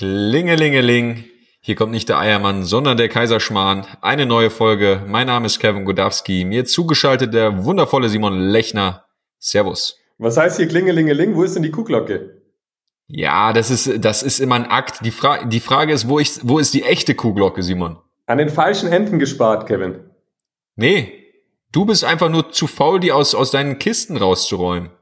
Klingelingeling. 0.00 1.24
Hier 1.60 1.74
kommt 1.74 1.92
nicht 1.92 2.08
der 2.08 2.18
Eiermann, 2.18 2.64
sondern 2.64 2.96
der 2.96 3.10
Kaiserschmarrn. 3.10 3.86
Eine 4.00 4.24
neue 4.24 4.48
Folge. 4.48 5.02
Mein 5.06 5.26
Name 5.26 5.44
ist 5.44 5.58
Kevin 5.58 5.84
Godowski. 5.84 6.46
Mir 6.46 6.64
zugeschaltet 6.64 7.34
der 7.34 7.66
wundervolle 7.66 8.08
Simon 8.08 8.40
Lechner. 8.40 9.04
Servus. 9.38 9.98
Was 10.16 10.38
heißt 10.38 10.56
hier 10.56 10.68
Klingelingeling? 10.68 11.36
Wo 11.36 11.42
ist 11.42 11.54
denn 11.54 11.62
die 11.62 11.70
Kuhglocke? 11.70 12.40
Ja, 13.08 13.52
das 13.52 13.70
ist, 13.70 14.02
das 14.02 14.22
ist 14.22 14.40
immer 14.40 14.54
ein 14.54 14.64
Akt. 14.64 15.04
Die, 15.04 15.10
Fra 15.10 15.44
die 15.44 15.60
Frage 15.60 15.92
ist, 15.92 16.08
wo, 16.08 16.18
ich, 16.18 16.40
wo 16.44 16.58
ist 16.58 16.72
die 16.72 16.84
echte 16.84 17.14
Kuhglocke, 17.14 17.62
Simon? 17.62 17.98
An 18.24 18.38
den 18.38 18.48
falschen 18.48 18.90
Enden 18.90 19.18
gespart, 19.18 19.66
Kevin. 19.66 19.98
Nee, 20.76 21.12
du 21.72 21.84
bist 21.84 22.04
einfach 22.04 22.30
nur 22.30 22.50
zu 22.52 22.68
faul, 22.68 23.00
die 23.00 23.12
aus, 23.12 23.34
aus 23.34 23.50
deinen 23.50 23.78
Kisten 23.78 24.16
rauszuräumen. 24.16 24.92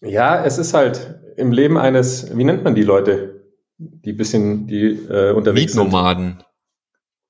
Ja, 0.00 0.44
es 0.44 0.58
ist 0.58 0.74
halt 0.74 1.16
im 1.36 1.50
Leben 1.50 1.76
eines, 1.76 2.36
wie 2.36 2.44
nennt 2.44 2.62
man 2.62 2.76
die 2.76 2.84
Leute, 2.84 3.35
die 3.78 4.12
bisschen, 4.12 4.66
die 4.66 4.86
äh, 4.86 5.32
unterwegs 5.32 5.74
Mietnomaden. 5.74 6.36
sind? 6.38 6.44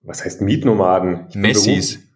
Was 0.02 0.24
heißt 0.24 0.40
Mietnomaden? 0.40 1.26
Ich 1.28 1.34
Messis. 1.34 1.96
Bin 1.96 2.06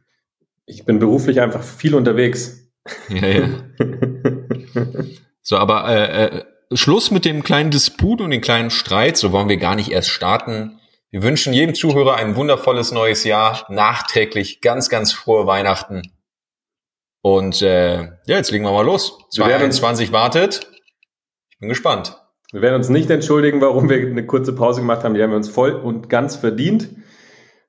ich 0.67 0.85
bin 0.85 0.99
beruflich 1.01 1.41
einfach 1.41 1.63
viel 1.63 1.95
unterwegs. 1.95 2.71
Ja, 3.09 3.27
ja. 3.27 3.49
so, 5.43 5.57
aber 5.57 5.89
äh, 5.89 6.27
äh, 6.27 6.45
Schluss 6.73 7.11
mit 7.11 7.25
dem 7.25 7.43
kleinen 7.43 7.71
Disput 7.71 8.21
und 8.21 8.31
den 8.31 8.41
kleinen 8.41 8.71
Streit. 8.71 9.17
So 9.17 9.33
wollen 9.33 9.49
wir 9.49 9.57
gar 9.57 9.75
nicht 9.75 9.91
erst 9.91 10.11
starten. 10.11 10.79
Wir 11.11 11.25
wünschen 11.25 11.53
jedem 11.53 11.75
Zuhörer 11.75 12.15
ein 12.15 12.37
wundervolles 12.37 12.93
neues 12.93 13.25
Jahr. 13.25 13.67
Nachträglich 13.69 14.61
ganz, 14.61 14.89
ganz 14.89 15.13
frohe 15.13 15.47
Weihnachten. 15.47 16.03
Und 17.23 17.61
äh, 17.63 18.03
ja, 18.03 18.37
jetzt 18.37 18.53
legen 18.53 18.65
wir 18.65 18.73
mal 18.73 18.87
los. 18.87 19.19
2021 19.31 20.13
wartet. 20.13 20.71
Ich 21.51 21.59
bin 21.59 21.69
gespannt. 21.69 22.17
Wir 22.53 22.63
werden 22.63 22.77
uns 22.77 22.89
nicht 22.89 23.11
entschuldigen, 23.11 23.61
warum 23.61 23.89
wir 23.89 23.99
eine 23.99 24.27
kurze 24.27 24.55
Pause 24.55 24.81
gemacht 24.81 25.05
haben. 25.05 25.15
Die 25.15 25.23
haben 25.23 25.31
wir 25.31 25.37
uns 25.37 25.49
voll 25.49 25.73
und 25.73 26.09
ganz 26.09 26.37
verdient. 26.37 26.89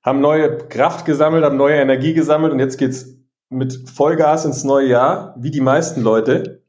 Haben 0.04 0.22
neue 0.22 0.58
Kraft 0.58 1.06
gesammelt, 1.06 1.44
haben 1.44 1.58
neue 1.58 1.76
Energie 1.76 2.14
gesammelt 2.14 2.52
und 2.52 2.60
jetzt 2.60 2.78
geht's 2.78 3.18
mit 3.50 3.90
Vollgas 3.94 4.46
ins 4.46 4.64
neue 4.64 4.88
Jahr, 4.88 5.36
wie 5.38 5.52
die 5.52 5.62
meisten 5.62 6.02
Leute, 6.02 6.64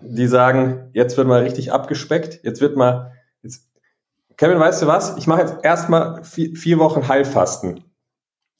die 0.00 0.28
sagen, 0.28 0.90
jetzt 0.94 1.16
wird 1.16 1.26
mal 1.26 1.42
richtig 1.42 1.72
abgespeckt, 1.72 2.40
jetzt 2.42 2.60
wird 2.62 2.76
mal, 2.76 3.12
jetzt, 3.42 3.68
Kevin, 4.38 4.58
weißt 4.58 4.80
du 4.80 4.86
was? 4.86 5.18
Ich 5.18 5.26
mache 5.26 5.42
jetzt 5.42 5.56
erstmal 5.62 6.24
vier, 6.24 6.54
vier 6.54 6.78
Wochen 6.78 7.08
Heilfasten. 7.08 7.84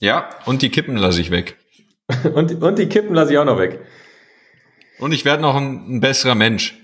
Ja, 0.01 0.29
und 0.45 0.61
die 0.61 0.71
Kippen 0.71 0.97
lasse 0.97 1.21
ich 1.21 1.31
weg. 1.31 1.57
und, 2.35 2.63
und 2.63 2.79
die 2.79 2.89
Kippen 2.89 3.15
lasse 3.15 3.33
ich 3.33 3.39
auch 3.39 3.45
noch 3.45 3.59
weg. 3.59 3.81
Und 4.99 5.13
ich 5.13 5.25
werde 5.25 5.41
noch 5.41 5.57
ein, 5.57 5.97
ein 5.97 6.01
besserer 6.01 6.35
Mensch. 6.35 6.80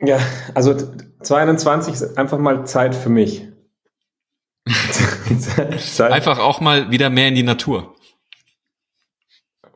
Ja, 0.00 0.18
also 0.54 0.76
22 1.20 1.94
ist 1.94 2.18
einfach 2.18 2.38
mal 2.38 2.66
Zeit 2.66 2.94
für 2.94 3.08
mich. 3.08 3.48
einfach 5.98 6.38
auch 6.38 6.60
mal 6.60 6.90
wieder 6.90 7.08
mehr 7.10 7.28
in 7.28 7.34
die 7.34 7.42
Natur. 7.42 7.94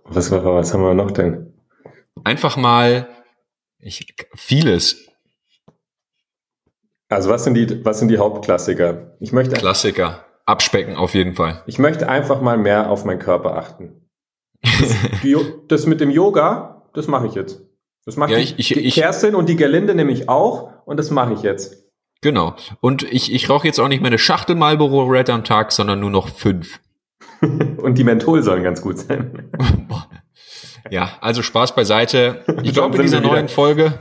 Was, 0.05 0.31
was 0.31 0.75
haben 0.75 0.83
wir 0.83 0.95
noch 0.95 1.13
denn? 1.13 1.55
Einfach 2.25 2.57
mal 2.57 3.09
ich, 3.79 4.15
vieles. 4.35 5.09
Also 7.09 7.31
was 7.31 7.45
sind 7.45 7.55
die, 7.55 7.85
was 7.85 7.99
sind 7.99 8.09
die 8.09 8.19
Hauptklassiker? 8.19 9.17
Ich 9.21 9.33
möchte 9.33 9.57
Klassiker. 9.57 10.27
Abspecken 10.47 10.97
auf 10.97 11.15
jeden 11.15 11.35
Fall. 11.35 11.63
Ich 11.67 11.79
möchte 11.79 12.09
einfach 12.09 12.41
mal 12.41 12.59
mehr 12.59 12.91
auf 12.91 13.05
meinen 13.05 13.21
Körper 13.21 13.57
achten. 13.57 14.09
Das, 14.63 14.97
das 15.69 15.87
mit 15.87 16.01
dem 16.01 16.11
Yoga, 16.11 16.89
das 16.93 17.07
mache 17.07 17.27
ich 17.27 17.35
jetzt. 17.35 17.63
Das 18.07 18.17
macht 18.17 18.31
ja, 18.31 18.39
ich, 18.39 18.57
die, 18.57 18.75
die 18.75 18.81
ich, 18.81 18.95
Kerstin 18.95 19.35
und 19.35 19.49
die 19.49 19.57
Gerlinde 19.57 19.95
nämlich 19.95 20.29
auch 20.29 20.71
und 20.87 20.97
das 20.97 21.11
mache 21.11 21.35
ich 21.35 21.43
jetzt. 21.43 21.77
Genau. 22.23 22.55
Und 22.81 23.03
ich, 23.03 23.33
ich 23.33 23.49
rauche 23.49 23.67
jetzt 23.67 23.79
auch 23.79 23.89
nicht 23.89 24.01
mehr 24.01 24.11
eine 24.11 24.19
Schachtel 24.19 24.57
Marlboro 24.57 25.05
Red 25.05 25.31
am 25.31 25.45
Tag, 25.45 25.73
sondern 25.73 26.01
nur 26.01 26.11
noch 26.11 26.29
fünf. 26.29 26.81
und 27.41 27.97
die 27.97 28.05
Menthol 28.05 28.43
sollen 28.43 28.63
ganz 28.63 28.83
gut 28.83 28.99
sein. 28.99 29.51
ja, 30.91 31.13
also 31.21 31.43
Spaß 31.43 31.75
beiseite. 31.75 32.45
Ich 32.63 32.73
glaube, 32.75 32.97
in 32.97 33.03
dieser 33.03 33.21
neuen 33.21 33.45
wieder, 33.45 33.49
Folge. 33.49 33.99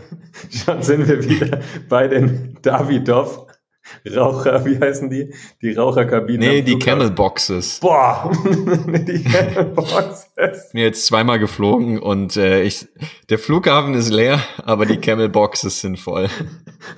Schon 0.49 0.81
sind 0.83 1.07
wir 1.07 1.23
wieder 1.23 1.59
bei 1.87 2.07
den 2.07 2.57
Davidoff 2.61 3.47
Raucher, 4.15 4.65
wie 4.65 4.79
heißen 4.79 5.09
die? 5.09 5.33
Die 5.61 5.73
Raucherkabinen. 5.73 6.47
Nee, 6.47 6.61
die 6.61 6.79
Camel 6.79 7.11
Boxes. 7.11 7.79
Boah, 7.79 8.31
die 8.45 9.23
Camel 9.23 9.65
Boxes. 9.65 10.73
Mir 10.73 10.85
jetzt 10.85 11.05
zweimal 11.05 11.39
geflogen 11.39 11.99
und 11.99 12.37
äh, 12.37 12.63
ich, 12.63 12.87
der 13.29 13.39
Flughafen 13.39 13.93
ist 13.93 14.09
leer, 14.09 14.39
aber 14.63 14.85
die 14.85 14.97
Camel 14.97 15.29
Boxes 15.29 15.81
sind 15.81 15.99
voll. 15.99 16.29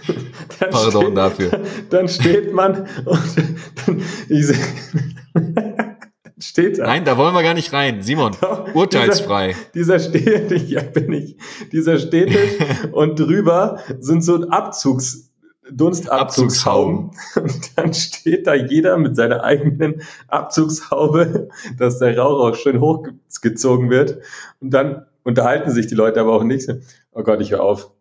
Dann 0.59 0.69
Pardon 0.69 1.03
steht, 1.03 1.17
dafür. 1.17 1.59
Dann 1.89 2.07
steht 2.07 2.53
man 2.53 2.87
und 3.05 3.35
dann, 3.85 4.03
ich, 4.29 4.47
steht 6.39 6.79
da. 6.79 6.85
Nein, 6.85 7.05
da 7.05 7.17
wollen 7.17 7.33
wir 7.33 7.43
gar 7.43 7.53
nicht 7.53 7.73
rein. 7.73 8.01
Simon, 8.01 8.35
Doch, 8.39 8.73
urteilsfrei. 8.73 9.55
Dieser, 9.73 9.97
dieser 9.97 9.99
Stehtisch, 9.99 10.69
ja 10.69 10.81
bin 10.81 11.13
ich, 11.13 11.37
dieser 11.71 11.97
Stehtisch 11.97 12.57
und 12.91 13.19
drüber 13.19 13.79
sind 13.99 14.23
so 14.23 14.47
Abzugs, 14.49 15.30
Dunstabzugshauben. 15.71 17.11
Und 17.35 17.77
dann 17.77 17.93
steht 17.93 18.47
da 18.47 18.53
jeder 18.53 18.97
mit 18.97 19.15
seiner 19.15 19.43
eigenen 19.43 20.01
Abzugshaube, 20.27 21.49
dass 21.77 21.99
der 21.99 22.17
Rauch 22.17 22.49
auch 22.49 22.55
schön 22.55 22.79
hochgezogen 22.79 23.89
wird. 23.89 24.19
Und 24.59 24.71
dann 24.71 25.05
unterhalten 25.23 25.71
sich 25.71 25.87
die 25.87 25.95
Leute 25.95 26.19
aber 26.19 26.33
auch 26.33 26.43
nicht. 26.43 26.69
Oh 27.11 27.23
Gott, 27.23 27.41
ich 27.41 27.51
höre 27.51 27.63
auf. 27.63 27.91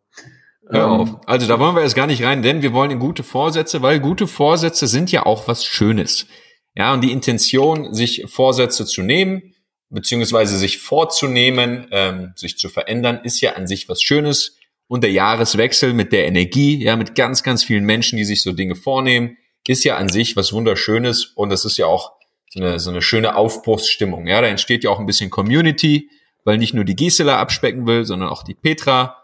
Hör 0.68 0.84
ähm, 0.84 0.90
auf. 0.90 1.16
Also 1.26 1.46
da 1.46 1.58
wollen 1.58 1.74
wir 1.74 1.82
jetzt 1.82 1.96
gar 1.96 2.06
nicht 2.06 2.22
rein, 2.22 2.42
denn 2.42 2.62
wir 2.62 2.72
wollen 2.72 2.90
in 2.90 2.98
gute 2.98 3.22
Vorsätze, 3.22 3.82
weil 3.82 4.00
gute 4.00 4.26
Vorsätze 4.26 4.86
sind 4.86 5.10
ja 5.12 5.26
auch 5.26 5.48
was 5.48 5.64
Schönes. 5.64 6.26
Ja, 6.74 6.92
und 6.92 7.02
die 7.02 7.12
Intention, 7.12 7.92
sich 7.92 8.24
Vorsätze 8.28 8.86
zu 8.86 9.02
nehmen, 9.02 9.54
beziehungsweise 9.90 10.56
sich 10.56 10.78
vorzunehmen, 10.78 11.88
ähm, 11.90 12.32
sich 12.36 12.58
zu 12.58 12.68
verändern, 12.68 13.20
ist 13.24 13.40
ja 13.40 13.54
an 13.54 13.66
sich 13.66 13.88
was 13.88 14.00
Schönes 14.02 14.56
und 14.90 15.04
der 15.04 15.12
Jahreswechsel 15.12 15.92
mit 15.92 16.10
der 16.10 16.26
Energie, 16.26 16.82
ja, 16.82 16.96
mit 16.96 17.14
ganz, 17.14 17.44
ganz 17.44 17.62
vielen 17.62 17.84
Menschen, 17.84 18.16
die 18.16 18.24
sich 18.24 18.42
so 18.42 18.50
Dinge 18.50 18.74
vornehmen, 18.74 19.36
ist 19.68 19.84
ja 19.84 19.96
an 19.96 20.08
sich 20.08 20.34
was 20.34 20.52
Wunderschönes 20.52 21.26
und 21.36 21.50
das 21.50 21.64
ist 21.64 21.76
ja 21.76 21.86
auch 21.86 22.14
so 22.48 22.58
eine, 22.58 22.80
so 22.80 22.90
eine 22.90 23.00
schöne 23.00 23.36
Aufbruchsstimmung. 23.36 24.26
Ja, 24.26 24.40
da 24.40 24.48
entsteht 24.48 24.82
ja 24.82 24.90
auch 24.90 24.98
ein 24.98 25.06
bisschen 25.06 25.30
Community, 25.30 26.10
weil 26.42 26.58
nicht 26.58 26.74
nur 26.74 26.82
die 26.82 26.96
Gisela 26.96 27.38
abspecken 27.38 27.86
will, 27.86 28.04
sondern 28.04 28.30
auch 28.30 28.42
die 28.42 28.54
Petra. 28.54 29.16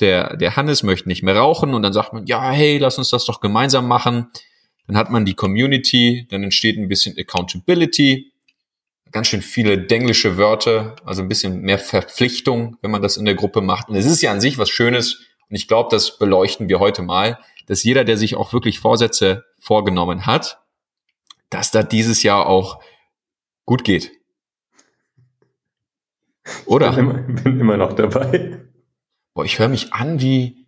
Der, 0.00 0.38
der 0.38 0.56
Hannes 0.56 0.82
möchte 0.82 1.06
nicht 1.06 1.22
mehr 1.22 1.36
rauchen 1.36 1.74
und 1.74 1.82
dann 1.82 1.92
sagt 1.92 2.14
man, 2.14 2.24
ja, 2.24 2.50
hey, 2.50 2.78
lass 2.78 2.96
uns 2.96 3.10
das 3.10 3.26
doch 3.26 3.42
gemeinsam 3.42 3.86
machen. 3.86 4.28
Dann 4.86 4.96
hat 4.96 5.10
man 5.10 5.26
die 5.26 5.34
Community, 5.34 6.26
dann 6.30 6.42
entsteht 6.44 6.78
ein 6.78 6.88
bisschen 6.88 7.14
Accountability, 7.18 8.32
ganz 9.12 9.28
schön 9.28 9.42
viele 9.42 9.78
denglische 9.78 10.36
Wörter, 10.36 10.96
also 11.04 11.22
ein 11.22 11.28
bisschen 11.28 11.62
mehr 11.62 11.78
Verpflichtung, 11.78 12.76
wenn 12.82 12.90
man 12.90 13.02
das 13.02 13.16
in 13.16 13.24
der 13.24 13.34
Gruppe 13.34 13.60
macht. 13.60 13.88
Und 13.88 13.96
es 13.96 14.06
ist 14.06 14.22
ja 14.22 14.30
an 14.30 14.40
sich 14.40 14.58
was 14.58 14.70
Schönes. 14.70 15.20
Und 15.48 15.56
ich 15.56 15.68
glaube, 15.68 15.88
das 15.90 16.18
beleuchten 16.18 16.68
wir 16.68 16.78
heute 16.78 17.02
mal, 17.02 17.38
dass 17.66 17.82
jeder, 17.82 18.04
der 18.04 18.16
sich 18.16 18.36
auch 18.36 18.52
wirklich 18.52 18.80
Vorsätze 18.80 19.44
vorgenommen 19.58 20.26
hat, 20.26 20.60
dass 21.50 21.70
da 21.70 21.82
dieses 21.82 22.22
Jahr 22.22 22.46
auch 22.46 22.82
gut 23.64 23.84
geht. 23.84 24.12
Oder? 26.66 26.90
Ich 26.90 26.96
bin 26.96 27.10
immer, 27.10 27.42
bin 27.42 27.60
immer 27.60 27.76
noch 27.76 27.92
dabei. 27.92 28.60
Boah, 29.34 29.44
ich 29.44 29.58
höre 29.58 29.68
mich 29.68 29.92
an 29.92 30.20
wie, 30.20 30.59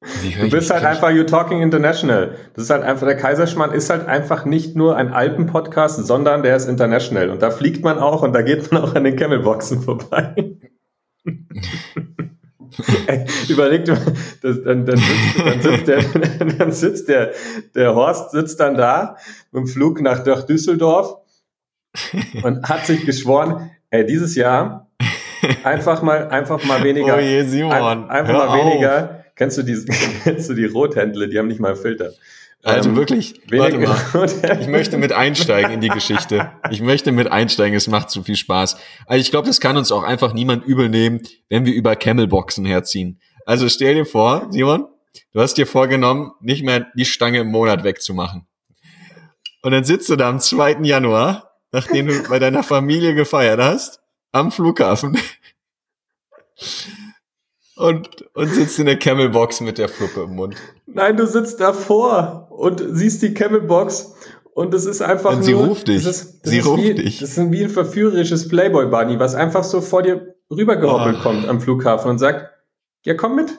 du 0.00 0.50
bist 0.50 0.70
halt 0.70 0.84
einfach 0.84 1.10
You 1.10 1.24
Talking 1.24 1.60
International. 1.60 2.36
Das 2.54 2.64
ist 2.64 2.70
halt 2.70 2.82
einfach, 2.82 3.06
der 3.06 3.16
Kaiserschmarrn 3.16 3.72
ist 3.72 3.90
halt 3.90 4.06
einfach 4.06 4.44
nicht 4.44 4.74
nur 4.76 4.96
ein 4.96 5.12
Alpen-Podcast, 5.12 6.06
sondern 6.06 6.42
der 6.42 6.56
ist 6.56 6.66
international. 6.68 7.30
Und 7.30 7.42
da 7.42 7.50
fliegt 7.50 7.84
man 7.84 7.98
auch 7.98 8.22
und 8.22 8.32
da 8.32 8.42
geht 8.42 8.72
man 8.72 8.82
auch 8.82 8.94
an 8.94 9.04
den 9.04 9.16
Camelboxen 9.16 9.82
vorbei. 9.82 10.56
Ey, 13.06 13.26
überlegt 13.48 13.88
mal, 13.88 13.98
das, 14.42 14.62
dann, 14.62 14.86
dann, 14.86 14.96
sitzt, 14.96 15.38
dann, 15.38 15.60
sitzt, 15.60 15.88
der, 15.88 16.02
dann 16.58 16.72
sitzt 16.72 17.08
der, 17.08 17.32
der 17.74 17.94
Horst 17.94 18.30
sitzt 18.30 18.60
dann 18.60 18.76
da 18.76 19.16
mit 19.50 19.64
dem 19.64 19.66
Flug 19.66 20.00
nach, 20.00 20.24
nach 20.24 20.44
Düsseldorf 20.44 21.16
und 22.42 22.68
hat 22.68 22.86
sich 22.86 23.04
geschworen, 23.04 23.70
ey, 23.90 24.06
dieses 24.06 24.36
Jahr 24.36 24.88
einfach 25.64 26.00
mal, 26.02 26.28
einfach 26.28 26.64
mal 26.64 26.82
weniger, 26.84 27.16
oh 27.16 27.20
je, 27.20 27.42
Simon, 27.42 27.72
ein, 27.72 28.08
einfach 28.08 28.32
mal 28.32 28.48
auf. 28.48 28.64
weniger 28.64 29.19
Kennst 29.40 29.56
du 29.56 29.62
die, 29.62 29.86
kennst 30.22 30.50
du 30.50 30.54
die 30.54 30.66
Rothändle? 30.66 31.26
Die 31.26 31.38
haben 31.38 31.48
nicht 31.48 31.60
mal 31.60 31.74
Filter. 31.74 32.12
Also 32.62 32.90
ähm, 32.90 32.96
wirklich, 32.96 33.40
warte 33.50 33.78
mal. 34.44 34.60
Ich 34.60 34.66
möchte 34.66 34.98
mit 34.98 35.12
einsteigen 35.12 35.72
in 35.72 35.80
die 35.80 35.88
Geschichte. 35.88 36.50
Ich 36.70 36.82
möchte 36.82 37.10
mit 37.10 37.32
einsteigen, 37.32 37.74
es 37.74 37.88
macht 37.88 38.10
zu 38.10 38.22
viel 38.22 38.36
Spaß. 38.36 38.76
Also 39.06 39.20
ich 39.22 39.30
glaube, 39.30 39.48
das 39.48 39.58
kann 39.58 39.78
uns 39.78 39.92
auch 39.92 40.02
einfach 40.02 40.34
niemand 40.34 40.66
übel 40.66 40.90
nehmen, 40.90 41.22
wenn 41.48 41.64
wir 41.64 41.72
über 41.72 41.96
Camelboxen 41.96 42.66
herziehen. 42.66 43.18
Also 43.46 43.66
stell 43.70 43.94
dir 43.94 44.04
vor, 44.04 44.48
Simon, 44.50 44.88
du 45.32 45.40
hast 45.40 45.54
dir 45.54 45.66
vorgenommen, 45.66 46.32
nicht 46.42 46.62
mehr 46.62 46.88
die 46.94 47.06
Stange 47.06 47.38
im 47.38 47.48
Monat 47.48 47.82
wegzumachen. 47.82 48.46
Und 49.62 49.72
dann 49.72 49.84
sitzt 49.84 50.10
du 50.10 50.16
da 50.16 50.28
am 50.28 50.38
2. 50.38 50.80
Januar, 50.82 51.52
nachdem 51.72 52.08
du 52.08 52.28
bei 52.28 52.38
deiner 52.38 52.62
Familie 52.62 53.14
gefeiert 53.14 53.58
hast, 53.58 54.00
am 54.32 54.52
Flughafen 54.52 55.16
und, 57.80 58.08
und 58.34 58.52
sitzt 58.54 58.78
in 58.78 58.86
der 58.86 58.98
Camelbox 58.98 59.60
mit 59.60 59.78
der 59.78 59.88
Fluppe 59.88 60.22
im 60.22 60.36
Mund. 60.36 60.56
Nein, 60.86 61.16
du 61.16 61.26
sitzt 61.26 61.60
davor 61.60 62.48
und 62.50 62.82
siehst 62.90 63.22
die 63.22 63.34
Camelbox 63.34 64.14
und 64.54 64.74
es 64.74 64.84
ist 64.84 65.00
einfach 65.02 65.32
und 65.32 65.42
sie 65.42 65.52
nur, 65.52 65.66
ruft 65.68 65.88
dich. 65.88 66.04
Das 66.04 66.22
ist, 66.22 66.42
das 66.42 66.50
sie 66.50 66.60
ruft 66.60 66.82
wie, 66.82 66.94
dich. 66.94 67.20
Das 67.20 67.36
ist 67.38 67.50
wie 67.52 67.64
ein 67.64 67.70
verführerisches 67.70 68.48
Playboy 68.48 68.86
Bunny, 68.86 69.18
was 69.18 69.34
einfach 69.34 69.64
so 69.64 69.80
vor 69.80 70.02
dir 70.02 70.34
rübergehoppelt 70.50 71.16
Oh. 71.20 71.22
kommt 71.22 71.48
am 71.48 71.60
Flughafen 71.60 72.10
und 72.10 72.18
sagt, 72.18 72.50
ja 73.04 73.14
komm 73.14 73.36
mit, 73.36 73.50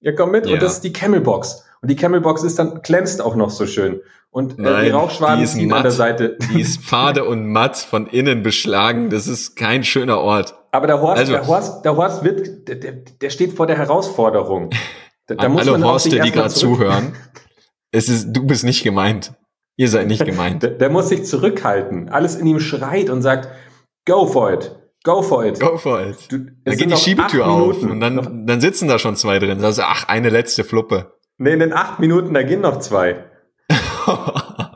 ja 0.00 0.12
komm 0.12 0.30
mit 0.30 0.46
Ja. 0.46 0.54
und 0.54 0.62
das 0.62 0.74
ist 0.74 0.84
die 0.84 0.92
Camelbox 0.92 1.63
und 1.84 1.90
die 1.90 1.96
Camelbox 1.96 2.42
ist 2.42 2.58
dann 2.58 2.80
glänzt 2.82 3.20
auch 3.20 3.36
noch 3.36 3.50
so 3.50 3.66
schön 3.66 4.00
und 4.30 4.58
äh, 4.58 4.62
Nein, 4.62 4.84
die 4.86 4.90
Rauchschwaden 4.90 5.46
ziehen 5.46 5.70
an 5.72 5.82
der. 5.82 5.92
Seite. 5.92 6.38
Die 6.54 6.60
ist 6.62 6.82
fade 6.82 7.24
und 7.24 7.46
matt 7.46 7.76
von 7.76 8.06
innen 8.06 8.42
beschlagen. 8.42 9.10
Das 9.10 9.26
ist 9.28 9.54
kein 9.54 9.84
schöner 9.84 10.18
Ort. 10.18 10.54
Aber 10.72 10.86
der 10.88 11.00
Horst, 11.02 11.18
Also- 11.20 11.32
der 11.32 11.46
Horst, 11.46 11.84
der 11.84 11.96
Horst 11.96 12.24
wird, 12.24 12.66
der, 12.66 12.76
der, 13.20 13.30
steht 13.30 13.52
vor 13.52 13.66
der 13.68 13.76
Herausforderung. 13.76 14.70
Da, 15.26 15.34
da 15.36 15.48
muss 15.48 15.60
alle 15.60 15.72
man 15.72 15.84
Horste, 15.84 16.18
die 16.18 16.30
gerade 16.32 16.48
zuhören. 16.48 17.12
Es 17.92 18.08
ist, 18.08 18.32
du 18.32 18.44
bist 18.46 18.64
nicht 18.64 18.82
gemeint. 18.82 19.34
Ihr 19.76 19.88
seid 19.88 20.06
nicht 20.08 20.24
gemeint. 20.26 20.62
Der, 20.62 20.70
der 20.70 20.90
muss 20.90 21.10
sich 21.10 21.24
zurückhalten. 21.26 22.08
Alles 22.08 22.34
in 22.34 22.46
ihm 22.46 22.60
schreit 22.60 23.10
und 23.10 23.22
sagt, 23.22 23.48
go 24.06 24.26
for 24.26 24.52
it, 24.52 24.74
go 25.04 25.22
for 25.22 25.44
it. 25.44 25.60
Go 25.60 25.76
for 25.76 26.00
it. 26.04 26.16
Du, 26.28 26.38
Da 26.64 26.72
sind 26.72 26.88
geht 26.88 26.90
die 26.90 26.96
Schiebetür 26.96 27.46
auf 27.46 27.80
und 27.82 28.00
dann, 28.00 28.46
dann 28.48 28.60
sitzen 28.60 28.88
da 28.88 28.98
schon 28.98 29.14
zwei 29.14 29.38
drin. 29.38 29.62
Also, 29.64 29.82
ach, 29.84 30.08
eine 30.08 30.28
letzte 30.30 30.64
Fluppe. 30.64 31.13
Nee, 31.38 31.52
in 31.52 31.58
den 31.58 31.72
acht 31.72 32.00
Minuten, 32.00 32.34
da 32.34 32.42
gehen 32.42 32.60
noch 32.60 32.78
zwei. 32.78 33.24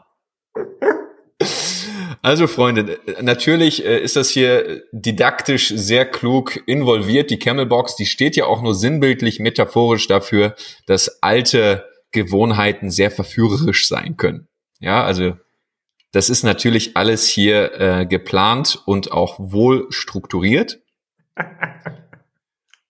Also 2.20 2.46
Freunde, 2.46 2.98
natürlich 3.22 3.86
äh, 3.86 4.00
ist 4.00 4.16
das 4.16 4.28
hier 4.28 4.82
didaktisch 4.92 5.68
sehr 5.68 6.04
klug 6.04 6.60
involviert. 6.66 7.30
Die 7.30 7.38
Camelbox, 7.38 7.96
die 7.96 8.06
steht 8.06 8.36
ja 8.36 8.44
auch 8.44 8.60
nur 8.60 8.74
sinnbildlich 8.74 9.38
metaphorisch 9.38 10.08
dafür, 10.08 10.54
dass 10.84 11.22
alte 11.22 11.86
Gewohnheiten 12.10 12.90
sehr 12.90 13.10
verführerisch 13.10 13.88
sein 13.88 14.16
können. 14.16 14.48
Ja, 14.80 15.04
also 15.04 15.36
das 16.12 16.28
ist 16.28 16.42
natürlich 16.42 16.96
alles 16.96 17.26
hier 17.26 17.80
äh, 17.80 18.06
geplant 18.06 18.82
und 18.84 19.12
auch 19.12 19.36
wohl 19.38 19.86
strukturiert. 19.90 20.80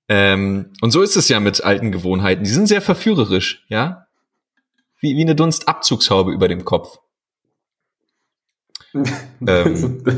ähm, 0.09 0.73
und 0.81 0.91
so 0.91 1.03
ist 1.03 1.17
es 1.17 1.29
ja 1.29 1.41
mit 1.41 1.63
alten 1.65 1.93
Gewohnheiten. 1.93 2.45
Die 2.45 2.51
sind 2.51 2.67
sehr 2.67 2.81
verführerisch, 2.83 3.65
ja. 3.69 4.07
Wie, 5.01 5.17
wie 5.17 5.23
eine 5.23 5.35
Dunstabzugshaube 5.37 6.33
über 6.33 6.49
dem 6.49 6.65
Kopf. 6.65 6.99
Ähm. 8.95 9.05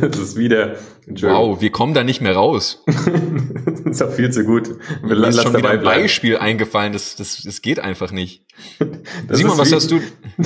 das 0.01 0.17
ist 0.19 0.37
wieder, 0.37 0.77
Wow, 1.07 1.61
wir 1.61 1.71
kommen 1.73 1.93
da 1.93 2.05
nicht 2.05 2.21
mehr 2.21 2.35
raus. 2.37 2.83
das 2.87 3.81
ist 3.85 4.03
auch 4.03 4.13
viel 4.13 4.31
zu 4.31 4.45
gut. 4.45 4.71
Mir 5.03 5.15
ist 5.27 5.43
schon 5.43 5.57
wieder 5.57 5.71
ein 5.71 5.81
bleiben. 5.81 6.03
Beispiel 6.03 6.37
eingefallen, 6.39 6.93
das, 6.93 7.17
das, 7.17 7.43
das 7.43 7.63
geht 7.63 7.81
einfach 7.81 8.13
nicht. 8.13 8.45
Das 9.27 9.39
Simon, 9.39 9.53
ist 9.55 9.59
was 9.59 9.71
wie- 9.71 9.75
hast 9.75 9.91
du? 9.91 10.01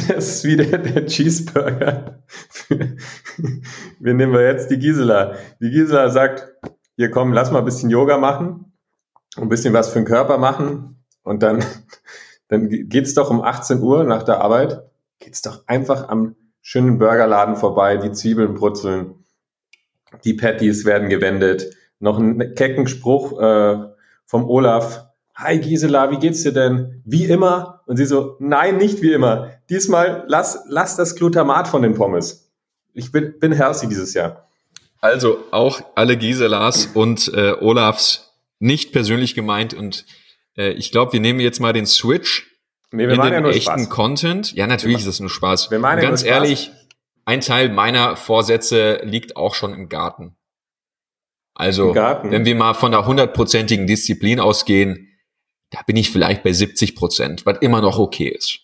Das 0.09 0.37
ist 0.37 0.45
wieder 0.45 0.79
der 0.79 1.07
Cheeseburger. 1.07 2.23
Wir 2.69 4.15
nehmen 4.15 4.33
wir 4.33 4.43
jetzt 4.47 4.71
die 4.71 4.79
Gisela. 4.79 5.35
Die 5.61 5.71
Gisela 5.71 6.09
sagt, 6.11 6.49
hier 6.97 7.11
komm, 7.11 7.33
lass 7.33 7.51
mal 7.51 7.59
ein 7.59 7.65
bisschen 7.65 7.91
Yoga 7.91 8.17
machen, 8.19 8.73
ein 9.37 9.49
bisschen 9.49 9.75
was 9.75 9.89
für 9.89 9.99
den 9.99 10.07
Körper 10.07 10.39
machen 10.39 11.05
und 11.23 11.43
dann, 11.43 11.65
dann 12.49 12.69
geht's 12.69 13.15
doch 13.15 13.31
um 13.31 13.43
18 13.43 13.81
Uhr 13.81 14.05
nach 14.05 14.23
der 14.23 14.41
Arbeit, 14.41 14.83
geht's 15.19 15.43
doch 15.43 15.67
einfach 15.67 16.09
am 16.09 16.37
schönen 16.61 16.99
Burgerladen 16.99 17.57
vorbei, 17.57 17.97
die 17.97 18.13
Zwiebeln 18.13 18.55
brutzeln, 18.55 19.25
die 20.25 20.35
Patties 20.35 20.85
werden 20.85 21.09
gewendet, 21.09 21.75
noch 21.99 22.19
ein 22.19 22.55
kecken 22.55 22.87
Spruch 22.87 23.41
äh, 23.41 23.79
vom 24.25 24.49
Olaf. 24.49 25.07
Hi 25.35 25.59
Gisela, 25.59 26.11
wie 26.11 26.19
geht's 26.19 26.43
dir 26.43 26.53
denn? 26.53 27.03
Wie 27.05 27.25
immer? 27.25 27.83
Und 27.87 27.97
sie 27.97 28.07
so, 28.07 28.37
nein, 28.39 28.77
nicht 28.77 29.03
wie 29.03 29.13
immer. 29.13 29.51
Diesmal 29.69 30.25
lass, 30.29 30.65
lass 30.69 30.97
das 30.97 31.17
Glutamat 31.17 31.67
von 31.67 31.83
den 31.83 31.95
Pommes. 31.95 32.53
Ich 32.93 33.11
bin, 33.11 33.39
bin 33.41 33.53
herzig 33.53 33.89
dieses 33.89 34.15
Jahr. 34.15 34.49
Also 35.01 35.39
auch 35.51 35.83
alle 35.97 36.17
Giselas 36.17 36.87
und 36.95 37.33
äh, 37.35 37.53
Olafs 37.61 38.34
nicht 38.59 38.93
persönlich 38.93 39.35
gemeint 39.35 39.75
und 39.75 40.07
äh, 40.57 40.73
ich 40.73 40.93
glaube, 40.93 41.13
wir 41.13 41.21
nehmen 41.21 41.41
jetzt 41.41 41.61
mal 41.61 41.73
den 41.73 41.87
Switch 41.87 42.51
Nee, 42.93 43.05
in 43.05 43.11
den 43.11 43.19
ja 43.19 43.49
echten 43.49 43.81
Spaß. 43.81 43.91
Content. 43.91 44.53
Ja, 44.55 44.67
natürlich 44.69 44.99
Wir 44.99 45.01
ist 45.01 45.09
das 45.09 45.21
nur 45.21 45.29
Spaß. 45.31 45.71
wir 45.71 45.81
meinen 45.81 46.01
ja 46.01 46.09
ganz 46.09 46.21
Spaß. 46.21 46.31
ehrlich, 46.31 46.71
ein 47.25 47.41
Teil 47.41 47.69
meiner 47.71 48.17
Vorsätze 48.17 49.01
liegt 49.03 49.37
auch 49.37 49.55
schon 49.55 49.73
im 49.75 49.89
Garten. 49.89 50.37
Also, 51.55 51.89
Im 51.89 51.95
Garten? 51.95 52.31
wenn 52.31 52.45
wir 52.45 52.55
mal 52.55 52.75
von 52.75 52.93
der 52.93 53.07
hundertprozentigen 53.07 53.87
Disziplin 53.87 54.39
ausgehen, 54.41 55.09
da 55.71 55.81
bin 55.87 55.97
ich 55.97 56.11
vielleicht 56.11 56.43
bei 56.45 56.53
70 56.53 56.95
Prozent, 56.95 57.47
was 57.47 57.59
immer 57.63 57.81
noch 57.81 57.99
okay 57.99 58.29
ist. 58.29 58.61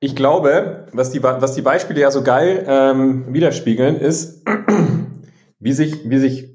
Ich 0.00 0.14
glaube, 0.16 0.86
was 0.92 1.10
die, 1.10 1.22
was 1.22 1.54
die 1.54 1.62
Beispiele 1.62 2.00
ja 2.00 2.10
so 2.10 2.22
geil 2.22 2.64
ähm, 2.68 3.32
widerspiegeln, 3.32 3.96
ist, 3.96 4.42
wie 5.58 5.72
sich, 5.72 6.08
wie 6.08 6.18
sich, 6.18 6.53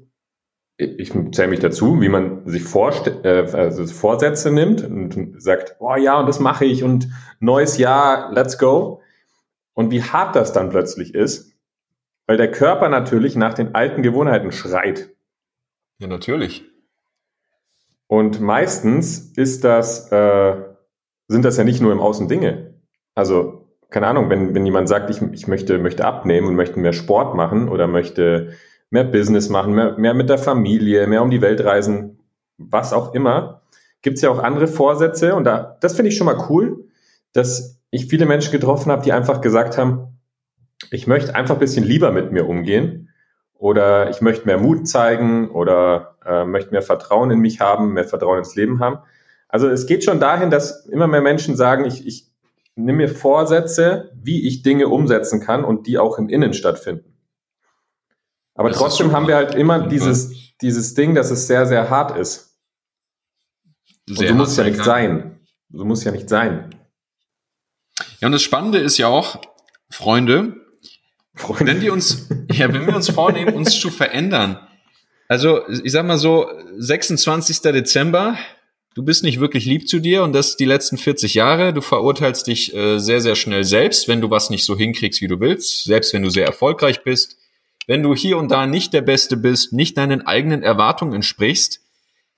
ich 0.80 1.12
zähle 1.32 1.48
mich 1.48 1.60
dazu, 1.60 2.00
wie 2.00 2.08
man 2.08 2.46
sich 2.46 2.64
vorste 2.64 3.22
äh, 3.24 3.56
also 3.56 3.86
Vorsätze 3.86 4.50
nimmt 4.50 4.82
und 4.82 5.40
sagt, 5.40 5.76
oh 5.78 5.96
ja, 5.96 6.18
und 6.18 6.26
das 6.26 6.40
mache 6.40 6.64
ich 6.64 6.82
und 6.82 7.08
neues 7.38 7.78
Jahr, 7.78 8.32
let's 8.32 8.58
go. 8.58 9.02
Und 9.74 9.90
wie 9.90 10.02
hart 10.02 10.36
das 10.36 10.52
dann 10.52 10.70
plötzlich 10.70 11.14
ist, 11.14 11.54
weil 12.26 12.36
der 12.36 12.50
Körper 12.50 12.88
natürlich 12.88 13.36
nach 13.36 13.54
den 13.54 13.74
alten 13.74 14.02
Gewohnheiten 14.02 14.52
schreit. 14.52 15.10
Ja, 15.98 16.06
natürlich. 16.06 16.64
Und 18.06 18.40
meistens 18.40 19.32
ist 19.36 19.64
das, 19.64 20.10
äh, 20.10 20.56
sind 21.28 21.44
das 21.44 21.56
ja 21.56 21.64
nicht 21.64 21.80
nur 21.80 21.92
im 21.92 22.00
Außen 22.00 22.28
Dinge. 22.28 22.74
Also, 23.14 23.68
keine 23.90 24.06
Ahnung, 24.06 24.30
wenn, 24.30 24.54
wenn 24.54 24.66
jemand 24.66 24.88
sagt, 24.88 25.10
ich, 25.10 25.22
ich 25.32 25.46
möchte, 25.46 25.78
möchte 25.78 26.04
abnehmen 26.04 26.48
und 26.48 26.56
möchte 26.56 26.78
mehr 26.78 26.92
Sport 26.92 27.34
machen 27.34 27.68
oder 27.68 27.86
möchte 27.86 28.54
mehr 28.90 29.04
Business 29.04 29.48
machen, 29.48 29.74
mehr, 29.74 29.96
mehr 29.96 30.14
mit 30.14 30.28
der 30.28 30.38
Familie, 30.38 31.06
mehr 31.06 31.22
um 31.22 31.30
die 31.30 31.40
Welt 31.40 31.64
reisen, 31.64 32.18
was 32.58 32.92
auch 32.92 33.14
immer, 33.14 33.62
gibt 34.02 34.16
es 34.16 34.22
ja 34.22 34.30
auch 34.30 34.40
andere 34.40 34.66
Vorsätze. 34.66 35.34
Und 35.34 35.44
da, 35.44 35.76
das 35.80 35.94
finde 35.94 36.10
ich 36.10 36.16
schon 36.16 36.26
mal 36.26 36.46
cool, 36.48 36.88
dass 37.32 37.80
ich 37.90 38.06
viele 38.06 38.26
Menschen 38.26 38.52
getroffen 38.52 38.90
habe, 38.90 39.02
die 39.02 39.12
einfach 39.12 39.40
gesagt 39.40 39.78
haben, 39.78 40.18
ich 40.90 41.06
möchte 41.06 41.34
einfach 41.34 41.54
ein 41.56 41.60
bisschen 41.60 41.84
lieber 41.84 42.10
mit 42.10 42.32
mir 42.32 42.48
umgehen 42.48 43.10
oder 43.54 44.10
ich 44.10 44.20
möchte 44.20 44.46
mehr 44.46 44.58
Mut 44.58 44.88
zeigen 44.88 45.50
oder 45.50 46.16
äh, 46.24 46.44
möchte 46.44 46.72
mehr 46.72 46.82
Vertrauen 46.82 47.30
in 47.30 47.40
mich 47.40 47.60
haben, 47.60 47.92
mehr 47.92 48.04
Vertrauen 48.04 48.38
ins 48.38 48.56
Leben 48.56 48.80
haben. 48.80 48.98
Also 49.48 49.68
es 49.68 49.86
geht 49.86 50.04
schon 50.04 50.20
dahin, 50.20 50.50
dass 50.50 50.86
immer 50.86 51.06
mehr 51.06 51.20
Menschen 51.20 51.56
sagen, 51.56 51.84
ich, 51.84 52.06
ich 52.06 52.30
nehme 52.76 52.98
mir 52.98 53.08
Vorsätze, 53.08 54.10
wie 54.14 54.46
ich 54.46 54.62
Dinge 54.62 54.88
umsetzen 54.88 55.40
kann 55.40 55.64
und 55.64 55.86
die 55.86 55.98
auch 55.98 56.18
im 56.18 56.28
Innen 56.28 56.54
stattfinden. 56.54 57.09
Aber 58.60 58.68
Das 58.68 58.76
trotzdem 58.76 59.12
haben 59.12 59.26
wir 59.26 59.36
halt 59.36 59.54
immer 59.54 59.88
dieses, 59.88 60.54
dieses 60.60 60.92
Ding, 60.92 61.14
dass 61.14 61.30
es 61.30 61.46
sehr, 61.46 61.64
sehr 61.64 61.88
hart 61.88 62.14
ist. 62.18 62.58
Und 64.06 64.18
so 64.18 64.34
muss 64.34 64.50
es 64.50 64.56
ja 64.58 64.64
nicht 64.64 64.84
sein. 64.84 65.40
So 65.70 65.82
muss 65.86 66.00
es 66.00 66.04
ja 66.04 66.12
nicht 66.12 66.28
sein. 66.28 66.68
Ja, 68.20 68.26
und 68.26 68.32
das 68.32 68.42
Spannende 68.42 68.76
ist 68.76 68.98
ja 68.98 69.08
auch, 69.08 69.40
Freunde, 69.88 70.56
Freunde. 71.34 71.72
wenn 71.72 71.80
wir 71.80 71.90
uns, 71.90 72.28
ja, 72.52 72.70
wenn 72.70 72.86
wir 72.86 72.94
uns 72.94 73.08
vornehmen, 73.08 73.54
uns 73.54 73.80
zu 73.80 73.88
verändern. 73.88 74.58
Also, 75.26 75.66
ich 75.66 75.92
sag 75.92 76.04
mal 76.04 76.18
so, 76.18 76.46
26. 76.76 77.62
Dezember, 77.62 78.36
du 78.94 79.02
bist 79.02 79.22
nicht 79.22 79.40
wirklich 79.40 79.64
lieb 79.64 79.88
zu 79.88 80.00
dir 80.00 80.22
und 80.22 80.34
das 80.34 80.58
die 80.58 80.66
letzten 80.66 80.98
40 80.98 81.32
Jahre. 81.32 81.72
Du 81.72 81.80
verurteilst 81.80 82.46
dich 82.46 82.74
äh, 82.74 82.98
sehr, 82.98 83.22
sehr 83.22 83.36
schnell 83.36 83.64
selbst, 83.64 84.06
wenn 84.06 84.20
du 84.20 84.28
was 84.28 84.50
nicht 84.50 84.66
so 84.66 84.76
hinkriegst, 84.76 85.22
wie 85.22 85.28
du 85.28 85.40
willst, 85.40 85.84
selbst 85.84 86.12
wenn 86.12 86.20
du 86.20 86.28
sehr 86.28 86.44
erfolgreich 86.44 87.02
bist. 87.04 87.39
Wenn 87.86 88.02
du 88.02 88.14
hier 88.14 88.36
und 88.38 88.50
da 88.50 88.66
nicht 88.66 88.92
der 88.92 89.02
Beste 89.02 89.36
bist, 89.36 89.72
nicht 89.72 89.96
deinen 89.96 90.26
eigenen 90.26 90.62
Erwartungen 90.62 91.14
entsprichst, 91.14 91.80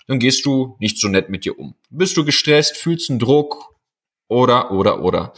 dann 0.07 0.19
gehst 0.19 0.45
du 0.47 0.77
nicht 0.79 0.99
so 0.99 1.09
nett 1.09 1.29
mit 1.29 1.45
dir 1.45 1.59
um. 1.59 1.75
Bist 1.91 2.17
du 2.17 2.25
gestresst, 2.25 2.77
fühlst 2.77 3.11
einen 3.11 3.19
Druck 3.19 3.75
oder, 4.29 4.71
oder, 4.71 5.03
oder. 5.03 5.33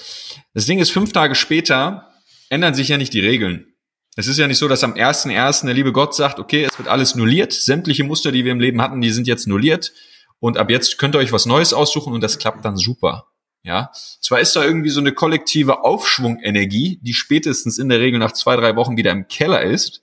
Das 0.52 0.66
Ding 0.66 0.78
ist, 0.78 0.90
fünf 0.90 1.12
Tage 1.12 1.34
später 1.34 2.10
ändern 2.48 2.74
sich 2.74 2.88
ja 2.88 2.96
nicht 2.96 3.12
die 3.12 3.20
Regeln. 3.20 3.74
Es 4.16 4.28
ist 4.28 4.38
ja 4.38 4.46
nicht 4.46 4.58
so, 4.58 4.68
dass 4.68 4.84
am 4.84 4.94
1.1. 4.94 5.64
der 5.64 5.74
liebe 5.74 5.92
Gott 5.92 6.14
sagt, 6.14 6.38
okay, 6.38 6.64
es 6.64 6.78
wird 6.78 6.88
alles 6.88 7.16
nulliert. 7.16 7.52
Sämtliche 7.52 8.04
Muster, 8.04 8.30
die 8.30 8.44
wir 8.44 8.52
im 8.52 8.60
Leben 8.60 8.80
hatten, 8.80 9.00
die 9.00 9.10
sind 9.10 9.26
jetzt 9.26 9.48
nulliert. 9.48 9.92
Und 10.38 10.56
ab 10.56 10.70
jetzt 10.70 10.98
könnt 10.98 11.16
ihr 11.16 11.18
euch 11.18 11.32
was 11.32 11.46
Neues 11.46 11.72
aussuchen 11.72 12.12
und 12.12 12.20
das 12.20 12.38
klappt 12.38 12.64
dann 12.64 12.76
super. 12.76 13.26
Ja, 13.64 13.90
zwar 14.20 14.40
ist 14.40 14.54
da 14.54 14.62
irgendwie 14.62 14.90
so 14.90 15.00
eine 15.00 15.12
kollektive 15.12 15.84
Aufschwungenergie, 15.84 16.98
die 17.00 17.14
spätestens 17.14 17.78
in 17.78 17.88
der 17.88 17.98
Regel 17.98 18.18
nach 18.18 18.32
zwei, 18.32 18.56
drei 18.56 18.76
Wochen 18.76 18.98
wieder 18.98 19.10
im 19.10 19.26
Keller 19.26 19.62
ist. 19.62 20.02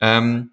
Ähm, 0.00 0.50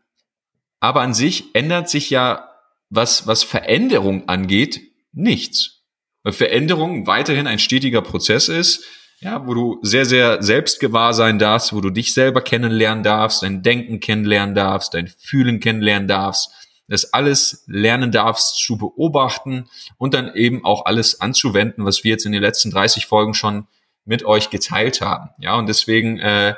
aber 0.79 1.01
an 1.01 1.13
sich 1.13 1.53
ändert 1.53 1.89
sich 1.89 2.09
ja, 2.09 2.49
was, 2.89 3.27
was 3.27 3.43
Veränderung 3.43 4.29
angeht, 4.29 4.79
nichts. 5.11 5.81
Weil 6.23 6.31
Veränderung 6.31 7.05
weiterhin 7.05 7.47
ein 7.47 7.59
stetiger 7.59 8.01
Prozess 8.01 8.47
ist, 8.47 8.85
ja, 9.19 9.45
wo 9.45 9.53
du 9.53 9.79
sehr, 9.81 10.05
sehr 10.05 10.41
selbstgewahr 10.41 11.13
sein 11.13 11.39
darfst, 11.39 11.73
wo 11.73 11.81
du 11.81 11.89
dich 11.89 12.13
selber 12.13 12.41
kennenlernen 12.41 13.03
darfst, 13.03 13.43
dein 13.43 13.61
Denken 13.61 13.99
kennenlernen 13.99 14.55
darfst, 14.55 14.93
dein 14.93 15.07
Fühlen 15.07 15.59
kennenlernen 15.59 16.07
darfst, 16.07 16.51
das 16.87 17.13
alles 17.13 17.63
lernen 17.67 18.11
darfst 18.11 18.57
zu 18.57 18.77
beobachten 18.77 19.69
und 19.97 20.13
dann 20.13 20.33
eben 20.33 20.63
auch 20.63 20.85
alles 20.85 21.19
anzuwenden, 21.19 21.85
was 21.85 22.03
wir 22.03 22.11
jetzt 22.11 22.25
in 22.25 22.31
den 22.31 22.41
letzten 22.41 22.71
30 22.71 23.05
Folgen 23.05 23.33
schon 23.33 23.67
mit 24.05 24.23
euch 24.23 24.49
geteilt 24.49 25.01
haben. 25.01 25.29
Ja, 25.39 25.55
und 25.55 25.67
deswegen, 25.67 26.17
äh, 26.19 26.55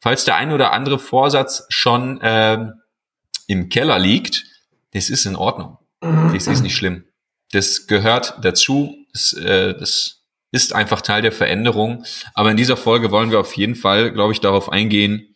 falls 0.00 0.24
der 0.24 0.36
ein 0.36 0.52
oder 0.52 0.72
andere 0.72 0.98
Vorsatz 0.98 1.66
schon 1.68 2.20
äh, 2.22 2.70
im 3.46 3.68
Keller 3.68 3.98
liegt, 3.98 4.44
das 4.92 5.10
ist 5.10 5.26
in 5.26 5.36
Ordnung. 5.36 5.78
Das 6.00 6.46
ist 6.46 6.62
nicht 6.62 6.76
schlimm. 6.76 7.04
Das 7.52 7.86
gehört 7.86 8.38
dazu. 8.42 8.94
Das, 9.12 9.32
äh, 9.32 9.74
das 9.74 10.22
ist 10.52 10.74
einfach 10.74 11.02
Teil 11.02 11.22
der 11.22 11.32
Veränderung. 11.32 12.04
Aber 12.34 12.50
in 12.50 12.56
dieser 12.56 12.76
Folge 12.76 13.10
wollen 13.10 13.30
wir 13.30 13.40
auf 13.40 13.56
jeden 13.56 13.74
Fall, 13.74 14.12
glaube 14.12 14.32
ich, 14.32 14.40
darauf 14.40 14.70
eingehen, 14.70 15.35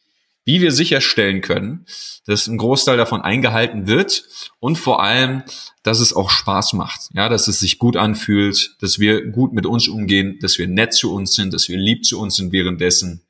wie 0.50 0.60
wir 0.60 0.72
sicherstellen 0.72 1.42
können, 1.42 1.86
dass 2.26 2.48
ein 2.48 2.58
Großteil 2.58 2.96
davon 2.96 3.20
eingehalten 3.20 3.86
wird 3.86 4.24
und 4.58 4.76
vor 4.76 5.00
allem, 5.00 5.44
dass 5.84 6.00
es 6.00 6.12
auch 6.12 6.28
Spaß 6.28 6.72
macht, 6.72 7.02
ja, 7.14 7.28
dass 7.28 7.46
es 7.46 7.60
sich 7.60 7.78
gut 7.78 7.96
anfühlt, 7.96 8.74
dass 8.80 8.98
wir 8.98 9.26
gut 9.26 9.52
mit 9.52 9.64
uns 9.64 9.86
umgehen, 9.86 10.40
dass 10.42 10.58
wir 10.58 10.66
nett 10.66 10.92
zu 10.92 11.14
uns 11.14 11.34
sind, 11.34 11.54
dass 11.54 11.68
wir 11.68 11.78
lieb 11.78 12.04
zu 12.04 12.18
uns 12.18 12.34
sind 12.34 12.50
währenddessen. 12.50 13.22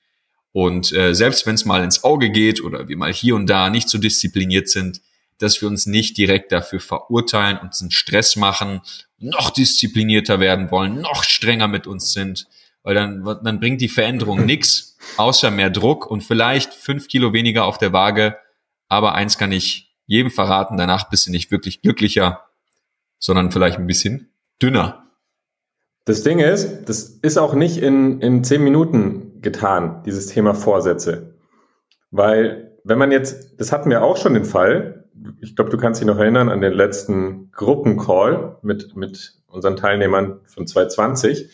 Und 0.53 0.95
äh, 0.95 1.15
selbst 1.15 1.45
wenn 1.45 1.57
es 1.57 1.67
mal 1.67 1.85
ins 1.85 2.05
Auge 2.05 2.31
geht 2.31 2.63
oder 2.63 2.89
wir 2.89 2.97
mal 2.97 3.13
hier 3.13 3.35
und 3.35 3.47
da 3.51 3.69
nicht 3.69 3.91
so 3.91 3.99
diszipliniert 3.99 4.71
sind, 4.71 5.03
dass 5.37 5.61
wir 5.61 5.69
uns 5.69 5.85
nicht 5.85 6.17
direkt 6.17 6.53
dafür 6.53 6.81
verurteilen, 6.81 7.59
uns 7.59 7.83
einen 7.83 7.91
Stress 7.91 8.37
machen, 8.37 8.81
noch 9.19 9.51
disziplinierter 9.51 10.41
werden 10.41 10.71
wollen, 10.71 11.03
noch 11.03 11.23
strenger 11.23 11.69
mit 11.69 11.87
uns 11.87 12.15
sind, 12.15 12.47
weil 12.83 12.95
dann, 12.95 13.23
dann 13.45 13.61
bringt 13.61 13.83
die 13.83 13.91
Veränderung 13.91 14.47
nichts, 14.47 14.90
außer 15.17 15.51
mehr 15.51 15.71
Druck 15.71 16.11
und 16.11 16.23
vielleicht 16.23 16.75
fünf 16.75 17.09
Kilo 17.09 17.33
weniger 17.33 17.65
auf 17.65 17.79
der 17.79 17.93
Waage. 17.93 18.37
Aber 18.89 19.15
eins 19.15 19.39
kann 19.39 19.53
ich 19.53 19.97
jedem 20.07 20.31
verraten, 20.31 20.77
danach 20.77 21.09
bist 21.09 21.27
du 21.27 21.31
nicht 21.31 21.51
wirklich 21.51 21.83
glücklicher, 21.83 22.47
sondern 23.19 23.53
vielleicht 23.53 23.79
ein 23.79 23.87
bisschen 23.87 24.33
dünner. 24.61 25.07
Das 26.05 26.23
Ding 26.23 26.41
ist, 26.41 26.89
das 26.89 27.03
ist 27.03 27.39
auch 27.39 27.55
nicht 27.55 27.77
in, 27.79 28.21
in 28.21 28.43
zehn 28.43 28.65
Minuten 28.65 29.41
getan, 29.43 30.03
dieses 30.05 30.27
Thema 30.27 30.55
Vorsätze. 30.55 31.35
Weil, 32.11 32.77
wenn 32.83 32.99
man 32.99 33.13
jetzt, 33.13 33.61
das 33.61 33.71
hatten 33.71 33.91
wir 33.91 34.03
auch 34.03 34.17
schon 34.17 34.35
den 34.35 34.45
Fall, 34.45 35.09
ich 35.41 35.55
glaube, 35.55 35.71
du 35.71 35.77
kannst 35.77 36.01
dich 36.01 36.07
noch 36.07 36.19
erinnern 36.19 36.49
an 36.49 36.61
den 36.61 36.73
letzten 36.73 37.51
Gruppencall 37.53 38.57
mit, 38.63 38.97
mit 38.97 39.35
unseren 39.47 39.77
Teilnehmern 39.77 40.41
von 40.47 40.67
2020, 40.67 41.51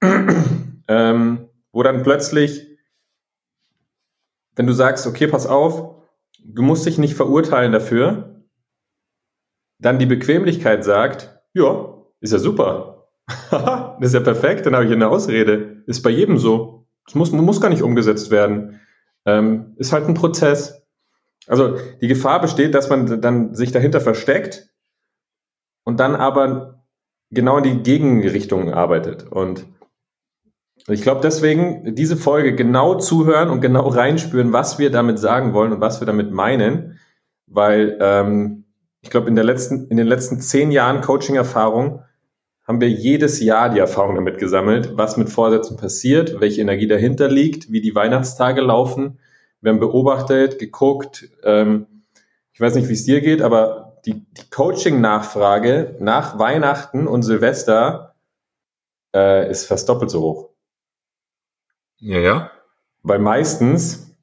ähm, 0.88 1.48
wo 1.72 1.82
dann 1.82 2.02
plötzlich, 2.02 2.67
wenn 4.58 4.66
du 4.66 4.72
sagst, 4.72 5.06
okay, 5.06 5.28
pass 5.28 5.46
auf, 5.46 5.94
du 6.44 6.62
musst 6.62 6.84
dich 6.84 6.98
nicht 6.98 7.14
verurteilen 7.14 7.70
dafür, 7.70 8.42
dann 9.78 10.00
die 10.00 10.06
Bequemlichkeit 10.06 10.82
sagt, 10.82 11.40
ja, 11.54 11.94
ist 12.20 12.32
ja 12.32 12.40
super. 12.40 13.08
das 13.50 14.08
ist 14.08 14.14
ja 14.14 14.20
perfekt, 14.20 14.66
dann 14.66 14.74
habe 14.74 14.84
ich 14.84 14.90
eine 14.90 15.08
Ausrede. 15.08 15.84
Ist 15.86 16.02
bei 16.02 16.10
jedem 16.10 16.38
so. 16.38 16.88
Das 17.06 17.14
muss, 17.14 17.30
muss 17.30 17.60
gar 17.60 17.68
nicht 17.68 17.82
umgesetzt 17.82 18.32
werden. 18.32 18.80
Ähm, 19.24 19.74
ist 19.76 19.92
halt 19.92 20.08
ein 20.08 20.14
Prozess. 20.14 20.82
Also 21.46 21.76
die 22.00 22.08
Gefahr 22.08 22.40
besteht, 22.40 22.74
dass 22.74 22.90
man 22.90 23.20
dann 23.20 23.54
sich 23.54 23.70
dahinter 23.70 24.00
versteckt 24.00 24.70
und 25.84 26.00
dann 26.00 26.16
aber 26.16 26.84
genau 27.30 27.58
in 27.58 27.62
die 27.62 27.82
Gegenrichtung 27.84 28.72
arbeitet. 28.74 29.24
Und 29.30 29.66
ich 30.86 31.02
glaube 31.02 31.20
deswegen, 31.22 31.94
diese 31.94 32.16
Folge 32.16 32.54
genau 32.54 32.94
zuhören 32.94 33.50
und 33.50 33.60
genau 33.60 33.88
reinspüren, 33.88 34.52
was 34.52 34.78
wir 34.78 34.90
damit 34.90 35.18
sagen 35.18 35.52
wollen 35.52 35.72
und 35.72 35.80
was 35.80 36.00
wir 36.00 36.06
damit 36.06 36.30
meinen, 36.30 36.98
weil 37.46 37.98
ähm, 38.00 38.64
ich 39.00 39.10
glaube, 39.10 39.28
in, 39.28 39.34
der 39.34 39.44
letzten, 39.44 39.88
in 39.88 39.96
den 39.96 40.06
letzten 40.06 40.40
zehn 40.40 40.70
Jahren 40.70 41.00
Coaching-Erfahrung 41.00 42.02
haben 42.66 42.80
wir 42.80 42.90
jedes 42.90 43.40
Jahr 43.40 43.70
die 43.70 43.78
Erfahrung 43.78 44.14
damit 44.14 44.38
gesammelt, 44.38 44.92
was 44.96 45.16
mit 45.16 45.30
Vorsätzen 45.30 45.76
passiert, 45.76 46.40
welche 46.40 46.60
Energie 46.60 46.86
dahinter 46.86 47.28
liegt, 47.28 47.72
wie 47.72 47.80
die 47.80 47.94
Weihnachtstage 47.94 48.60
laufen 48.60 49.18
wir 49.60 49.72
haben 49.72 49.80
beobachtet, 49.80 50.58
geguckt. 50.58 51.28
Ähm, 51.42 52.04
ich 52.52 52.60
weiß 52.60 52.74
nicht, 52.74 52.88
wie 52.88 52.92
es 52.92 53.04
dir 53.04 53.20
geht, 53.20 53.42
aber 53.42 53.98
die, 54.06 54.24
die 54.32 54.50
Coaching-Nachfrage 54.50 55.96
nach 56.00 56.38
Weihnachten 56.38 57.06
und 57.06 57.22
Silvester 57.22 58.14
äh, 59.14 59.50
ist 59.50 59.66
fast 59.66 59.88
doppelt 59.88 60.10
so 60.10 60.20
hoch. 60.22 60.47
Ja, 62.00 62.18
ja. 62.18 62.50
Weil 63.02 63.18
meistens, 63.18 64.16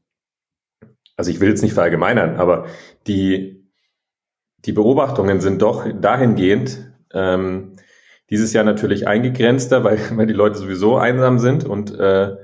also 1.17 1.31
ich 1.31 1.39
will 1.39 1.49
jetzt 1.49 1.61
nicht 1.61 1.73
verallgemeinern, 1.73 2.37
aber 2.37 2.67
die, 3.07 3.69
die 4.59 4.71
Beobachtungen 4.73 5.41
sind 5.41 5.61
doch 5.61 5.85
dahingehend, 6.01 6.91
ähm, 7.13 7.73
dieses 8.29 8.53
Jahr 8.53 8.63
natürlich 8.63 9.07
eingegrenzter, 9.07 9.83
weil, 9.83 9.99
weil 10.17 10.27
die 10.27 10.33
Leute 10.33 10.57
sowieso 10.57 10.97
einsam 10.97 11.39
sind 11.39 11.65
und 11.65 11.97
äh, 11.97 12.35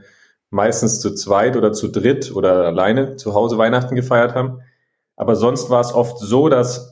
meistens 0.50 1.00
zu 1.00 1.16
zweit 1.16 1.56
oder 1.56 1.72
zu 1.72 1.88
dritt 1.88 2.32
oder 2.36 2.66
alleine 2.66 3.16
zu 3.16 3.34
Hause 3.34 3.58
Weihnachten 3.58 3.96
gefeiert 3.96 4.36
haben. 4.36 4.60
Aber 5.16 5.36
sonst 5.36 5.70
war 5.70 5.82
es 5.82 5.94
oft 5.94 6.20
so, 6.20 6.50
dass 6.50 6.91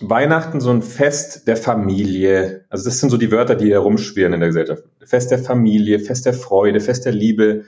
Weihnachten 0.00 0.60
so 0.60 0.70
ein 0.70 0.82
Fest 0.82 1.46
der 1.46 1.56
Familie, 1.56 2.64
also 2.68 2.84
das 2.84 2.98
sind 2.98 3.10
so 3.10 3.16
die 3.16 3.30
Wörter, 3.30 3.54
die 3.54 3.70
herumschwirren 3.70 4.32
in 4.32 4.40
der 4.40 4.48
Gesellschaft. 4.48 4.84
Fest 5.04 5.30
der 5.30 5.38
Familie, 5.38 6.00
Fest 6.00 6.26
der 6.26 6.34
Freude, 6.34 6.80
Fest 6.80 7.04
der 7.04 7.12
Liebe. 7.12 7.64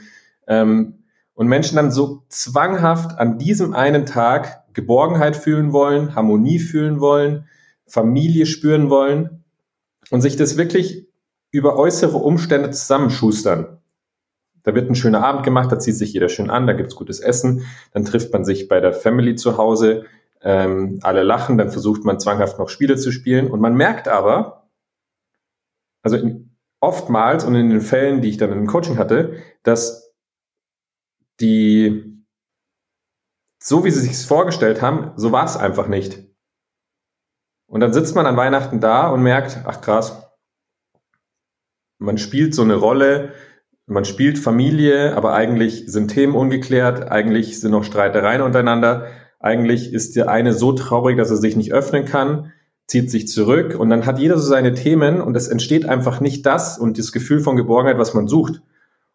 Ähm, 0.47 1.04
und 1.35 1.49
Menschen 1.49 1.76
dann 1.76 1.92
so 1.92 2.25
zwanghaft 2.28 3.18
an 3.18 3.38
diesem 3.38 3.75
einen 3.75 4.06
Tag 4.06 4.64
Geborgenheit 4.73 5.37
fühlen 5.37 5.73
wollen, 5.73 6.14
Harmonie 6.14 6.59
fühlen 6.59 7.00
wollen, 7.00 7.47
Familie 7.87 8.47
spüren 8.47 8.90
wollen 8.90 9.45
und 10.11 10.23
sich 10.23 10.37
das 10.37 10.56
wirklich 10.56 11.06
über 11.50 11.76
äußere 11.76 12.16
Umstände 12.16 12.71
zusammenschustern. 12.71 13.78
Da 14.62 14.75
wird 14.75 14.90
ein 14.90 14.97
schöner 14.97 15.25
Abend 15.25 15.45
gemacht, 15.45 15.71
da 15.71 15.78
zieht 15.78 15.95
sich 15.95 16.12
jeder 16.12 16.28
schön 16.28 16.50
an, 16.50 16.66
da 16.66 16.73
gibt's 16.73 16.97
gutes 16.97 17.21
Essen, 17.21 17.62
dann 17.92 18.04
trifft 18.04 18.33
man 18.33 18.45
sich 18.45 18.66
bei 18.66 18.80
der 18.80 18.92
Family 18.92 19.37
zu 19.37 19.59
Hause, 19.59 20.04
ähm, 20.43 21.00
alle 21.02 21.23
lachen, 21.23 21.59
dann 21.59 21.71
versucht 21.71 22.05
man 22.05 22.21
zwanghaft 22.21 22.59
noch 22.59 22.69
Spiele 22.69 22.97
zu 22.97 23.12
spielen 23.12 23.50
und 23.50 23.61
man 23.61 23.75
merkt 23.75 24.09
aber, 24.09 24.69
also 26.02 26.16
in, 26.16 26.57
oftmals 26.81 27.45
und 27.45 27.55
in 27.55 27.71
den 27.71 27.81
Fällen, 27.81 28.21
die 28.21 28.31
ich 28.31 28.37
dann 28.37 28.52
im 28.52 28.66
Coaching 28.66 28.99
hatte, 28.99 29.43
dass 29.62 30.14
die, 31.40 32.25
so 33.59 33.85
wie 33.85 33.90
sie 33.90 34.00
sich 34.00 34.26
vorgestellt 34.26 34.83
haben, 34.83 35.12
so 35.16 35.33
war 35.33 35.45
es 35.45 35.57
einfach 35.57 35.88
nicht. 35.88 36.25
Und 37.66 37.81
dann 37.81 37.93
sitzt 37.93 38.14
man 38.14 38.26
an 38.26 38.37
Weihnachten 38.37 38.81
da 38.81 39.09
und 39.09 39.23
merkt, 39.23 39.59
ach 39.64 39.81
krass, 39.81 40.23
man 41.99 42.19
spielt 42.19 42.55
so 42.55 42.62
eine 42.62 42.76
Rolle, 42.76 43.33
man 43.87 44.05
spielt 44.05 44.38
Familie, 44.38 45.16
aber 45.16 45.35
eigentlich 45.35 45.85
sind 45.87 46.09
Themen 46.09 46.35
ungeklärt, 46.35 47.11
eigentlich 47.11 47.61
sind 47.61 47.71
noch 47.71 47.85
Streitereien 47.85 48.43
untereinander, 48.43 49.11
eigentlich 49.38 49.93
ist 49.93 50.16
der 50.16 50.28
eine 50.28 50.52
so 50.52 50.73
traurig, 50.73 51.16
dass 51.16 51.31
er 51.31 51.37
sich 51.37 51.57
nicht 51.57 51.73
öffnen 51.73 52.05
kann, 52.05 52.52
zieht 52.87 53.11
sich 53.11 53.28
zurück 53.28 53.75
und 53.78 53.90
dann 53.90 54.07
hat 54.07 54.19
jeder 54.19 54.38
so 54.38 54.49
seine 54.49 54.75
Themen 54.75 55.21
und 55.21 55.37
es 55.37 55.49
entsteht 55.49 55.87
einfach 55.87 56.21
nicht 56.21 56.47
das 56.47 56.78
und 56.78 56.99
das 56.99 57.12
Gefühl 57.12 57.40
von 57.40 57.57
Geborgenheit, 57.57 57.99
was 57.99 58.14
man 58.14 58.28
sucht. 58.28 58.62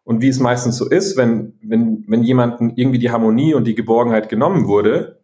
Und 0.04 0.20
wie 0.20 0.28
es 0.28 0.40
meistens 0.40 0.76
so 0.76 0.88
ist, 0.88 1.16
wenn, 1.16 1.54
wenn, 1.62 2.04
wenn 2.08 2.24
jemandem 2.24 2.72
irgendwie 2.74 2.98
die 2.98 3.10
Harmonie 3.10 3.54
und 3.54 3.64
die 3.64 3.74
Geborgenheit 3.76 4.28
genommen 4.28 4.66
wurde 4.66 5.20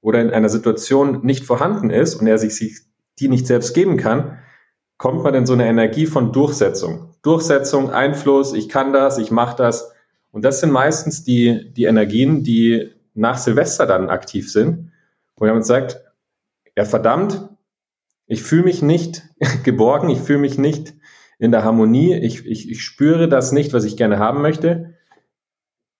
oder 0.00 0.20
in 0.20 0.30
einer 0.30 0.50
Situation 0.50 1.24
nicht 1.24 1.44
vorhanden 1.44 1.90
ist 1.90 2.14
und 2.14 2.26
er 2.26 2.38
sich 2.38 2.82
die 3.18 3.28
nicht 3.28 3.46
selbst 3.46 3.74
geben 3.74 3.96
kann, 3.96 4.38
kommt 4.98 5.22
man 5.22 5.34
in 5.34 5.46
so 5.46 5.54
eine 5.54 5.66
Energie 5.66 6.06
von 6.06 6.32
Durchsetzung. 6.32 7.14
Durchsetzung, 7.22 7.90
Einfluss, 7.90 8.52
ich 8.52 8.68
kann 8.68 8.92
das, 8.92 9.18
ich 9.18 9.30
mache 9.30 9.56
das. 9.56 9.92
Und 10.30 10.44
das 10.44 10.60
sind 10.60 10.70
meistens 10.70 11.24
die, 11.24 11.72
die 11.72 11.84
Energien, 11.84 12.44
die 12.44 12.92
nach 13.16 13.38
Silvester 13.38 13.86
dann 13.86 14.10
aktiv 14.10 14.50
sind, 14.50 14.92
wo 15.36 15.46
jemand 15.46 15.66
sagt, 15.66 16.04
ja 16.76 16.84
verdammt, 16.84 17.48
ich 18.26 18.42
fühle 18.42 18.64
mich 18.64 18.82
nicht 18.82 19.22
geborgen, 19.64 20.10
ich 20.10 20.20
fühle 20.20 20.38
mich 20.38 20.58
nicht 20.58 20.94
in 21.38 21.50
der 21.50 21.64
Harmonie, 21.64 22.14
ich, 22.14 22.46
ich, 22.46 22.70
ich 22.70 22.82
spüre 22.82 23.28
das 23.28 23.52
nicht, 23.52 23.72
was 23.72 23.84
ich 23.84 23.96
gerne 23.96 24.18
haben 24.18 24.42
möchte. 24.42 24.94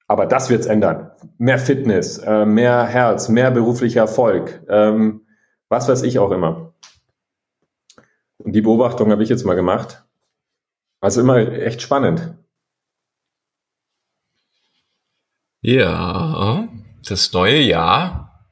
Aber 0.09 0.27
das 0.27 0.51
wird's 0.51 0.67
ändern. 0.67 1.11
Mehr 1.37 1.59
Fitness, 1.59 2.19
äh, 2.19 2.47
mehr 2.47 2.87
Herz, 2.87 3.29
mehr 3.29 3.51
beruflicher 3.51 4.01
Erfolg, 4.01 4.63
ähm, 4.69 5.27
was 5.69 5.89
weiß 5.89 6.03
ich 6.03 6.19
auch 6.19 6.31
immer. 6.31 6.75
Und 8.39 8.53
die 8.53 8.61
Beobachtung 8.61 9.11
habe 9.11 9.23
ich 9.23 9.29
jetzt 9.29 9.45
mal 9.45 9.57
gemacht. 9.57 10.05
Also 11.01 11.21
immer 11.21 11.37
echt 11.37 11.83
spannend. 11.83 12.35
Ja, 15.61 16.66
das 17.11 17.33
neue 17.33 17.61
Jahr. 17.61 18.45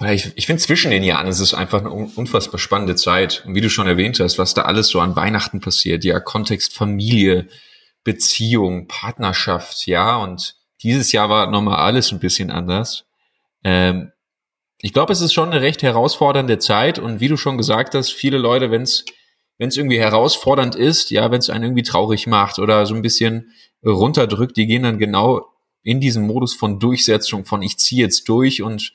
Ich, 0.00 0.32
ich 0.36 0.46
finde 0.46 0.62
zwischen 0.62 0.90
den 0.90 1.02
Jahren 1.02 1.26
ist 1.26 1.40
es 1.40 1.54
einfach 1.54 1.80
eine 1.80 1.90
unfassbar 1.90 2.58
spannende 2.58 2.94
Zeit. 2.94 3.44
Und 3.46 3.54
wie 3.54 3.60
du 3.60 3.68
schon 3.68 3.88
erwähnt 3.88 4.20
hast, 4.20 4.38
was 4.38 4.54
da 4.54 4.62
alles 4.62 4.88
so 4.88 5.00
an 5.00 5.16
Weihnachten 5.16 5.60
passiert, 5.60 6.04
ja, 6.04 6.20
Kontext 6.20 6.74
Familie, 6.74 7.48
Beziehung, 8.04 8.86
Partnerschaft, 8.86 9.86
ja, 9.86 10.16
und 10.16 10.54
dieses 10.82 11.10
Jahr 11.10 11.28
war 11.28 11.50
nochmal 11.50 11.78
alles 11.78 12.12
ein 12.12 12.20
bisschen 12.20 12.50
anders. 12.50 13.06
Ähm, 13.64 14.12
ich 14.80 14.92
glaube, 14.92 15.12
es 15.12 15.20
ist 15.20 15.32
schon 15.32 15.50
eine 15.50 15.60
recht 15.60 15.82
herausfordernde 15.82 16.58
Zeit 16.58 17.00
und 17.00 17.18
wie 17.18 17.26
du 17.26 17.36
schon 17.36 17.58
gesagt 17.58 17.94
hast, 17.94 18.12
viele 18.12 18.38
Leute, 18.38 18.70
wenn 18.70 18.82
es 18.82 19.04
wenn 19.58 19.68
es 19.68 19.76
irgendwie 19.76 19.98
herausfordernd 19.98 20.76
ist, 20.76 21.10
ja, 21.10 21.30
wenn 21.32 21.40
es 21.40 21.50
einen 21.50 21.64
irgendwie 21.64 21.82
traurig 21.82 22.28
macht 22.28 22.60
oder 22.60 22.86
so 22.86 22.94
ein 22.94 23.02
bisschen 23.02 23.52
runterdrückt, 23.84 24.56
die 24.56 24.66
gehen 24.66 24.84
dann 24.84 24.98
genau 24.98 25.46
in 25.82 26.00
diesen 26.00 26.26
Modus 26.26 26.54
von 26.54 26.78
Durchsetzung, 26.78 27.44
von 27.44 27.62
ich 27.62 27.78
ziehe 27.78 28.02
jetzt 28.02 28.28
durch 28.28 28.62
und 28.62 28.92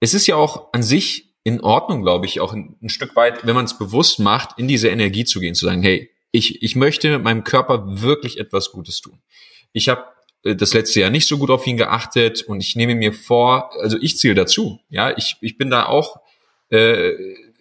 es 0.00 0.14
ist 0.14 0.26
ja 0.26 0.36
auch 0.36 0.72
an 0.72 0.82
sich 0.82 1.34
in 1.42 1.60
Ordnung, 1.60 2.02
glaube 2.02 2.26
ich, 2.26 2.40
auch 2.40 2.52
ein, 2.52 2.76
ein 2.82 2.88
Stück 2.88 3.14
weit, 3.16 3.46
wenn 3.46 3.54
man 3.54 3.64
es 3.64 3.78
bewusst 3.78 4.18
macht, 4.18 4.58
in 4.58 4.68
diese 4.68 4.88
Energie 4.88 5.24
zu 5.24 5.40
gehen, 5.40 5.54
zu 5.54 5.64
sagen, 5.64 5.82
hey, 5.82 6.10
ich, 6.32 6.62
ich 6.62 6.76
möchte 6.76 7.18
meinem 7.18 7.44
Körper 7.44 8.02
wirklich 8.02 8.38
etwas 8.38 8.72
Gutes 8.72 9.00
tun. 9.00 9.22
Ich 9.72 9.88
habe 9.88 10.04
äh, 10.42 10.56
das 10.56 10.74
letzte 10.74 11.00
Jahr 11.00 11.10
nicht 11.10 11.26
so 11.26 11.38
gut 11.38 11.50
auf 11.50 11.66
ihn 11.66 11.76
geachtet 11.76 12.42
und 12.42 12.60
ich 12.60 12.76
nehme 12.76 12.94
mir 12.94 13.12
vor, 13.12 13.70
also 13.80 13.96
ich 14.00 14.18
zähle 14.18 14.34
dazu. 14.34 14.80
Ja, 14.88 15.16
ich, 15.16 15.36
ich 15.40 15.56
bin 15.56 15.70
da 15.70 15.86
auch 15.86 16.20
äh, 16.70 17.12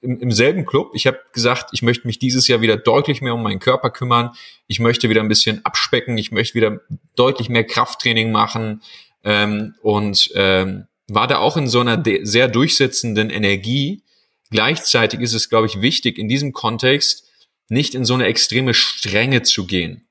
im, 0.02 0.20
im 0.20 0.32
selben 0.32 0.66
Club. 0.66 0.92
Ich 0.94 1.08
habe 1.08 1.20
gesagt, 1.34 1.70
ich 1.74 1.82
möchte 1.82 2.08
mich 2.08 2.20
dieses 2.20 2.48
Jahr 2.48 2.62
wieder 2.62 2.78
deutlich 2.78 3.22
mehr 3.22 3.34
um 3.34 3.44
meinen 3.44 3.60
Körper 3.60 3.90
kümmern. 3.90 4.32
Ich 4.68 4.80
möchte 4.80 5.10
wieder 5.10 5.22
ein 5.22 5.28
bisschen 5.28 5.64
abspecken. 5.66 6.18
Ich 6.18 6.32
möchte 6.32 6.56
wieder 6.56 6.82
deutlich 7.16 7.50
mehr 7.50 7.64
Krafttraining 7.64 8.32
machen 8.32 8.82
ähm, 9.24 9.76
und 9.82 10.32
ähm, 10.36 10.88
war 11.08 11.28
da 11.28 11.38
auch 11.38 11.58
in 11.58 11.68
so 11.68 11.80
einer 11.80 12.04
sehr 12.24 12.48
durchsetzenden 12.48 13.30
Energie. 13.30 14.04
Gleichzeitig 14.52 15.20
ist 15.20 15.34
es, 15.34 15.50
glaube 15.50 15.68
ich, 15.68 15.82
wichtig 15.82 16.18
in 16.18 16.28
diesem 16.28 16.54
Kontext 16.54 17.26
nicht 17.70 17.96
in 17.96 18.06
so 18.06 18.14
eine 18.14 18.26
extreme 18.26 18.74
Strenge 18.74 19.42
zu 19.44 19.66
gehen. 19.66 20.08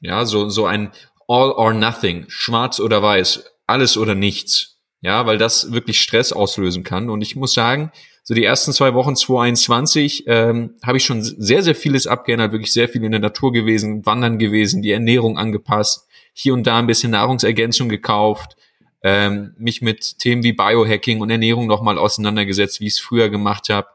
Ja, 0.00 0.24
so 0.24 0.48
so 0.48 0.66
ein 0.66 0.92
all 1.28 1.52
or 1.52 1.72
nothing, 1.72 2.24
schwarz 2.28 2.80
oder 2.80 3.02
weiß, 3.02 3.44
alles 3.66 3.96
oder 3.96 4.14
nichts. 4.14 4.78
Ja, 5.02 5.24
weil 5.26 5.38
das 5.38 5.72
wirklich 5.72 6.00
Stress 6.00 6.32
auslösen 6.32 6.82
kann. 6.82 7.08
Und 7.08 7.22
ich 7.22 7.36
muss 7.36 7.54
sagen, 7.54 7.90
so 8.30 8.34
die 8.34 8.44
ersten 8.44 8.72
zwei 8.72 8.94
Wochen 8.94 9.16
2021 9.16 10.22
ähm, 10.28 10.76
habe 10.84 10.98
ich 10.98 11.04
schon 11.04 11.20
sehr, 11.20 11.64
sehr 11.64 11.74
vieles 11.74 12.06
abgeändert, 12.06 12.52
wirklich 12.52 12.72
sehr 12.72 12.88
viel 12.88 13.02
in 13.02 13.10
der 13.10 13.20
Natur 13.20 13.52
gewesen, 13.52 14.06
wandern 14.06 14.38
gewesen, 14.38 14.82
die 14.82 14.92
Ernährung 14.92 15.36
angepasst, 15.36 16.06
hier 16.32 16.54
und 16.54 16.64
da 16.64 16.78
ein 16.78 16.86
bisschen 16.86 17.10
Nahrungsergänzung 17.10 17.88
gekauft, 17.88 18.54
ähm, 19.02 19.56
mich 19.58 19.82
mit 19.82 20.20
Themen 20.20 20.44
wie 20.44 20.52
Biohacking 20.52 21.20
und 21.20 21.28
Ernährung 21.28 21.66
nochmal 21.66 21.98
auseinandergesetzt, 21.98 22.78
wie 22.78 22.86
ich 22.86 22.92
es 22.92 23.00
früher 23.00 23.30
gemacht 23.30 23.68
habe. 23.68 23.88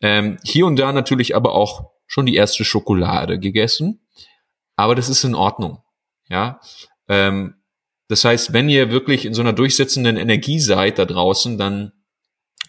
Ähm, 0.00 0.38
hier 0.42 0.66
und 0.66 0.74
da 0.80 0.92
natürlich 0.92 1.36
aber 1.36 1.52
auch 1.52 1.92
schon 2.08 2.26
die 2.26 2.34
erste 2.34 2.64
Schokolade 2.64 3.38
gegessen. 3.38 4.00
Aber 4.74 4.96
das 4.96 5.08
ist 5.08 5.22
in 5.22 5.36
Ordnung. 5.36 5.78
Ja. 6.28 6.58
Ähm, 7.08 7.54
das 8.08 8.24
heißt, 8.24 8.52
wenn 8.52 8.68
ihr 8.68 8.90
wirklich 8.90 9.26
in 9.26 9.32
so 9.32 9.42
einer 9.42 9.52
durchsetzenden 9.52 10.16
Energie 10.16 10.58
seid 10.58 10.98
da 10.98 11.04
draußen, 11.04 11.56
dann 11.56 11.92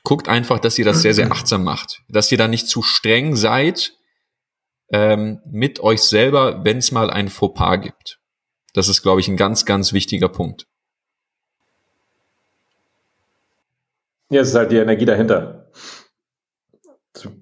guckt 0.08 0.30
einfach, 0.30 0.60
dass 0.60 0.80
ihr 0.80 0.86
das 0.86 1.02
sehr, 1.02 1.14
sehr 1.14 1.34
achtsam 1.34 1.66
macht. 1.66 2.02
Dass 2.08 2.32
ihr 2.32 2.38
da 2.38 2.48
nicht 2.48 2.70
zu 2.70 2.82
streng 2.82 3.36
seid 3.36 3.92
ähm, 4.90 5.42
mit 5.46 5.82
euch 5.82 6.02
selber, 6.02 6.64
wenn 6.64 6.78
es 6.78 6.94
mal 6.94 7.10
ein 7.10 7.28
Fauxpas 7.28 7.82
gibt. 7.82 8.18
Das 8.74 8.88
ist, 8.88 9.02
glaube 9.02 9.20
ich, 9.20 9.28
ein 9.28 9.36
ganz, 9.36 9.66
ganz 9.66 9.92
wichtiger 9.92 10.30
Punkt. 10.30 10.66
Ja, 14.30 14.40
es 14.40 14.48
ist 14.48 14.56
halt 14.56 14.72
die 14.72 14.78
Energie 14.78 15.04
dahinter. 15.04 15.72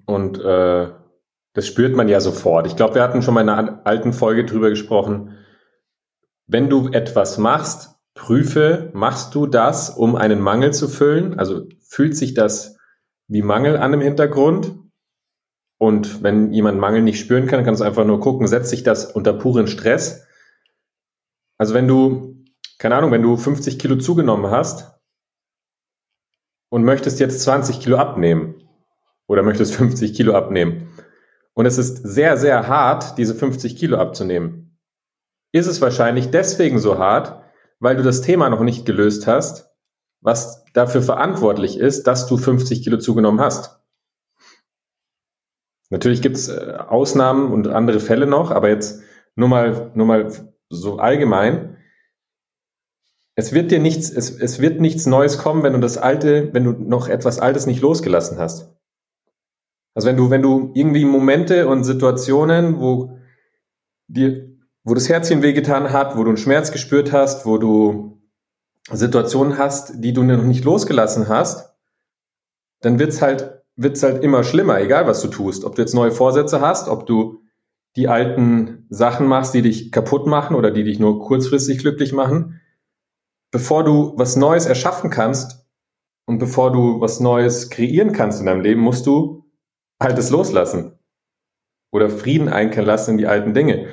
Und 0.04 0.40
äh, 0.40 0.90
das 1.52 1.66
spürt 1.68 1.94
man 1.94 2.08
ja 2.08 2.18
sofort. 2.18 2.66
Ich 2.66 2.74
glaube, 2.74 2.96
wir 2.96 3.02
hatten 3.04 3.22
schon 3.22 3.34
mal 3.34 3.42
in 3.42 3.48
einer 3.48 3.86
alten 3.86 4.12
Folge 4.12 4.44
drüber 4.44 4.70
gesprochen. 4.70 5.38
Wenn 6.48 6.68
du 6.68 6.88
etwas 6.88 7.38
machst, 7.38 7.90
prüfe, 8.14 8.90
machst 8.92 9.36
du 9.36 9.46
das, 9.46 9.90
um 9.90 10.16
einen 10.16 10.40
Mangel 10.40 10.72
zu 10.72 10.88
füllen? 10.88 11.38
Also 11.38 11.68
fühlt 11.96 12.14
sich 12.14 12.34
das 12.34 12.76
wie 13.26 13.40
Mangel 13.40 13.78
an 13.78 13.94
im 13.94 14.02
Hintergrund? 14.02 14.76
Und 15.78 16.22
wenn 16.22 16.52
jemand 16.52 16.78
Mangel 16.78 17.00
nicht 17.00 17.18
spüren 17.18 17.46
kann, 17.46 17.64
kannst 17.64 17.80
du 17.80 17.86
einfach 17.86 18.04
nur 18.04 18.20
gucken, 18.20 18.46
setzt 18.46 18.68
sich 18.68 18.82
das 18.82 19.10
unter 19.10 19.32
puren 19.32 19.66
Stress? 19.66 20.26
Also 21.56 21.72
wenn 21.72 21.88
du, 21.88 22.44
keine 22.78 22.96
Ahnung, 22.96 23.12
wenn 23.12 23.22
du 23.22 23.38
50 23.38 23.78
Kilo 23.78 23.96
zugenommen 23.96 24.50
hast 24.50 25.00
und 26.68 26.84
möchtest 26.84 27.18
jetzt 27.18 27.40
20 27.40 27.80
Kilo 27.80 27.96
abnehmen 27.96 28.68
oder 29.26 29.42
möchtest 29.42 29.74
50 29.74 30.12
Kilo 30.12 30.34
abnehmen 30.34 30.92
und 31.54 31.64
es 31.64 31.78
ist 31.78 31.96
sehr, 32.06 32.36
sehr 32.36 32.68
hart, 32.68 33.16
diese 33.16 33.34
50 33.34 33.74
Kilo 33.74 33.96
abzunehmen, 33.96 34.78
ist 35.52 35.66
es 35.66 35.80
wahrscheinlich 35.80 36.30
deswegen 36.30 36.78
so 36.78 36.98
hart, 36.98 37.42
weil 37.80 37.96
du 37.96 38.02
das 38.02 38.20
Thema 38.20 38.50
noch 38.50 38.60
nicht 38.60 38.84
gelöst 38.84 39.26
hast, 39.26 39.75
was 40.20 40.64
dafür 40.72 41.02
verantwortlich 41.02 41.78
ist, 41.78 42.06
dass 42.06 42.26
du 42.26 42.36
50 42.36 42.82
Kilo 42.82 42.98
zugenommen 42.98 43.40
hast. 43.40 43.80
Natürlich 45.90 46.22
gibt 46.22 46.36
es 46.36 46.48
äh, 46.48 46.74
Ausnahmen 46.88 47.52
und 47.52 47.68
andere 47.68 48.00
Fälle 48.00 48.26
noch, 48.26 48.50
aber 48.50 48.68
jetzt 48.68 49.02
nur 49.36 49.48
mal, 49.48 49.92
nur 49.94 50.06
mal 50.06 50.32
so 50.68 50.98
allgemein. 50.98 51.76
Es 53.36 53.52
wird 53.52 53.70
dir 53.70 53.78
nichts, 53.78 54.10
es, 54.10 54.30
es 54.30 54.60
wird 54.60 54.80
nichts 54.80 55.06
Neues 55.06 55.38
kommen, 55.38 55.62
wenn 55.62 55.74
du 55.74 55.78
das 55.78 55.98
Alte, 55.98 56.52
wenn 56.52 56.64
du 56.64 56.72
noch 56.72 57.08
etwas 57.08 57.38
Altes 57.38 57.66
nicht 57.66 57.82
losgelassen 57.82 58.38
hast. 58.38 58.74
Also 59.94 60.08
wenn 60.08 60.16
du, 60.16 60.30
wenn 60.30 60.42
du 60.42 60.72
irgendwie 60.74 61.04
Momente 61.04 61.68
und 61.68 61.84
Situationen, 61.84 62.80
wo 62.80 63.18
dir 64.08 64.56
wo 64.86 64.94
das 64.94 65.08
Herzchen 65.08 65.42
wehgetan 65.42 65.92
hat, 65.92 66.16
wo 66.16 66.22
du 66.22 66.28
einen 66.28 66.36
Schmerz 66.36 66.70
gespürt 66.70 67.10
hast, 67.10 67.44
wo 67.44 67.58
du 67.58 68.15
Situationen 68.90 69.58
hast, 69.58 70.04
die 70.04 70.12
du 70.12 70.22
noch 70.22 70.44
nicht 70.44 70.64
losgelassen 70.64 71.28
hast, 71.28 71.74
dann 72.80 72.98
wird's 72.98 73.20
halt, 73.20 73.62
wird's 73.74 74.02
halt 74.02 74.22
immer 74.22 74.44
schlimmer, 74.44 74.80
egal 74.80 75.06
was 75.06 75.20
du 75.22 75.28
tust. 75.28 75.64
Ob 75.64 75.74
du 75.74 75.82
jetzt 75.82 75.94
neue 75.94 76.12
Vorsätze 76.12 76.60
hast, 76.60 76.88
ob 76.88 77.06
du 77.06 77.42
die 77.96 78.08
alten 78.08 78.86
Sachen 78.90 79.26
machst, 79.26 79.54
die 79.54 79.62
dich 79.62 79.90
kaputt 79.90 80.26
machen 80.26 80.54
oder 80.54 80.70
die 80.70 80.84
dich 80.84 80.98
nur 80.98 81.18
kurzfristig 81.20 81.78
glücklich 81.78 82.12
machen. 82.12 82.60
Bevor 83.50 83.84
du 83.84 84.12
was 84.16 84.36
Neues 84.36 84.66
erschaffen 84.66 85.10
kannst 85.10 85.66
und 86.26 86.38
bevor 86.38 86.72
du 86.72 87.00
was 87.00 87.20
Neues 87.20 87.70
kreieren 87.70 88.12
kannst 88.12 88.40
in 88.40 88.46
deinem 88.46 88.60
Leben, 88.60 88.82
musst 88.82 89.06
du 89.06 89.44
Altes 89.98 90.30
loslassen 90.30 90.98
oder 91.90 92.10
Frieden 92.10 92.48
einkehren 92.48 92.86
lassen 92.86 93.12
in 93.12 93.18
die 93.18 93.26
alten 93.26 93.54
Dinge. 93.54 93.88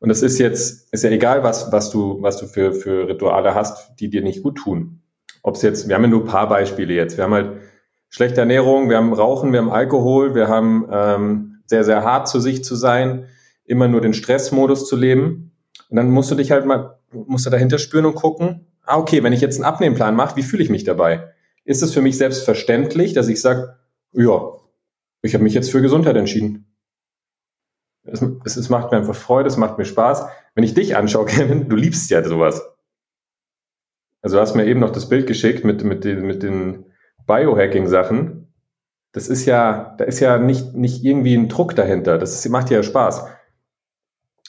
Und 0.00 0.10
es 0.10 0.22
ist 0.22 0.38
jetzt, 0.38 0.92
ist 0.92 1.04
ja 1.04 1.10
egal, 1.10 1.42
was, 1.42 1.72
was 1.72 1.90
du, 1.90 2.20
was 2.20 2.36
du 2.36 2.46
für, 2.46 2.72
für 2.72 3.08
Rituale 3.08 3.54
hast, 3.54 3.98
die 3.98 4.10
dir 4.10 4.22
nicht 4.22 4.42
gut 4.42 4.56
tun. 4.56 5.00
Ob 5.42 5.56
es 5.56 5.62
jetzt, 5.62 5.88
wir 5.88 5.94
haben 5.94 6.02
ja 6.02 6.08
nur 6.08 6.22
ein 6.22 6.26
paar 6.26 6.48
Beispiele 6.48 6.94
jetzt. 6.94 7.16
Wir 7.16 7.24
haben 7.24 7.34
halt 7.34 7.52
schlechte 8.08 8.40
Ernährung, 8.40 8.88
wir 8.88 8.96
haben 8.96 9.12
Rauchen, 9.12 9.52
wir 9.52 9.60
haben 9.60 9.70
Alkohol, 9.70 10.34
wir 10.34 10.48
haben 10.48 10.86
ähm, 10.90 11.58
sehr, 11.66 11.84
sehr 11.84 12.04
hart 12.04 12.28
zu 12.28 12.40
sich 12.40 12.64
zu 12.64 12.74
sein, 12.74 13.26
immer 13.64 13.88
nur 13.88 14.00
den 14.00 14.14
Stressmodus 14.14 14.88
zu 14.88 14.96
leben. 14.96 15.52
Und 15.88 15.96
dann 15.96 16.10
musst 16.10 16.30
du 16.30 16.34
dich 16.34 16.50
halt 16.50 16.66
mal, 16.66 16.98
musst 17.12 17.46
du 17.46 17.50
dahinter 17.50 17.78
spüren 17.78 18.06
und 18.06 18.14
gucken, 18.14 18.66
ah, 18.82 18.98
okay, 18.98 19.22
wenn 19.22 19.32
ich 19.32 19.40
jetzt 19.40 19.56
einen 19.56 19.64
Abnehmplan 19.64 20.14
mache, 20.14 20.36
wie 20.36 20.42
fühle 20.42 20.62
ich 20.62 20.70
mich 20.70 20.84
dabei? 20.84 21.32
Ist 21.64 21.82
es 21.82 21.92
für 21.92 22.02
mich 22.02 22.16
selbstverständlich, 22.16 23.12
dass 23.12 23.28
ich 23.28 23.40
sage, 23.40 23.76
ja, 24.12 24.52
ich 25.22 25.34
habe 25.34 25.44
mich 25.44 25.54
jetzt 25.54 25.70
für 25.70 25.82
Gesundheit 25.82 26.16
entschieden. 26.16 26.66
Es, 28.06 28.22
es, 28.44 28.56
es 28.56 28.68
macht 28.68 28.90
mir 28.90 28.98
einfach 28.98 29.14
Freude, 29.14 29.48
es 29.48 29.56
macht 29.56 29.78
mir 29.78 29.84
Spaß. 29.84 30.26
Wenn 30.54 30.64
ich 30.64 30.74
dich 30.74 30.96
anschaue, 30.96 31.26
Kevin, 31.26 31.68
du 31.68 31.76
liebst 31.76 32.10
ja 32.10 32.22
sowas. 32.22 32.62
Also 34.22 34.36
du 34.36 34.40
hast 34.40 34.54
mir 34.54 34.66
eben 34.66 34.80
noch 34.80 34.90
das 34.90 35.08
Bild 35.08 35.26
geschickt 35.26 35.64
mit, 35.64 35.84
mit 35.84 36.04
den, 36.04 36.26
mit 36.26 36.42
den 36.42 36.86
Biohacking-Sachen. 37.26 38.52
Das 39.12 39.28
ist 39.28 39.46
ja, 39.46 39.94
da 39.98 40.04
ist 40.04 40.20
ja 40.20 40.38
nicht, 40.38 40.74
nicht 40.74 41.04
irgendwie 41.04 41.34
ein 41.34 41.48
Druck 41.48 41.74
dahinter. 41.76 42.18
Das 42.18 42.34
ist, 42.34 42.48
macht 42.50 42.70
ja 42.70 42.82
Spaß. 42.82 43.26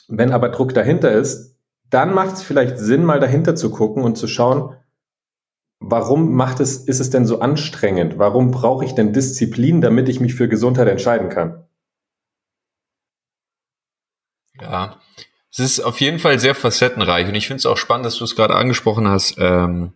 Wenn 0.08 0.32
aber 0.32 0.48
Druck 0.48 0.74
dahinter 0.74 1.12
ist, 1.12 1.56
dann 1.90 2.12
macht 2.12 2.34
es 2.34 2.42
vielleicht 2.42 2.78
Sinn, 2.78 3.04
mal 3.04 3.20
dahinter 3.20 3.54
zu 3.54 3.70
gucken 3.70 4.02
und 4.02 4.16
zu 4.16 4.26
schauen, 4.26 4.74
warum 5.80 6.34
macht 6.34 6.60
es, 6.60 6.76
ist 6.76 7.00
es 7.00 7.10
denn 7.10 7.24
so 7.24 7.40
anstrengend? 7.40 8.18
Warum 8.18 8.50
brauche 8.50 8.84
ich 8.84 8.94
denn 8.94 9.12
Disziplin, 9.12 9.80
damit 9.80 10.08
ich 10.08 10.20
mich 10.20 10.34
für 10.34 10.48
Gesundheit 10.48 10.88
entscheiden 10.88 11.28
kann? 11.28 11.67
Ja, 14.60 15.00
es 15.50 15.58
ist 15.58 15.80
auf 15.80 16.00
jeden 16.00 16.18
Fall 16.18 16.38
sehr 16.38 16.54
facettenreich 16.54 17.26
und 17.28 17.34
ich 17.34 17.46
finde 17.46 17.58
es 17.58 17.66
auch 17.66 17.76
spannend, 17.76 18.06
dass 18.06 18.16
du 18.16 18.24
es 18.24 18.36
gerade 18.36 18.54
angesprochen 18.54 19.08
hast, 19.08 19.36
ähm, 19.38 19.92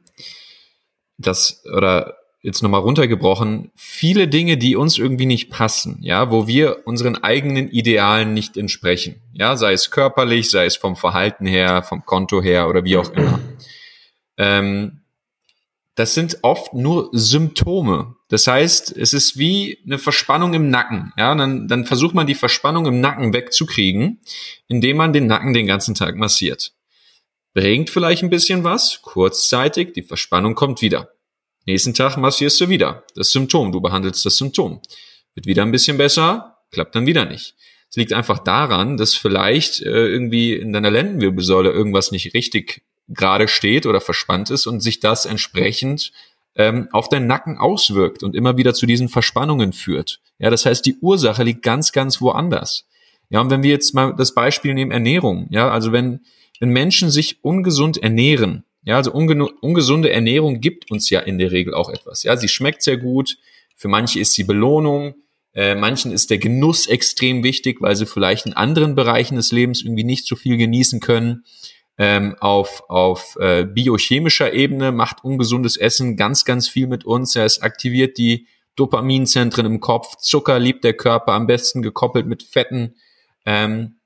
dass, 1.19 1.63
oder 1.73 2.17
jetzt 2.43 2.63
nochmal 2.63 2.81
runtergebrochen, 2.81 3.71
viele 3.77 4.27
Dinge, 4.27 4.57
die 4.57 4.75
uns 4.75 4.99
irgendwie 4.99 5.27
nicht 5.27 5.51
passen, 5.51 5.99
ja, 6.03 6.31
wo 6.31 6.49
wir 6.49 6.87
unseren 6.87 7.23
eigenen 7.23 7.71
Idealen 7.71 8.35
nicht 8.35 8.57
entsprechen, 8.57 9.23
ja, 9.33 9.57
sei 9.57 9.73
es 9.73 9.91
körperlich, 9.91 10.51
sei 10.51 10.67
es 10.67 10.77
vom 10.77 10.97
Verhalten 10.97 11.47
her, 11.47 11.83
vom 11.83 12.05
Konto 12.05 12.43
her 12.43 12.69
oder 12.69 12.85
wie 12.85 12.97
auch 12.97 13.11
immer. 13.13 13.39
Ähm, 14.37 15.02
das 15.95 16.15
sind 16.15 16.39
oft 16.43 16.73
nur 16.73 17.11
Symptome. 17.13 18.17
Das 18.29 18.47
heißt, 18.47 18.97
es 18.97 19.13
ist 19.13 19.37
wie 19.37 19.79
eine 19.85 19.99
Verspannung 19.99 20.55
im 20.55 20.71
Nacken. 20.71 21.13
Ja, 21.19 21.35
dann, 21.35 21.69
dann 21.69 21.85
versucht 21.85 22.15
man 22.15 22.27
die 22.27 22.35
Verspannung 22.35 22.87
im 22.87 23.01
Nacken 23.01 23.35
wegzukriegen, 23.35 24.21
indem 24.69 24.97
man 24.97 25.13
den 25.13 25.27
Nacken 25.27 25.53
den 25.53 25.67
ganzen 25.67 25.95
Tag 25.95 26.17
massiert. 26.17 26.73
Bringt 27.53 27.91
vielleicht 27.91 28.23
ein 28.23 28.31
bisschen 28.31 28.65
was, 28.65 29.03
kurzzeitig, 29.03 29.93
die 29.93 30.03
Verspannung 30.03 30.55
kommt 30.55 30.81
wieder. 30.81 31.11
Nächsten 31.67 31.93
Tag 31.93 32.17
massierst 32.17 32.61
du 32.61 32.71
wieder 32.71 33.05
das 33.15 33.31
Symptom. 33.31 33.71
Du 33.71 33.81
behandelst 33.83 34.25
das 34.25 34.37
Symptom. 34.37 34.81
Wird 35.35 35.47
wieder 35.47 35.63
ein 35.63 35.71
bisschen 35.71 35.99
besser, 35.99 36.59
klappt 36.71 36.95
dann 36.95 37.07
wieder 37.07 37.27
nicht. 37.27 37.55
Es 37.91 37.97
liegt 37.97 38.15
einfach 38.15 38.39
daran, 38.39 38.97
dass 38.97 39.15
vielleicht 39.15 39.83
äh, 39.83 40.09
irgendwie 40.09 40.55
in 40.55 40.73
deiner 40.73 40.91
Lendenwirbelsäule 40.91 41.71
irgendwas 41.71 42.11
nicht 42.11 42.33
richtig 42.33 42.83
gerade 43.09 43.49
steht 43.49 43.87
oder 43.87 44.01
verspannt 44.01 44.51
ist 44.51 44.67
und 44.67 44.81
sich 44.81 45.01
das 45.01 45.27
entsprechend 45.27 46.13
ähm, 46.55 46.89
auf 46.93 47.09
deinen 47.09 47.27
Nacken 47.27 47.59
auswirkt 47.59 48.23
und 48.23 48.35
immer 48.35 48.57
wieder 48.57 48.75
zu 48.75 48.87
diesen 48.87 49.09
Verspannungen 49.09 49.73
führt. 49.73 50.21
Ja, 50.39 50.51
das 50.51 50.67
heißt, 50.67 50.85
die 50.85 50.97
Ursache 51.01 51.43
liegt 51.43 51.63
ganz, 51.63 51.93
ganz 51.93 52.21
woanders. 52.21 52.87
Ja, 53.31 53.41
und 53.41 53.51
wenn 53.51 53.63
wir 53.63 53.71
jetzt 53.71 53.95
mal 53.95 54.15
das 54.15 54.35
Beispiel 54.35 54.75
nehmen 54.75 54.91
Ernährung, 54.91 55.47
ja, 55.51 55.71
also 55.71 55.93
wenn, 55.93 56.21
wenn 56.61 56.71
Menschen 56.71 57.11
sich 57.11 57.43
ungesund 57.43 57.97
ernähren, 57.97 58.65
ja, 58.85 58.97
also 58.97 59.13
ungesunde 59.13 60.11
Ernährung 60.11 60.61
gibt 60.61 60.91
uns 60.91 61.09
ja 61.09 61.21
in 61.21 61.39
der 61.39 61.53
Regel 61.53 61.73
auch 61.73 61.89
etwas. 61.89 62.25
Ja, 62.25 62.37
sie 62.37 62.49
schmeckt 62.49 62.83
sehr 62.83 62.97
gut. 62.97 63.39
Für 63.77 63.89
manche 63.89 64.19
ist 64.19 64.33
sie 64.33 64.45
Belohnung. 64.45 65.15
Äh, 65.55 65.77
manchen 65.77 66.11
ist 66.13 66.31
der 66.31 66.39
Genuss 66.39 66.89
extrem 66.89 67.45
wichtig, 67.45 67.81
weil 67.81 67.95
sie 67.95 68.07
vielleicht 68.07 68.47
in 68.47 68.55
anderen 68.55 68.95
Bereichen 68.95 69.37
des 69.37 69.53
Lebens 69.53 69.83
irgendwie 69.83 70.05
nicht 70.05 70.27
so 70.27 70.35
viel 70.35 70.57
genießen 70.57 70.99
können. 70.99 71.45
Ähm, 71.99 72.37
auf 72.41 72.85
auf 72.89 73.37
äh, 73.39 73.65
biochemischer 73.65 74.53
Ebene 74.55 74.93
macht 74.93 75.25
ungesundes 75.25 75.77
Essen 75.77 76.17
ganz, 76.17 76.45
ganz 76.45 76.67
viel 76.69 76.87
mit 76.87 77.05
uns. 77.05 77.35
Ja, 77.35 77.45
es 77.45 77.61
aktiviert 77.61 78.17
die 78.17 78.47
Dopaminzentren 78.77 79.67
im 79.67 79.81
Kopf. 79.81 80.17
Zucker 80.17 80.59
liebt 80.59 80.85
der 80.85 80.95
Körper 80.95 81.33
am 81.33 81.47
besten 81.47 81.83
gekoppelt 81.83 82.27
mit 82.27 82.43
Fetten. 82.43 82.95
Ähm, 83.45 83.97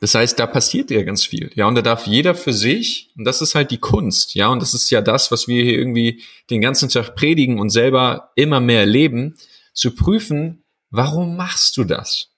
das 0.00 0.14
heißt, 0.14 0.38
da 0.38 0.46
passiert 0.46 0.90
ja 0.90 1.02
ganz 1.02 1.24
viel. 1.24 1.50
Ja, 1.54 1.66
und 1.66 1.74
da 1.74 1.82
darf 1.82 2.06
jeder 2.06 2.34
für 2.34 2.52
sich, 2.52 3.10
und 3.16 3.24
das 3.24 3.40
ist 3.40 3.54
halt 3.54 3.70
die 3.70 3.78
Kunst, 3.78 4.34
ja, 4.34 4.48
und 4.48 4.60
das 4.60 4.74
ist 4.74 4.90
ja 4.90 5.00
das, 5.00 5.30
was 5.30 5.48
wir 5.48 5.62
hier 5.62 5.78
irgendwie 5.78 6.22
den 6.50 6.60
ganzen 6.60 6.88
Tag 6.88 7.14
predigen 7.16 7.58
und 7.58 7.70
selber 7.70 8.30
immer 8.34 8.60
mehr 8.60 8.80
erleben, 8.80 9.36
zu 9.72 9.94
prüfen, 9.94 10.64
warum 10.90 11.36
machst 11.36 11.76
du 11.76 11.84
das? 11.84 12.30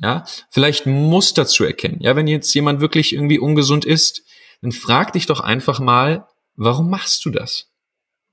Ja, 0.00 0.24
vielleicht 0.50 0.86
Muster 0.86 1.46
zu 1.46 1.64
erkennen. 1.64 1.98
Ja, 2.00 2.16
wenn 2.16 2.26
jetzt 2.26 2.54
jemand 2.54 2.80
wirklich 2.80 3.12
irgendwie 3.12 3.38
ungesund 3.38 3.84
ist, 3.84 4.22
dann 4.62 4.72
frag 4.72 5.12
dich 5.12 5.26
doch 5.26 5.40
einfach 5.40 5.80
mal, 5.80 6.26
warum 6.56 6.90
machst 6.90 7.24
du 7.24 7.30
das? 7.30 7.70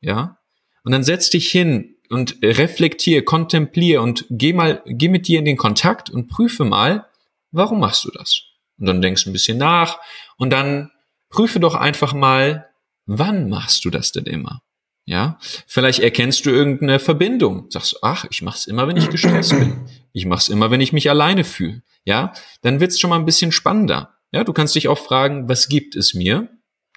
Ja? 0.02 0.40
Und 0.84 0.92
dann 0.92 1.04
setz 1.04 1.30
dich 1.30 1.50
hin 1.50 1.96
und 2.10 2.38
reflektier, 2.42 3.26
kontemplier 3.26 4.02
und 4.02 4.26
geh 4.30 4.54
mal, 4.54 4.82
geh 4.86 5.10
mit 5.10 5.28
dir 5.28 5.40
in 5.40 5.46
den 5.46 5.58
Kontakt 5.58 6.10
und 6.10 6.28
prüfe 6.28 6.66
mal, 6.66 7.08
warum 7.52 7.80
machst 7.80 8.06
du 8.06 8.12
das? 8.12 8.42
Und 8.80 8.86
dann 8.86 9.02
denkst 9.02 9.26
ein 9.26 9.34
bisschen 9.34 9.58
nach 9.58 10.00
und 10.38 10.52
dann 10.52 10.92
prüfe 11.30 11.60
doch 11.60 11.76
einfach 11.76 12.13
mal, 12.13 12.70
wann 13.06 13.50
machst 13.50 13.84
du 13.86 13.90
das 13.90 14.12
denn 14.12 14.26
immer? 14.26 14.62
Ja, 15.06 15.40
vielleicht 15.68 16.00
erkennst 16.00 16.46
du 16.46 16.50
irgendeine 16.50 17.00
Verbindung. 17.00 17.72
Sagst, 17.72 18.00
ach, 18.02 18.26
ich 18.30 18.42
mach's 18.42 18.68
immer, 18.68 18.90
wenn 18.90 18.98
ich 18.98 19.10
gestresst 19.10 19.52
bin. 19.58 19.88
Ich 20.12 20.26
mach's 20.26 20.50
immer, 20.50 20.70
wenn 20.70 20.82
ich 20.82 20.92
mich 20.92 21.10
alleine 21.10 21.46
fühle. 21.46 21.82
Ja, 22.04 22.34
dann 22.62 22.82
wird's 22.82 23.00
schon 23.00 23.10
mal 23.10 23.16
ein 23.16 23.26
bisschen 23.26 23.54
spannender. 23.54 24.16
Ja, 24.32 24.44
du 24.44 24.54
kannst 24.54 24.76
dich 24.76 24.88
auch 24.88 25.00
fragen, 25.00 25.48
was 25.48 25.70
gibt 25.70 25.96
es 25.96 26.13
mir? 26.13 26.50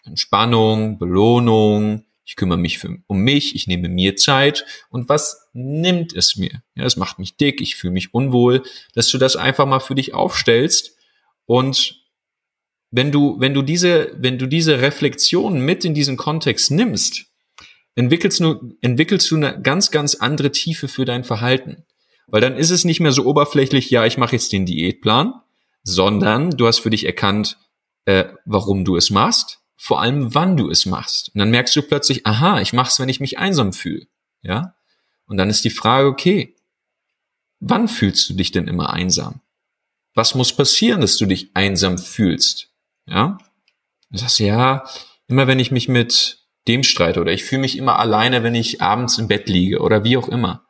Entspannung, 0.04 0.98
Belohnung, 0.98 2.04
ich 2.24 2.36
kümmere 2.36 2.58
mich 2.58 2.78
für, 2.78 2.96
um 3.06 3.18
mich, 3.18 3.54
ich 3.54 3.66
nehme 3.66 3.88
mir 3.88 4.16
Zeit 4.16 4.64
und 4.88 5.08
was 5.08 5.48
nimmt 5.52 6.14
es 6.14 6.36
mir? 6.36 6.62
Ja, 6.74 6.84
es 6.84 6.96
macht 6.96 7.18
mich 7.18 7.36
dick, 7.36 7.60
ich 7.60 7.76
fühle 7.76 7.92
mich 7.92 8.14
unwohl, 8.14 8.62
dass 8.94 9.08
du 9.08 9.18
das 9.18 9.36
einfach 9.36 9.66
mal 9.66 9.80
für 9.80 9.94
dich 9.94 10.14
aufstellst 10.14 10.96
und 11.46 12.00
wenn 12.90 13.12
du, 13.12 13.38
wenn 13.38 13.54
du 13.54 13.62
diese, 13.62 14.12
wenn 14.16 14.38
du 14.38 14.46
diese 14.46 14.80
Reflexion 14.80 15.60
mit 15.60 15.84
in 15.84 15.94
diesen 15.94 16.16
Kontext 16.16 16.70
nimmst, 16.70 17.26
entwickelst 17.94 18.40
du, 18.40 18.76
entwickelst 18.80 19.30
du 19.30 19.36
eine 19.36 19.60
ganz, 19.60 19.90
ganz 19.90 20.16
andere 20.16 20.50
Tiefe 20.52 20.88
für 20.88 21.04
dein 21.04 21.24
Verhalten. 21.24 21.84
Weil 22.26 22.40
dann 22.40 22.56
ist 22.56 22.70
es 22.70 22.84
nicht 22.84 23.00
mehr 23.00 23.12
so 23.12 23.24
oberflächlich, 23.26 23.90
ja, 23.90 24.06
ich 24.06 24.18
mache 24.18 24.36
jetzt 24.36 24.52
den 24.52 24.66
Diätplan, 24.66 25.34
sondern 25.82 26.50
du 26.50 26.66
hast 26.66 26.80
für 26.80 26.90
dich 26.90 27.06
erkannt, 27.06 27.58
äh, 28.04 28.24
warum 28.44 28.84
du 28.84 28.96
es 28.96 29.10
machst, 29.10 29.60
vor 29.76 30.00
allem 30.00 30.34
wann 30.34 30.56
du 30.56 30.70
es 30.70 30.84
machst. 30.86 31.30
Und 31.34 31.38
dann 31.38 31.50
merkst 31.50 31.74
du 31.74 31.82
plötzlich, 31.82 32.26
aha, 32.26 32.60
ich 32.60 32.72
mache 32.72 32.90
es, 32.90 33.00
wenn 33.00 33.08
ich 33.08 33.20
mich 33.20 33.38
einsam 33.38 33.72
fühle. 33.72 34.06
Ja? 34.42 34.74
Und 35.26 35.36
dann 35.36 35.48
ist 35.48 35.64
die 35.64 35.70
Frage, 35.70 36.08
okay, 36.08 36.56
wann 37.60 37.88
fühlst 37.88 38.28
du 38.28 38.34
dich 38.34 38.50
denn 38.50 38.68
immer 38.68 38.92
einsam? 38.92 39.40
Was 40.14 40.34
muss 40.34 40.52
passieren, 40.52 41.00
dass 41.00 41.16
du 41.16 41.26
dich 41.26 41.50
einsam 41.54 41.96
fühlst? 41.96 42.68
Ja? 43.06 43.38
Du 44.10 44.18
sagst, 44.18 44.40
ja, 44.40 44.84
immer 45.28 45.46
wenn 45.46 45.60
ich 45.60 45.70
mich 45.70 45.88
mit 45.88 46.40
dem 46.68 46.82
streite 46.82 47.20
oder 47.20 47.32
ich 47.32 47.44
fühle 47.44 47.62
mich 47.62 47.78
immer 47.78 47.98
alleine, 47.98 48.42
wenn 48.42 48.54
ich 48.54 48.82
abends 48.82 49.18
im 49.18 49.28
Bett 49.28 49.48
liege 49.48 49.80
oder 49.80 50.04
wie 50.04 50.16
auch 50.16 50.28
immer. 50.28 50.66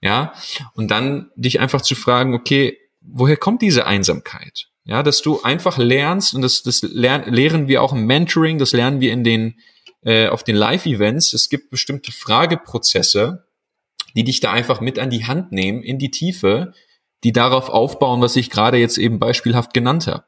Ja? 0.00 0.34
Und 0.74 0.90
dann 0.90 1.30
dich 1.34 1.58
einfach 1.58 1.80
zu 1.80 1.94
fragen, 1.94 2.34
okay, 2.34 2.78
woher 3.04 3.36
kommt 3.36 3.62
diese 3.62 3.86
Einsamkeit? 3.86 4.68
Ja, 4.84 5.02
dass 5.02 5.22
du 5.22 5.42
einfach 5.42 5.78
lernst, 5.78 6.34
und 6.34 6.42
das, 6.42 6.62
das 6.62 6.82
lern, 6.82 7.32
lehren 7.32 7.68
wir 7.68 7.82
auch 7.82 7.92
im 7.92 8.06
Mentoring, 8.06 8.58
das 8.58 8.72
lernen 8.72 9.00
wir 9.00 9.12
in 9.12 9.22
den, 9.22 9.60
äh, 10.02 10.26
auf 10.28 10.42
den 10.42 10.56
Live-Events. 10.56 11.32
Es 11.32 11.48
gibt 11.48 11.70
bestimmte 11.70 12.10
Frageprozesse, 12.10 13.46
die 14.16 14.24
dich 14.24 14.40
da 14.40 14.50
einfach 14.50 14.80
mit 14.80 14.98
an 14.98 15.10
die 15.10 15.24
Hand 15.24 15.52
nehmen, 15.52 15.82
in 15.82 15.98
die 15.98 16.10
Tiefe, 16.10 16.72
die 17.22 17.32
darauf 17.32 17.68
aufbauen, 17.68 18.20
was 18.20 18.34
ich 18.34 18.50
gerade 18.50 18.78
jetzt 18.78 18.98
eben 18.98 19.20
beispielhaft 19.20 19.72
genannt 19.72 20.08
habe. 20.08 20.24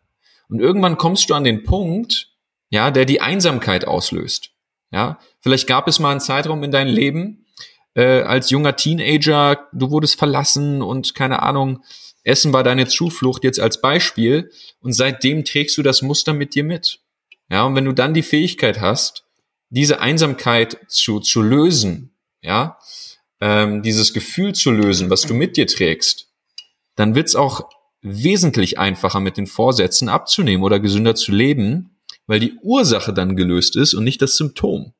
Und 0.48 0.60
irgendwann 0.60 0.98
kommst 0.98 1.28
du 1.28 1.34
an 1.34 1.44
den 1.44 1.64
Punkt, 1.64 2.30
ja, 2.70 2.90
der 2.90 3.04
die 3.04 3.20
Einsamkeit 3.20 3.87
auslöst. 3.87 4.50
Ja, 4.92 5.18
vielleicht 5.40 5.66
gab 5.66 5.88
es 5.88 5.98
mal 5.98 6.12
einen 6.12 6.20
Zeitraum 6.20 6.62
in 6.62 6.70
deinem 6.70 6.94
Leben, 6.94 7.46
äh, 7.94 8.22
als 8.22 8.50
junger 8.50 8.76
Teenager, 8.76 9.68
du 9.72 9.90
wurdest 9.90 10.18
verlassen 10.18 10.82
und 10.82 11.14
keine 11.14 11.42
Ahnung, 11.42 11.82
Essen 12.24 12.52
war 12.52 12.64
deine 12.64 12.88
Zuflucht 12.88 13.44
jetzt 13.44 13.60
als 13.60 13.80
Beispiel 13.80 14.50
und 14.80 14.92
seitdem 14.94 15.44
trägst 15.44 15.76
du 15.76 15.82
das 15.82 16.02
Muster 16.02 16.32
mit 16.32 16.54
dir 16.54 16.64
mit. 16.64 17.00
Ja, 17.50 17.64
und 17.64 17.76
wenn 17.76 17.84
du 17.84 17.92
dann 17.92 18.14
die 18.14 18.22
Fähigkeit 18.22 18.80
hast, 18.80 19.24
diese 19.68 20.00
Einsamkeit 20.00 20.78
zu, 20.88 21.20
zu 21.20 21.42
lösen, 21.42 22.16
ja, 22.40 22.78
ähm, 23.40 23.82
dieses 23.82 24.14
Gefühl 24.14 24.54
zu 24.54 24.70
lösen, 24.70 25.10
was 25.10 25.22
du 25.22 25.34
mit 25.34 25.56
dir 25.56 25.66
trägst, 25.66 26.28
dann 26.96 27.14
wird's 27.14 27.34
auch 27.34 27.68
wesentlich 28.00 28.78
einfacher 28.78 29.20
mit 29.20 29.37
den 29.37 29.46
Vorsätzen 29.46 30.08
abzunehmen 30.08 30.64
oder 30.64 30.80
gesünder 30.80 31.14
zu 31.14 31.32
leben, 31.32 31.98
weil 32.26 32.40
die 32.40 32.54
Ursache 32.62 33.12
dann 33.12 33.37
gelöst 33.37 33.76
ist 33.76 33.94
und 33.94 34.04
nicht 34.04 34.22
das 34.22 34.37
Symptom. 34.37 34.94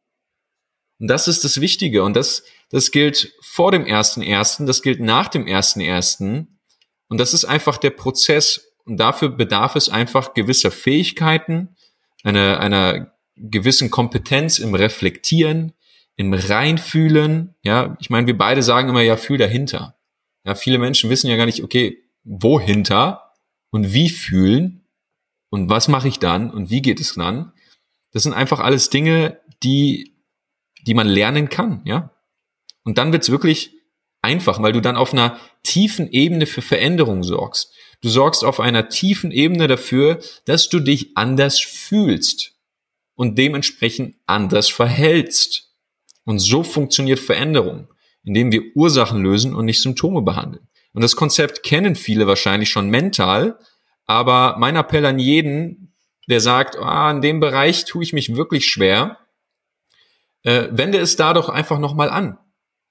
Und 0.99 1.09
das 1.09 1.29
ist 1.29 1.45
das 1.45 1.61
Wichtige 1.61 2.03
und 2.03 2.15
das, 2.15 2.45
das 2.71 2.91
gilt 2.91 3.33
vor 3.41 3.73
dem 3.73 3.87
ersten 3.87 4.23
ersten, 4.23 4.67
das 4.67 4.83
gilt 4.83 5.01
nach 5.01 5.29
dem 5.29 5.47
ersten 5.47 5.81
ersten 5.81 6.54
und 7.09 7.19
das 7.19 7.35
ist 7.35 7.45
einfach 7.45 7.79
der 7.79 7.91
Prozess. 7.91 8.73
Und 8.85 8.99
dafür 8.99 9.31
bedarf 9.31 9.77
es 9.77 9.89
einfach 9.89 10.35
gewisser 10.35 10.71
Fähigkeiten, 10.71 11.77
einer, 12.23 12.61
einer 12.61 13.15
gewissen 13.37 13.91
Kompetenz 13.91 14.59
im 14.59 14.75
Reflektieren, 14.75 15.73
im 16.17 16.33
Reinfühlen. 16.35 17.55
Ja, 17.63 17.97
ich 18.01 18.11
meine, 18.11 18.27
wir 18.27 18.37
beide 18.37 18.63
sagen 18.63 18.89
immer, 18.89 19.03
ja, 19.03 19.17
fühl 19.17 19.39
dahinter. 19.39 19.97
Ja, 20.45 20.55
viele 20.55 20.79
Menschen 20.79 21.11
wissen 21.11 21.31
ja 21.31 21.37
gar 21.37 21.47
nicht, 21.47 21.63
okay, 21.63 22.03
wohinter 22.25 23.33
und 23.71 23.93
wie 23.93 24.11
fühlen 24.11 24.85
und 25.51 25.71
was 25.71 25.89
mache 25.89 26.09
ich 26.09 26.19
dann 26.19 26.51
und 26.51 26.71
wie 26.71 26.83
geht 26.83 27.01
es 27.01 27.15
dann. 27.15 27.53
Das 28.13 28.23
sind 28.23 28.35
einfach 28.35 28.61
alles 28.61 28.91
Dinge, 28.91 29.41
die, 29.63 30.15
die 30.87 30.95
man 30.95 31.07
lernen 31.09 31.49
kann, 31.49 31.83
ja. 31.85 32.11
Und 32.85 32.99
dann 32.99 33.13
wird's 33.13 33.31
wirklich 33.31 33.74
einfach, 34.25 34.61
weil 34.61 34.73
du 34.73 34.81
dann 34.81 34.97
auf 34.97 35.13
einer 35.13 35.39
tiefen 35.63 36.11
Ebene 36.11 36.47
für 36.47 36.63
Veränderung 36.63 37.23
sorgst. 37.23 37.73
Du 38.01 38.09
sorgst 38.09 38.45
auf 38.45 38.59
einer 38.59 38.89
tiefen 38.89 39.31
Ebene 39.31 39.69
dafür, 39.69 40.19
dass 40.45 40.69
du 40.69 40.81
dich 40.81 41.17
anders 41.17 41.61
fühlst 41.61 42.55
und 43.15 43.39
dementsprechend 43.39 44.17
anders 44.27 44.69
verhältst. 44.69 45.73
Und 46.25 46.39
so 46.39 46.65
funktioniert 46.65 47.21
Veränderung, 47.21 47.89
indem 48.25 48.51
wir 48.51 48.63
Ursachen 48.75 49.23
lösen 49.23 49.55
und 49.55 49.67
nicht 49.67 49.81
Symptome 49.81 50.23
behandeln. 50.23 50.67
Und 50.93 51.03
das 51.03 51.17
Konzept 51.17 51.63
kennen 51.63 51.97
viele 51.97 52.27
wahrscheinlich 52.27 52.71
schon 52.71 52.89
mental, 52.89 53.59
aber 54.07 54.57
mein 54.59 54.77
Appell 54.77 55.05
an 55.07 55.19
jeden, 55.19 55.95
der 56.29 56.41
sagt, 56.41 56.77
ah, 56.77 57.11
in 57.11 57.21
dem 57.21 57.41
Bereich 57.41 57.85
tue 57.85 58.03
ich 58.03 58.13
mich 58.13 58.37
wirklich 58.37 58.67
schwer, 58.67 59.19
äh, 60.43 60.69
wende 60.71 60.99
es 60.99 61.17
da 61.17 61.33
doch 61.33 61.49
einfach 61.49 61.79
nochmal 61.79 62.11
an. 62.11 62.39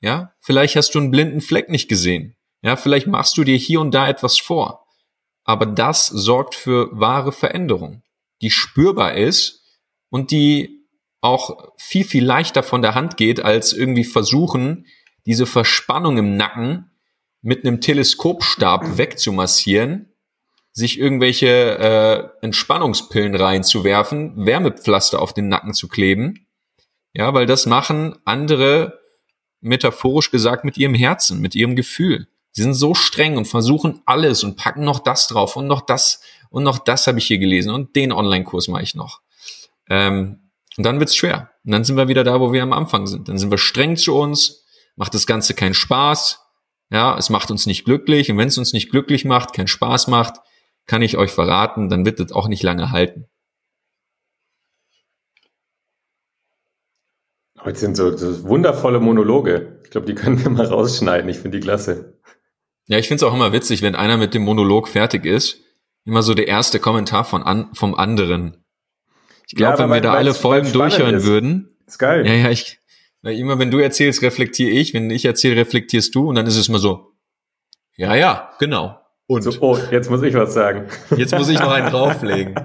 Ja, 0.03 0.33
vielleicht 0.41 0.75
hast 0.75 0.93
du 0.93 0.99
einen 0.99 1.11
blinden 1.11 1.39
Fleck 1.39 1.69
nicht 1.69 1.87
gesehen. 1.87 2.35
Ja, 2.61 2.75
vielleicht 2.75 3.07
machst 3.07 3.37
du 3.37 3.45
dir 3.45 3.55
hier 3.55 3.79
und 3.79 3.93
da 3.93 4.09
etwas 4.09 4.37
vor. 4.37 4.85
Aber 5.45 5.65
das 5.65 6.07
sorgt 6.07 6.55
für 6.55 6.89
wahre 6.91 7.31
Veränderung, 7.31 8.03
die 8.41 8.51
spürbar 8.51 9.13
ist 9.13 9.63
und 10.09 10.31
die 10.31 10.85
auch 11.21 11.71
viel, 11.77 12.03
viel 12.03 12.25
leichter 12.25 12.63
von 12.63 12.81
der 12.81 12.95
Hand 12.95 13.15
geht, 13.15 13.45
als 13.45 13.71
irgendwie 13.71 14.03
versuchen, 14.03 14.87
diese 15.25 15.45
Verspannung 15.45 16.17
im 16.17 16.35
Nacken 16.35 16.91
mit 17.41 17.65
einem 17.65 17.79
Teleskopstab 17.79 18.97
wegzumassieren, 18.97 20.13
sich 20.73 20.99
irgendwelche 20.99 21.47
äh, 22.41 22.45
Entspannungspillen 22.45 23.35
reinzuwerfen, 23.35 24.45
Wärmepflaster 24.45 25.21
auf 25.21 25.33
den 25.33 25.47
Nacken 25.47 25.73
zu 25.73 25.87
kleben. 25.87 26.47
Ja, 27.13 27.33
weil 27.33 27.45
das 27.45 27.67
machen 27.67 28.17
andere 28.25 29.02
metaphorisch 29.63 30.31
gesagt 30.31 30.65
mit 30.65 30.77
ihrem 30.77 30.93
Herzen, 30.93 31.39
mit 31.39 31.55
ihrem 31.55 31.75
Gefühl. 31.75 32.27
Sie 32.51 32.61
sind 32.61 32.75
so 32.75 32.93
streng 32.93 33.37
und 33.37 33.47
versuchen 33.47 34.01
alles 34.05 34.43
und 34.43 34.57
packen 34.57 34.83
noch 34.83 34.99
das 34.99 35.27
drauf 35.27 35.55
und 35.55 35.67
noch 35.67 35.81
das 35.81 36.21
und 36.49 36.63
noch 36.63 36.77
das 36.77 37.07
habe 37.07 37.17
ich 37.17 37.25
hier 37.25 37.39
gelesen 37.39 37.71
und 37.71 37.95
den 37.95 38.11
Online-Kurs 38.11 38.67
mache 38.67 38.83
ich 38.83 38.93
noch. 38.93 39.21
Ähm, 39.89 40.51
und 40.77 40.85
dann 40.85 40.99
wird's 40.99 41.15
schwer. 41.15 41.49
Und 41.65 41.71
dann 41.71 41.83
sind 41.83 41.97
wir 41.97 42.07
wieder 42.07 42.23
da, 42.23 42.39
wo 42.39 42.53
wir 42.53 42.61
am 42.61 42.73
Anfang 42.73 43.07
sind. 43.07 43.27
Dann 43.27 43.37
sind 43.37 43.51
wir 43.51 43.57
streng 43.57 43.97
zu 43.97 44.15
uns, 44.15 44.63
macht 44.95 45.13
das 45.13 45.25
Ganze 45.25 45.53
keinen 45.53 45.73
Spaß. 45.73 46.39
Ja, 46.91 47.17
es 47.17 47.29
macht 47.29 47.49
uns 47.49 47.65
nicht 47.65 47.85
glücklich. 47.85 48.29
Und 48.29 48.37
wenn 48.37 48.49
es 48.49 48.57
uns 48.57 48.73
nicht 48.73 48.91
glücklich 48.91 49.25
macht, 49.25 49.53
keinen 49.53 49.67
Spaß 49.67 50.07
macht, 50.07 50.35
kann 50.85 51.01
ich 51.01 51.17
euch 51.17 51.31
verraten, 51.31 51.89
dann 51.89 52.05
wird 52.05 52.19
es 52.19 52.31
auch 52.31 52.47
nicht 52.47 52.61
lange 52.63 52.91
halten. 52.91 53.25
Heute 57.63 57.79
sind 57.79 57.95
so, 57.95 58.15
so 58.17 58.43
wundervolle 58.43 58.99
Monologe. 58.99 59.79
Ich 59.83 59.89
glaube, 59.89 60.05
die 60.05 60.15
können 60.15 60.43
wir 60.43 60.49
mal 60.49 60.65
rausschneiden. 60.65 61.29
Ich 61.29 61.37
finde 61.37 61.57
die 61.59 61.63
klasse. 61.63 62.19
Ja, 62.87 62.97
ich 62.97 63.07
finde 63.07 63.23
es 63.25 63.31
auch 63.31 63.33
immer 63.33 63.53
witzig, 63.53 63.81
wenn 63.81 63.95
einer 63.95 64.17
mit 64.17 64.33
dem 64.33 64.43
Monolog 64.43 64.89
fertig 64.89 65.25
ist, 65.25 65.61
immer 66.03 66.21
so 66.23 66.33
der 66.33 66.47
erste 66.49 66.79
Kommentar 66.79 67.23
von 67.23 67.41
an, 67.41 67.69
vom 67.73 67.95
anderen. 67.95 68.65
Ich 69.47 69.55
glaube, 69.55 69.77
ja, 69.77 69.83
wenn 69.83 69.89
wir 69.91 70.01
da 70.01 70.13
alle 70.13 70.33
Folgen 70.33 70.73
durchhören 70.73 71.15
ist. 71.15 71.25
würden. 71.25 71.77
Ist 71.87 71.99
geil. 71.99 72.25
Ja, 72.27 72.33
ja, 72.33 72.49
ich, 72.49 72.79
weil 73.21 73.37
immer 73.37 73.57
wenn 73.59 73.71
du 73.71 73.79
erzählst, 73.79 74.21
reflektiere 74.21 74.71
ich, 74.71 74.93
wenn 74.93 75.09
ich 75.09 75.23
erzähle, 75.23 75.55
reflektierst 75.55 76.13
du 76.13 76.27
und 76.27 76.35
dann 76.35 76.45
ist 76.45 76.57
es 76.57 76.67
mal 76.67 76.79
so. 76.79 77.13
Ja, 77.95 78.15
ja, 78.15 78.51
genau. 78.59 78.99
Und 79.27 79.43
so, 79.43 79.51
oh, 79.61 79.77
jetzt 79.91 80.09
muss 80.09 80.21
ich 80.23 80.33
was 80.33 80.53
sagen. 80.53 80.87
Jetzt 81.15 81.33
muss 81.37 81.47
ich 81.47 81.59
noch 81.59 81.71
einen 81.71 81.89
drauflegen. 81.91 82.55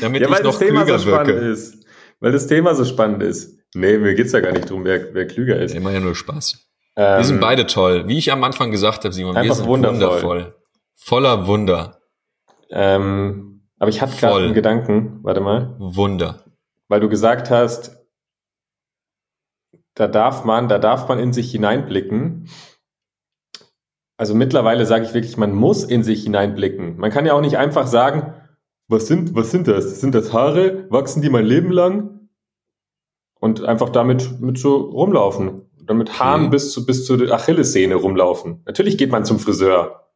Damit 0.00 0.22
ja, 0.22 0.30
ich 0.30 0.42
noch 0.44 0.58
klüger 0.58 0.98
so 1.00 1.06
wirke. 1.06 1.32
Ist. 1.32 1.84
Weil 2.20 2.30
das 2.30 2.46
Thema 2.46 2.76
so 2.76 2.84
spannend 2.84 3.22
ist. 3.24 3.59
Nee, 3.74 3.98
mir 3.98 4.14
geht's 4.14 4.32
ja 4.32 4.40
gar 4.40 4.52
nicht 4.52 4.68
drum, 4.68 4.84
wer, 4.84 5.14
wer 5.14 5.26
klüger 5.26 5.58
ist. 5.58 5.74
Immer 5.74 5.92
ja 5.92 6.00
nur 6.00 6.14
Spaß. 6.14 6.66
Ähm, 6.96 7.18
wir 7.18 7.24
sind 7.24 7.40
beide 7.40 7.66
toll. 7.66 8.08
Wie 8.08 8.18
ich 8.18 8.32
am 8.32 8.42
Anfang 8.42 8.70
gesagt 8.70 9.04
habe, 9.04 9.12
Simon, 9.12 9.36
wir 9.36 9.54
sind 9.54 9.66
wundervoll. 9.66 10.00
wundervoll. 10.00 10.54
Voller 10.96 11.46
Wunder. 11.46 12.00
Ähm, 12.70 13.62
aber 13.78 13.88
ich 13.88 14.02
hatte 14.02 14.16
gerade 14.16 14.44
einen 14.44 14.54
Gedanken. 14.54 15.20
Warte 15.22 15.40
mal. 15.40 15.74
Wunder. 15.78 16.44
Weil 16.88 17.00
du 17.00 17.08
gesagt 17.08 17.50
hast, 17.50 17.96
da 19.94 20.08
darf 20.08 20.44
man, 20.44 20.68
da 20.68 20.78
darf 20.78 21.08
man 21.08 21.18
in 21.18 21.32
sich 21.32 21.50
hineinblicken. 21.50 22.48
Also 24.16 24.34
mittlerweile 24.34 24.84
sage 24.84 25.04
ich 25.04 25.14
wirklich, 25.14 25.36
man 25.36 25.54
muss 25.54 25.84
in 25.84 26.02
sich 26.02 26.24
hineinblicken. 26.24 26.98
Man 26.98 27.10
kann 27.10 27.24
ja 27.24 27.32
auch 27.32 27.40
nicht 27.40 27.56
einfach 27.56 27.86
sagen, 27.86 28.34
was 28.88 29.06
sind, 29.06 29.34
was 29.34 29.50
sind 29.50 29.68
das? 29.68 30.00
Sind 30.00 30.14
das 30.14 30.32
Haare? 30.32 30.90
Wachsen 30.90 31.22
die 31.22 31.30
mein 31.30 31.46
Leben 31.46 31.70
lang? 31.70 32.19
Und 33.40 33.64
einfach 33.64 33.88
damit 33.88 34.40
mit 34.40 34.58
so 34.58 34.76
rumlaufen. 34.76 35.62
Damit 35.86 36.10
okay. 36.10 36.18
Haaren 36.18 36.50
bis 36.50 36.72
zu, 36.72 36.86
bis 36.86 37.04
zur 37.04 37.32
Achillessehne 37.32 37.96
rumlaufen. 37.96 38.62
Natürlich 38.66 38.96
geht 38.96 39.10
man 39.10 39.24
zum 39.24 39.38
Friseur. 39.38 40.06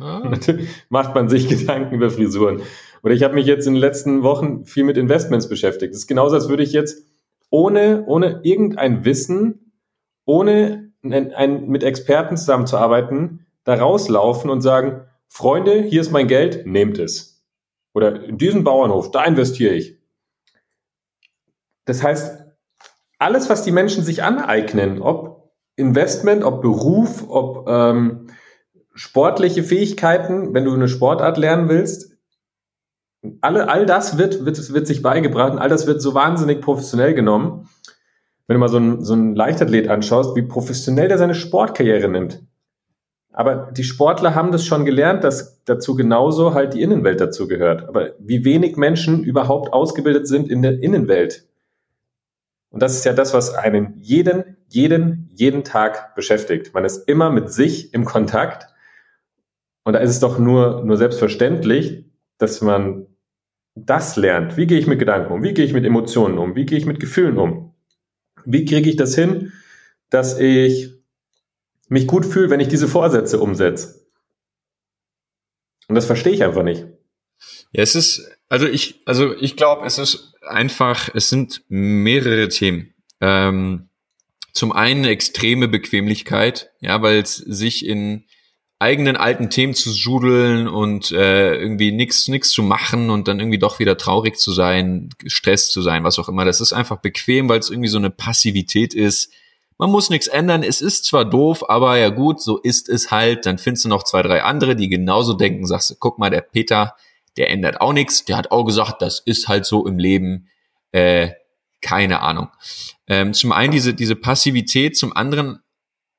Ah. 0.00 0.32
macht 0.88 1.14
man 1.14 1.28
sich 1.28 1.48
Gedanken 1.48 1.94
über 1.94 2.10
Frisuren. 2.10 2.62
Oder 3.02 3.14
ich 3.14 3.22
habe 3.22 3.34
mich 3.34 3.46
jetzt 3.46 3.66
in 3.66 3.74
den 3.74 3.80
letzten 3.80 4.22
Wochen 4.22 4.64
viel 4.64 4.84
mit 4.84 4.96
Investments 4.96 5.48
beschäftigt. 5.48 5.92
Das 5.92 6.00
ist 6.00 6.06
genauso, 6.06 6.34
als 6.34 6.48
würde 6.48 6.62
ich 6.62 6.72
jetzt 6.72 7.06
ohne, 7.50 8.04
ohne 8.06 8.40
irgendein 8.42 9.04
Wissen, 9.04 9.72
ohne 10.24 10.92
ein, 11.02 11.32
ein, 11.32 11.68
mit 11.68 11.82
Experten 11.82 12.36
zusammenzuarbeiten, 12.36 13.46
da 13.64 13.74
rauslaufen 13.74 14.50
und 14.50 14.60
sagen, 14.60 15.02
Freunde, 15.28 15.82
hier 15.82 16.00
ist 16.00 16.12
mein 16.12 16.28
Geld, 16.28 16.66
nehmt 16.66 16.98
es. 16.98 17.44
Oder 17.94 18.24
in 18.24 18.38
diesen 18.38 18.64
Bauernhof, 18.64 19.10
da 19.10 19.24
investiere 19.24 19.74
ich. 19.74 19.95
Das 21.86 22.02
heißt, 22.02 22.44
alles, 23.18 23.48
was 23.48 23.62
die 23.62 23.72
Menschen 23.72 24.04
sich 24.04 24.22
aneignen, 24.22 25.00
ob 25.00 25.52
Investment, 25.76 26.44
ob 26.44 26.60
Beruf, 26.60 27.24
ob 27.28 27.68
ähm, 27.68 28.26
sportliche 28.94 29.62
Fähigkeiten, 29.62 30.52
wenn 30.52 30.64
du 30.64 30.74
eine 30.74 30.88
Sportart 30.88 31.38
lernen 31.38 31.68
willst, 31.68 32.16
alle, 33.40 33.68
all 33.68 33.86
das 33.86 34.18
wird, 34.18 34.44
wird, 34.44 34.72
wird 34.72 34.86
sich 34.86 35.02
beigebracht 35.02 35.52
und 35.52 35.58
all 35.58 35.68
das 35.68 35.86
wird 35.86 36.00
so 36.00 36.14
wahnsinnig 36.14 36.60
professionell 36.60 37.14
genommen. 37.14 37.68
Wenn 38.46 38.54
du 38.54 38.60
mal 38.60 38.68
so 38.68 38.76
einen, 38.76 39.04
so 39.04 39.14
einen 39.14 39.34
Leichtathlet 39.34 39.88
anschaust, 39.88 40.36
wie 40.36 40.42
professionell 40.42 41.08
der 41.08 41.18
seine 41.18 41.34
Sportkarriere 41.34 42.08
nimmt. 42.08 42.44
Aber 43.32 43.70
die 43.72 43.84
Sportler 43.84 44.34
haben 44.34 44.52
das 44.52 44.64
schon 44.64 44.84
gelernt, 44.84 45.24
dass 45.24 45.62
dazu 45.64 45.94
genauso 45.94 46.54
halt 46.54 46.74
die 46.74 46.80
Innenwelt 46.80 47.20
dazu 47.20 47.48
gehört. 47.48 47.86
Aber 47.88 48.12
wie 48.18 48.44
wenig 48.44 48.76
Menschen 48.76 49.24
überhaupt 49.24 49.72
ausgebildet 49.72 50.26
sind 50.26 50.48
in 50.48 50.62
der 50.62 50.80
Innenwelt. 50.80 51.46
Und 52.76 52.82
das 52.82 52.94
ist 52.94 53.06
ja 53.06 53.14
das, 53.14 53.32
was 53.32 53.54
einen 53.54 53.94
jeden, 54.02 54.58
jeden, 54.68 55.30
jeden 55.32 55.64
Tag 55.64 56.14
beschäftigt. 56.14 56.74
Man 56.74 56.84
ist 56.84 57.08
immer 57.08 57.30
mit 57.30 57.50
sich 57.50 57.94
im 57.94 58.04
Kontakt. 58.04 58.66
Und 59.82 59.94
da 59.94 59.98
ist 60.00 60.10
es 60.10 60.20
doch 60.20 60.38
nur, 60.38 60.84
nur 60.84 60.98
selbstverständlich, 60.98 62.04
dass 62.36 62.60
man 62.60 63.06
das 63.74 64.16
lernt. 64.16 64.58
Wie 64.58 64.66
gehe 64.66 64.78
ich 64.78 64.86
mit 64.86 64.98
Gedanken 64.98 65.32
um? 65.32 65.42
Wie 65.42 65.54
gehe 65.54 65.64
ich 65.64 65.72
mit 65.72 65.86
Emotionen 65.86 66.36
um? 66.36 66.54
Wie 66.54 66.66
gehe 66.66 66.76
ich 66.76 66.84
mit 66.84 67.00
Gefühlen 67.00 67.38
um? 67.38 67.74
Wie 68.44 68.66
kriege 68.66 68.90
ich 68.90 68.96
das 68.96 69.14
hin, 69.14 69.54
dass 70.10 70.38
ich 70.38 70.92
mich 71.88 72.06
gut 72.06 72.26
fühle, 72.26 72.50
wenn 72.50 72.60
ich 72.60 72.68
diese 72.68 72.88
Vorsätze 72.88 73.40
umsetze? 73.40 74.06
Und 75.88 75.94
das 75.94 76.04
verstehe 76.04 76.34
ich 76.34 76.44
einfach 76.44 76.62
nicht. 76.62 76.84
Ja, 77.72 77.82
es 77.82 77.94
ist, 77.94 78.30
also 78.50 78.66
ich, 78.66 79.00
also 79.06 79.34
ich 79.34 79.56
glaube, 79.56 79.86
es 79.86 79.96
ist 79.96 80.35
einfach, 80.46 81.08
es 81.14 81.28
sind 81.28 81.62
mehrere 81.68 82.48
Themen. 82.48 82.94
Ähm, 83.20 83.88
zum 84.52 84.72
einen 84.72 85.04
extreme 85.04 85.68
Bequemlichkeit, 85.68 86.70
ja, 86.80 87.02
weil 87.02 87.18
es 87.18 87.36
sich 87.36 87.84
in 87.86 88.24
eigenen 88.78 89.16
alten 89.16 89.48
Themen 89.48 89.74
zu 89.74 89.90
sudeln 89.90 90.68
und 90.68 91.10
äh, 91.10 91.56
irgendwie 91.56 91.92
nichts 91.92 92.28
nix 92.28 92.50
zu 92.50 92.62
machen 92.62 93.08
und 93.10 93.26
dann 93.26 93.40
irgendwie 93.40 93.58
doch 93.58 93.78
wieder 93.78 93.96
traurig 93.96 94.36
zu 94.36 94.52
sein, 94.52 95.10
gestresst 95.18 95.72
zu 95.72 95.80
sein, 95.80 96.04
was 96.04 96.18
auch 96.18 96.28
immer. 96.28 96.44
Das 96.44 96.60
ist 96.60 96.72
einfach 96.72 96.98
bequem, 96.98 97.48
weil 97.48 97.58
es 97.58 97.70
irgendwie 97.70 97.88
so 97.88 97.98
eine 97.98 98.10
Passivität 98.10 98.92
ist. 98.92 99.32
Man 99.78 99.90
muss 99.90 100.10
nichts 100.10 100.26
ändern. 100.26 100.62
Es 100.62 100.80
ist 100.80 101.04
zwar 101.04 101.24
doof, 101.24 101.68
aber 101.68 101.98
ja 101.98 102.10
gut, 102.10 102.42
so 102.42 102.58
ist 102.58 102.88
es 102.88 103.10
halt. 103.10 103.46
Dann 103.46 103.58
findest 103.58 103.86
du 103.86 103.88
noch 103.88 104.04
zwei, 104.04 104.22
drei 104.22 104.42
andere, 104.42 104.76
die 104.76 104.88
genauso 104.88 105.34
denken. 105.34 105.66
Sagst 105.66 105.90
du, 105.90 105.94
guck 105.98 106.18
mal, 106.18 106.30
der 106.30 106.42
Peter, 106.42 106.96
der 107.36 107.50
ändert 107.50 107.80
auch 107.80 107.92
nichts. 107.92 108.24
Der 108.24 108.36
hat 108.36 108.50
auch 108.50 108.64
gesagt, 108.64 109.02
das 109.02 109.20
ist 109.20 109.48
halt 109.48 109.66
so 109.66 109.86
im 109.86 109.98
Leben. 109.98 110.48
Äh, 110.92 111.30
keine 111.80 112.20
Ahnung. 112.20 112.48
Ähm, 113.06 113.34
zum 113.34 113.52
einen 113.52 113.72
diese, 113.72 113.94
diese 113.94 114.16
Passivität, 114.16 114.96
zum 114.96 115.14
anderen 115.14 115.60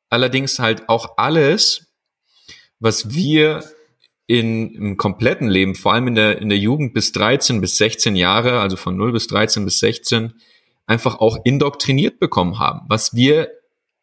allerdings 0.09 0.59
halt 0.59 0.87
auch 0.87 1.17
alles, 1.17 1.91
was 2.79 3.13
wir 3.13 3.63
in, 4.27 4.73
im 4.75 4.97
kompletten 4.97 5.47
Leben, 5.47 5.75
vor 5.75 5.93
allem 5.93 6.07
in 6.07 6.15
der, 6.15 6.41
in 6.41 6.49
der 6.49 6.57
Jugend 6.57 6.93
bis 6.93 7.11
13 7.13 7.61
bis 7.61 7.77
16 7.77 8.15
Jahre, 8.15 8.59
also 8.59 8.75
von 8.75 8.95
0 8.95 9.13
bis 9.13 9.27
13 9.27 9.65
bis 9.65 9.79
16, 9.79 10.33
einfach 10.85 11.19
auch 11.19 11.37
indoktriniert 11.43 12.19
bekommen 12.19 12.59
haben, 12.59 12.81
was 12.87 13.13
wir 13.15 13.51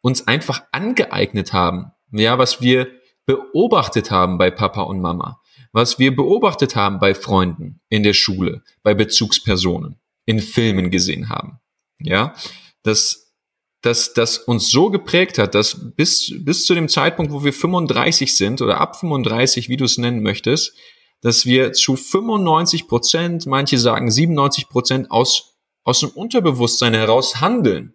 uns 0.01 0.27
einfach 0.27 0.63
angeeignet 0.71 1.53
haben, 1.53 1.91
ja, 2.11 2.37
was 2.37 2.61
wir 2.61 2.87
beobachtet 3.25 4.11
haben 4.11 4.37
bei 4.37 4.51
Papa 4.51 4.81
und 4.81 5.01
Mama, 5.01 5.41
was 5.75 5.99
wir 5.99 6.15
beobachtet 6.15 6.77
haben 6.77 6.99
bei 6.99 7.13
Freunden 7.13 7.81
in 7.89 8.03
der 8.03 8.13
Schule, 8.13 8.63
bei 8.81 8.93
Bezugspersonen, 8.93 9.99
in 10.25 10.39
Filmen 10.39 10.89
gesehen 10.89 11.27
haben, 11.27 11.59
ja, 11.99 12.33
das 12.83 13.25
dass 13.81 14.13
das 14.13 14.39
uns 14.39 14.71
so 14.71 14.89
geprägt 14.89 15.37
hat, 15.37 15.53
dass 15.53 15.93
bis, 15.95 16.33
bis 16.39 16.65
zu 16.65 16.73
dem 16.73 16.89
Zeitpunkt, 16.89 17.31
wo 17.31 17.43
wir 17.43 17.53
35 17.53 18.35
sind 18.35 18.61
oder 18.63 18.81
ab 18.81 18.99
35, 18.99 19.69
wie 19.69 19.77
du 19.77 19.85
es 19.85 19.99
nennen 19.99 20.23
möchtest, 20.23 20.73
dass 21.21 21.45
wir 21.45 21.71
zu 21.71 21.95
95 21.95 22.87
Prozent, 22.87 23.45
manche 23.45 23.77
sagen 23.77 24.09
97 24.09 24.69
Prozent 24.69 25.11
aus, 25.11 25.59
aus 25.83 25.99
dem 25.99 26.09
Unterbewusstsein 26.09 26.95
heraus 26.95 27.41
handeln. 27.41 27.93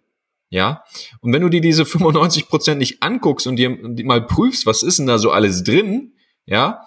Ja. 0.49 0.85
Und 1.19 1.33
wenn 1.33 1.41
du 1.41 1.49
dir 1.49 1.61
diese 1.61 1.85
95 1.85 2.47
Prozent 2.47 2.79
nicht 2.79 3.03
anguckst 3.03 3.45
und 3.45 3.57
dir 3.57 3.77
mal 4.05 4.25
prüfst, 4.25 4.65
was 4.65 4.83
ist 4.83 4.97
denn 4.97 5.07
da 5.07 5.17
so 5.17 5.31
alles 5.31 5.63
drin, 5.63 6.13
ja, 6.45 6.85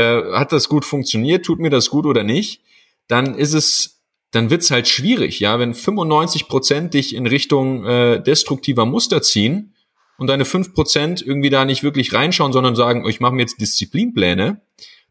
äh, 0.00 0.32
hat 0.32 0.52
das 0.52 0.68
gut 0.68 0.84
funktioniert, 0.84 1.44
tut 1.44 1.60
mir 1.60 1.70
das 1.70 1.90
gut 1.90 2.06
oder 2.06 2.24
nicht, 2.24 2.62
dann 3.08 3.34
ist 3.34 3.54
es 3.54 4.00
dann 4.30 4.50
wird's 4.50 4.70
halt 4.70 4.86
schwierig, 4.86 5.40
ja, 5.40 5.58
wenn 5.58 5.74
95 5.74 6.48
Prozent 6.48 6.94
dich 6.94 7.14
in 7.14 7.26
Richtung 7.26 7.84
äh, 7.84 8.22
destruktiver 8.22 8.86
Muster 8.86 9.22
ziehen 9.22 9.74
und 10.18 10.28
deine 10.28 10.44
5 10.44 10.72
Prozent 10.72 11.20
irgendwie 11.20 11.50
da 11.50 11.64
nicht 11.64 11.82
wirklich 11.82 12.12
reinschauen, 12.12 12.52
sondern 12.52 12.76
sagen, 12.76 13.08
ich 13.08 13.20
mache 13.20 13.34
mir 13.34 13.42
jetzt 13.42 13.60
Disziplinpläne, 13.60 14.60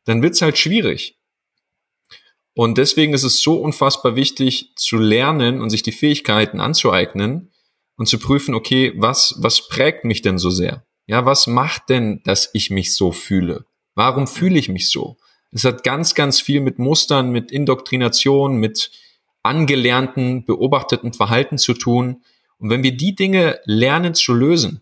dann 0.06 0.22
wird's 0.22 0.42
halt 0.42 0.58
schwierig. 0.58 1.18
Und 2.54 2.78
deswegen 2.78 3.14
ist 3.14 3.24
es 3.24 3.42
so 3.42 3.56
unfassbar 3.56 4.16
wichtig 4.16 4.74
zu 4.76 4.98
lernen 4.98 5.62
und 5.62 5.70
sich 5.70 5.84
die 5.84 5.92
Fähigkeiten 5.92 6.60
anzueignen 6.60 7.52
und 7.98 8.08
zu 8.08 8.20
prüfen, 8.20 8.56
okay, 8.56 8.94
was, 8.96 9.36
was 9.40 9.68
prägt 9.68 10.06
mich 10.06 10.22
denn 10.22 10.38
so 10.38 10.50
sehr? 10.50 10.86
Ja, 11.08 11.26
was 11.26 11.48
macht 11.48 11.90
denn, 11.90 12.22
dass 12.24 12.50
ich 12.54 12.70
mich 12.70 12.94
so 12.96 13.12
fühle? 13.12 13.66
Warum 14.00 14.28
fühle 14.28 14.58
ich 14.58 14.70
mich 14.70 14.88
so? 14.88 15.18
Es 15.52 15.66
hat 15.66 15.84
ganz, 15.84 16.16
ganz 16.16 16.40
viel 16.40 16.62
mit 16.62 16.80
Mustern, 16.80 17.32
mit 17.32 17.52
Indoktrination, 17.52 18.56
mit 18.56 18.92
angelernten, 19.44 20.46
beobachteten 20.46 21.12
Verhalten 21.12 21.58
zu 21.58 21.74
tun. 21.74 22.24
Und 22.60 22.70
wenn 22.70 22.82
wir 22.82 22.96
die 22.96 23.14
Dinge 23.14 23.60
lernen 23.66 24.16
zu 24.16 24.34
lösen, 24.34 24.82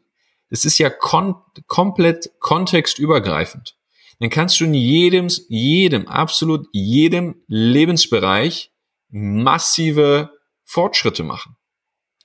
es 0.51 0.65
ist 0.65 0.77
ja 0.77 0.91
kon 0.91 1.33
komplett 1.65 2.29
kontextübergreifend, 2.37 3.75
dann 4.19 4.29
kannst 4.29 4.59
du 4.59 4.65
in 4.65 4.75
jedem, 4.75 5.29
jedem, 5.49 6.07
absolut 6.07 6.67
jedem 6.71 7.41
Lebensbereich 7.47 8.69
massive 9.09 10.29
Fortschritte 10.63 11.23
machen. 11.23 11.55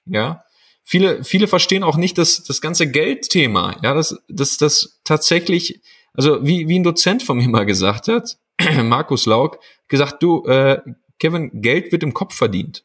Ja, 0.04 0.44
viele, 0.82 1.24
viele 1.24 1.48
verstehen 1.48 1.84
auch 1.84 1.96
nicht 1.96 2.18
das, 2.18 2.44
das 2.44 2.60
ganze 2.60 2.90
Geldthema. 2.90 3.76
Ja, 3.82 3.94
das, 3.94 4.14
das, 4.28 4.58
das 4.58 5.00
tatsächlich, 5.04 5.80
also 6.14 6.44
wie, 6.44 6.68
wie 6.68 6.78
ein 6.78 6.84
Dozent 6.84 7.22
von 7.22 7.38
mir 7.38 7.48
mal 7.48 7.66
gesagt 7.66 8.08
hat, 8.08 8.38
Markus 8.82 9.26
Lauk, 9.26 9.58
gesagt, 9.88 10.22
du, 10.22 10.44
äh, 10.46 10.80
Kevin, 11.18 11.62
Geld 11.62 11.92
wird 11.92 12.02
im 12.02 12.14
Kopf 12.14 12.34
verdient. 12.34 12.84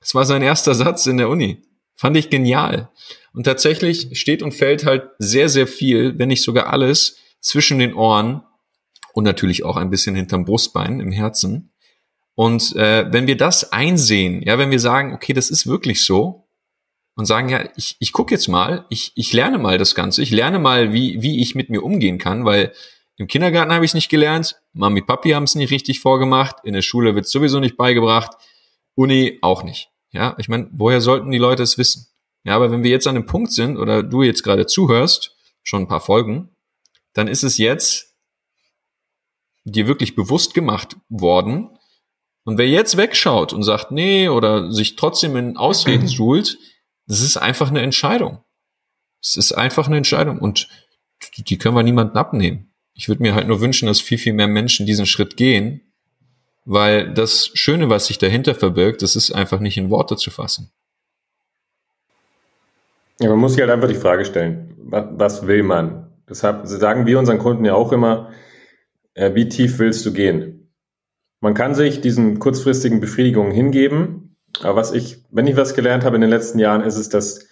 Das 0.00 0.14
war 0.14 0.24
sein 0.24 0.42
erster 0.42 0.74
Satz 0.74 1.06
in 1.06 1.18
der 1.18 1.28
Uni. 1.28 1.62
Fand 1.94 2.16
ich 2.16 2.30
genial. 2.30 2.90
Und 3.34 3.44
tatsächlich 3.44 4.18
steht 4.18 4.42
und 4.42 4.52
fällt 4.52 4.86
halt 4.86 5.10
sehr, 5.18 5.48
sehr 5.48 5.66
viel, 5.66 6.18
wenn 6.18 6.28
nicht 6.28 6.42
sogar 6.42 6.68
alles, 6.68 7.18
zwischen 7.40 7.78
den 7.78 7.94
Ohren 7.94 8.42
und 9.12 9.24
natürlich 9.24 9.64
auch 9.64 9.76
ein 9.76 9.90
bisschen 9.90 10.14
hinterm 10.14 10.44
Brustbein 10.44 11.00
im 11.00 11.12
Herzen. 11.12 11.72
Und 12.34 12.74
äh, 12.76 13.12
wenn 13.12 13.26
wir 13.26 13.36
das 13.36 13.72
einsehen, 13.72 14.42
ja, 14.42 14.56
wenn 14.58 14.70
wir 14.70 14.80
sagen, 14.80 15.12
okay, 15.12 15.32
das 15.32 15.50
ist 15.50 15.66
wirklich 15.66 16.04
so, 16.04 16.46
und 17.20 17.26
sagen, 17.26 17.50
ja, 17.50 17.68
ich, 17.76 17.96
ich 18.00 18.12
gucke 18.12 18.34
jetzt 18.34 18.48
mal, 18.48 18.86
ich, 18.88 19.12
ich 19.14 19.34
lerne 19.34 19.58
mal 19.58 19.76
das 19.76 19.94
Ganze, 19.94 20.22
ich 20.22 20.30
lerne 20.30 20.58
mal, 20.58 20.94
wie, 20.94 21.20
wie 21.20 21.42
ich 21.42 21.54
mit 21.54 21.68
mir 21.68 21.84
umgehen 21.84 22.16
kann, 22.16 22.46
weil 22.46 22.72
im 23.18 23.26
Kindergarten 23.26 23.72
habe 23.72 23.84
ich 23.84 23.90
es 23.90 23.94
nicht 23.94 24.08
gelernt, 24.08 24.56
Mami, 24.72 25.02
Papi 25.02 25.32
haben 25.32 25.44
es 25.44 25.54
nicht 25.54 25.70
richtig 25.70 26.00
vorgemacht, 26.00 26.56
in 26.64 26.72
der 26.72 26.80
Schule 26.80 27.14
wird 27.14 27.26
es 27.26 27.30
sowieso 27.30 27.60
nicht 27.60 27.76
beigebracht, 27.76 28.30
Uni 28.94 29.38
auch 29.42 29.62
nicht. 29.62 29.90
Ja, 30.12 30.34
ich 30.38 30.48
meine, 30.48 30.70
woher 30.72 31.02
sollten 31.02 31.30
die 31.30 31.36
Leute 31.36 31.62
es 31.62 31.76
wissen? 31.76 32.06
Ja, 32.42 32.56
aber 32.56 32.70
wenn 32.72 32.82
wir 32.82 32.90
jetzt 32.90 33.06
an 33.06 33.16
dem 33.16 33.26
Punkt 33.26 33.52
sind 33.52 33.76
oder 33.76 34.02
du 34.02 34.22
jetzt 34.22 34.42
gerade 34.42 34.64
zuhörst, 34.64 35.36
schon 35.62 35.82
ein 35.82 35.88
paar 35.88 36.00
Folgen, 36.00 36.56
dann 37.12 37.28
ist 37.28 37.42
es 37.42 37.58
jetzt 37.58 38.14
dir 39.64 39.86
wirklich 39.86 40.16
bewusst 40.16 40.54
gemacht 40.54 40.96
worden. 41.10 41.68
Und 42.44 42.56
wer 42.56 42.66
jetzt 42.66 42.96
wegschaut 42.96 43.52
und 43.52 43.62
sagt, 43.62 43.90
nee, 43.90 44.30
oder 44.30 44.72
sich 44.72 44.96
trotzdem 44.96 45.36
in 45.36 45.58
Ausreden 45.58 46.08
suhlt, 46.08 46.56
das 47.10 47.22
ist 47.22 47.36
einfach 47.36 47.70
eine 47.70 47.82
Entscheidung. 47.82 48.38
Es 49.20 49.36
ist 49.36 49.50
einfach 49.50 49.88
eine 49.88 49.96
Entscheidung 49.96 50.38
und 50.38 50.68
die 51.36 51.58
können 51.58 51.74
wir 51.74 51.82
niemandem 51.82 52.16
abnehmen. 52.16 52.72
Ich 52.94 53.08
würde 53.08 53.20
mir 53.20 53.34
halt 53.34 53.48
nur 53.48 53.60
wünschen, 53.60 53.86
dass 53.86 54.00
viel, 54.00 54.16
viel 54.16 54.32
mehr 54.32 54.46
Menschen 54.46 54.86
diesen 54.86 55.06
Schritt 55.06 55.36
gehen, 55.36 55.80
weil 56.64 57.12
das 57.12 57.50
Schöne, 57.54 57.90
was 57.90 58.06
sich 58.06 58.18
dahinter 58.18 58.54
verbirgt, 58.54 59.02
das 59.02 59.16
ist 59.16 59.32
einfach 59.32 59.58
nicht 59.58 59.76
in 59.76 59.90
Worte 59.90 60.14
zu 60.14 60.30
fassen. 60.30 60.70
Ja, 63.18 63.28
man 63.28 63.40
muss 63.40 63.54
sich 63.54 63.60
halt 63.60 63.72
einfach 63.72 63.88
die 63.88 63.94
Frage 63.94 64.24
stellen, 64.24 64.76
was, 64.78 65.06
was 65.10 65.46
will 65.48 65.64
man? 65.64 66.12
Deshalb 66.28 66.68
sagen 66.68 67.06
wir 67.06 67.18
unseren 67.18 67.38
Kunden 67.38 67.64
ja 67.64 67.74
auch 67.74 67.90
immer, 67.90 68.30
äh, 69.14 69.34
wie 69.34 69.48
tief 69.48 69.80
willst 69.80 70.06
du 70.06 70.12
gehen? 70.12 70.72
Man 71.40 71.54
kann 71.54 71.74
sich 71.74 72.00
diesen 72.02 72.38
kurzfristigen 72.38 73.00
Befriedigungen 73.00 73.50
hingeben, 73.50 74.29
aber 74.62 74.76
was 74.76 74.92
ich, 74.92 75.24
wenn 75.30 75.46
ich 75.46 75.56
was 75.56 75.74
gelernt 75.74 76.04
habe 76.04 76.16
in 76.16 76.20
den 76.20 76.30
letzten 76.30 76.58
Jahren, 76.58 76.82
ist 76.82 76.96
es, 76.96 77.08
dass 77.08 77.46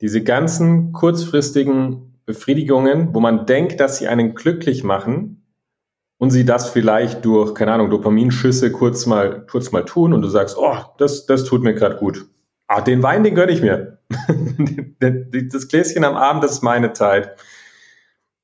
diese 0.00 0.22
ganzen 0.22 0.92
kurzfristigen 0.92 2.20
Befriedigungen, 2.24 3.14
wo 3.14 3.20
man 3.20 3.46
denkt, 3.46 3.80
dass 3.80 3.98
sie 3.98 4.08
einen 4.08 4.34
glücklich 4.34 4.84
machen 4.84 5.46
und 6.18 6.30
sie 6.30 6.44
das 6.44 6.68
vielleicht 6.68 7.24
durch, 7.24 7.54
keine 7.54 7.72
Ahnung, 7.72 7.90
Dopaminschüsse 7.90 8.72
kurz 8.72 9.06
mal, 9.06 9.46
kurz 9.46 9.72
mal 9.72 9.84
tun 9.84 10.12
und 10.12 10.22
du 10.22 10.28
sagst, 10.28 10.56
oh, 10.58 10.76
das, 10.98 11.26
das 11.26 11.44
tut 11.44 11.62
mir 11.62 11.74
gerade 11.74 11.96
gut. 11.96 12.26
Ah, 12.66 12.82
den 12.82 13.02
Wein, 13.02 13.24
den 13.24 13.34
gönne 13.34 13.52
ich 13.52 13.62
mir. 13.62 13.98
das 15.00 15.68
Gläschen 15.68 16.04
am 16.04 16.16
Abend, 16.16 16.44
das 16.44 16.52
ist 16.52 16.62
meine 16.62 16.92
Zeit. 16.92 17.36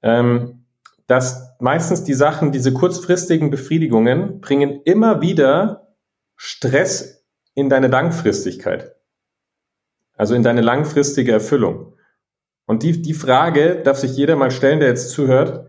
Ähm, 0.02 0.64
dass 1.06 1.56
meistens 1.60 2.04
die 2.04 2.14
Sachen, 2.14 2.52
diese 2.52 2.72
kurzfristigen 2.72 3.50
Befriedigungen, 3.50 4.40
bringen 4.40 4.80
immer 4.84 5.20
wieder 5.20 5.94
Stress 6.36 7.23
in 7.54 7.68
deine 7.68 7.88
Langfristigkeit. 7.88 8.94
Also 10.16 10.34
in 10.34 10.42
deine 10.42 10.60
langfristige 10.60 11.32
Erfüllung. 11.32 11.96
Und 12.66 12.82
die, 12.82 13.02
die 13.02 13.14
Frage 13.14 13.82
darf 13.82 13.98
sich 13.98 14.16
jeder 14.16 14.36
mal 14.36 14.50
stellen, 14.50 14.80
der 14.80 14.88
jetzt 14.88 15.10
zuhört. 15.10 15.66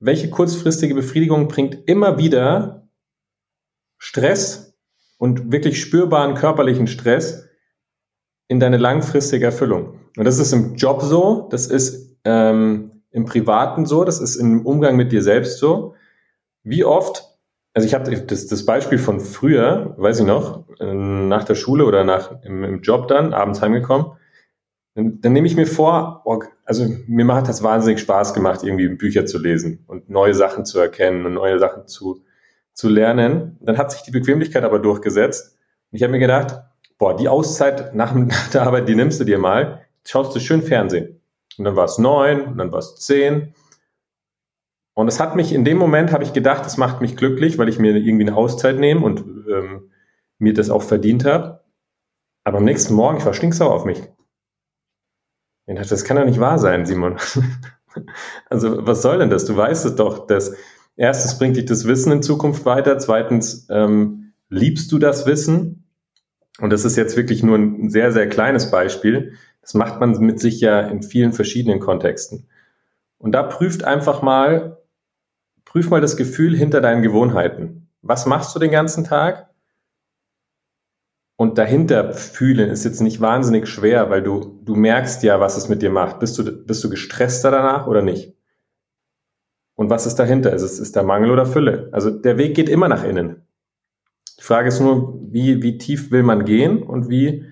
Welche 0.00 0.30
kurzfristige 0.30 0.94
Befriedigung 0.94 1.48
bringt 1.48 1.88
immer 1.88 2.18
wieder 2.18 2.88
Stress 3.98 4.78
und 5.18 5.52
wirklich 5.52 5.80
spürbaren 5.80 6.34
körperlichen 6.34 6.86
Stress 6.86 7.48
in 8.48 8.60
deine 8.60 8.76
langfristige 8.76 9.46
Erfüllung? 9.46 10.00
Und 10.16 10.24
das 10.24 10.38
ist 10.38 10.52
im 10.52 10.74
Job 10.74 11.02
so, 11.02 11.48
das 11.50 11.66
ist 11.66 12.18
ähm, 12.24 13.02
im 13.10 13.24
Privaten 13.24 13.86
so, 13.86 14.04
das 14.04 14.20
ist 14.20 14.36
im 14.36 14.66
Umgang 14.66 14.96
mit 14.96 15.12
dir 15.12 15.22
selbst 15.22 15.58
so. 15.58 15.94
Wie 16.62 16.84
oft 16.84 17.29
also 17.72 17.86
ich 17.86 17.94
habe 17.94 18.10
das, 18.10 18.46
das 18.46 18.66
Beispiel 18.66 18.98
von 18.98 19.20
früher, 19.20 19.94
weiß 19.96 20.20
ich 20.20 20.26
noch, 20.26 20.64
äh, 20.80 20.92
nach 20.92 21.44
der 21.44 21.54
Schule 21.54 21.84
oder 21.84 22.04
nach 22.04 22.42
im, 22.42 22.64
im 22.64 22.80
Job 22.80 23.08
dann, 23.08 23.32
abends 23.32 23.62
heimgekommen, 23.62 24.06
dann, 24.94 25.20
dann 25.20 25.32
nehme 25.32 25.46
ich 25.46 25.56
mir 25.56 25.66
vor, 25.66 26.22
oh, 26.24 26.40
also 26.64 26.86
mir 27.06 27.24
macht 27.24 27.48
das 27.48 27.62
wahnsinnig 27.62 28.00
Spaß 28.00 28.34
gemacht, 28.34 28.62
irgendwie 28.62 28.88
Bücher 28.88 29.24
zu 29.24 29.38
lesen 29.38 29.84
und 29.86 30.10
neue 30.10 30.34
Sachen 30.34 30.64
zu 30.64 30.80
erkennen 30.80 31.26
und 31.26 31.34
neue 31.34 31.58
Sachen 31.58 31.86
zu, 31.86 32.24
zu 32.72 32.88
lernen. 32.88 33.56
Dann 33.60 33.78
hat 33.78 33.92
sich 33.92 34.02
die 34.02 34.10
Bequemlichkeit 34.10 34.64
aber 34.64 34.80
durchgesetzt. 34.80 35.56
Und 35.92 35.96
ich 35.96 36.02
habe 36.02 36.12
mir 36.12 36.18
gedacht, 36.18 36.60
boah, 36.98 37.16
die 37.16 37.28
Auszeit 37.28 37.94
nach, 37.94 38.14
nach 38.14 38.50
der 38.50 38.62
Arbeit, 38.62 38.88
die 38.88 38.96
nimmst 38.96 39.20
du 39.20 39.24
dir 39.24 39.38
mal, 39.38 39.82
schaust 40.04 40.34
du 40.34 40.40
schön 40.40 40.62
Fernsehen. 40.62 41.20
Und 41.56 41.64
dann 41.64 41.76
war 41.76 41.84
es 41.84 41.98
neun, 41.98 42.42
und 42.42 42.58
dann 42.58 42.72
war 42.72 42.78
es 42.78 42.96
zehn, 42.96 43.54
und 45.00 45.08
es 45.08 45.20
hat 45.20 45.36
mich 45.36 45.52
in 45.52 45.64
dem 45.64 45.78
Moment, 45.78 46.12
habe 46.12 46.24
ich 46.24 46.32
gedacht, 46.32 46.66
es 46.66 46.76
macht 46.76 47.00
mich 47.00 47.16
glücklich, 47.16 47.58
weil 47.58 47.68
ich 47.68 47.78
mir 47.78 47.96
irgendwie 47.96 48.26
eine 48.26 48.36
Auszeit 48.36 48.78
nehme 48.78 49.04
und 49.04 49.20
ähm, 49.50 49.90
mir 50.38 50.54
das 50.54 50.70
auch 50.70 50.82
verdient 50.82 51.24
habe. 51.24 51.64
Aber 52.44 52.58
am 52.58 52.64
nächsten 52.64 52.94
Morgen, 52.94 53.18
ich 53.18 53.24
war 53.24 53.34
stinksauer 53.34 53.74
auf 53.74 53.84
mich. 53.84 54.02
Ich 55.66 55.76
dachte, 55.76 55.90
das 55.90 56.04
kann 56.04 56.16
doch 56.16 56.24
nicht 56.24 56.40
wahr 56.40 56.58
sein, 56.58 56.86
Simon. 56.86 57.16
also 58.50 58.86
was 58.86 59.02
soll 59.02 59.18
denn 59.18 59.30
das? 59.30 59.44
Du 59.44 59.56
weißt 59.56 59.86
es 59.86 59.94
doch, 59.94 60.26
dass 60.26 60.56
erstens 60.96 61.38
bringt 61.38 61.56
dich 61.56 61.66
das 61.66 61.86
Wissen 61.86 62.12
in 62.12 62.22
Zukunft 62.22 62.64
weiter, 62.64 62.98
zweitens 62.98 63.68
ähm, 63.70 64.32
liebst 64.48 64.90
du 64.90 64.98
das 64.98 65.26
Wissen. 65.26 65.84
Und 66.60 66.70
das 66.70 66.84
ist 66.84 66.96
jetzt 66.96 67.16
wirklich 67.16 67.42
nur 67.42 67.56
ein 67.56 67.88
sehr, 67.88 68.12
sehr 68.12 68.28
kleines 68.28 68.70
Beispiel. 68.70 69.34
Das 69.62 69.74
macht 69.74 70.00
man 70.00 70.18
mit 70.18 70.40
sich 70.40 70.60
ja 70.60 70.80
in 70.80 71.02
vielen 71.02 71.32
verschiedenen 71.32 71.78
Kontexten. 71.80 72.48
Und 73.18 73.32
da 73.32 73.42
prüft 73.42 73.84
einfach 73.84 74.22
mal, 74.22 74.79
Prüf 75.70 75.88
mal 75.88 76.00
das 76.00 76.16
Gefühl 76.16 76.56
hinter 76.56 76.80
deinen 76.80 77.00
Gewohnheiten. 77.00 77.88
Was 78.02 78.26
machst 78.26 78.52
du 78.56 78.58
den 78.58 78.72
ganzen 78.72 79.04
Tag? 79.04 79.50
Und 81.36 81.58
dahinter 81.58 82.12
fühlen 82.12 82.68
ist 82.70 82.82
jetzt 82.82 83.00
nicht 83.00 83.20
wahnsinnig 83.20 83.68
schwer, 83.68 84.10
weil 84.10 84.20
du, 84.20 84.60
du 84.64 84.74
merkst 84.74 85.22
ja, 85.22 85.38
was 85.38 85.56
es 85.56 85.68
mit 85.68 85.80
dir 85.80 85.90
macht. 85.90 86.18
Bist 86.18 86.36
du, 86.36 86.64
bist 86.66 86.82
du 86.82 86.90
gestresster 86.90 87.52
danach 87.52 87.86
oder 87.86 88.02
nicht? 88.02 88.34
Und 89.76 89.90
was 89.90 90.06
ist 90.06 90.16
dahinter? 90.16 90.52
Ist 90.52 90.62
es 90.62 90.80
ist 90.80 90.96
der 90.96 91.04
Mangel 91.04 91.30
oder 91.30 91.46
Fülle? 91.46 91.88
Also 91.92 92.10
der 92.10 92.36
Weg 92.36 92.56
geht 92.56 92.68
immer 92.68 92.88
nach 92.88 93.04
innen. 93.04 93.46
Die 94.40 94.42
Frage 94.42 94.66
ist 94.66 94.80
nur, 94.80 95.20
wie, 95.30 95.62
wie 95.62 95.78
tief 95.78 96.10
will 96.10 96.24
man 96.24 96.44
gehen 96.44 96.82
und 96.82 97.08
wie, 97.08 97.46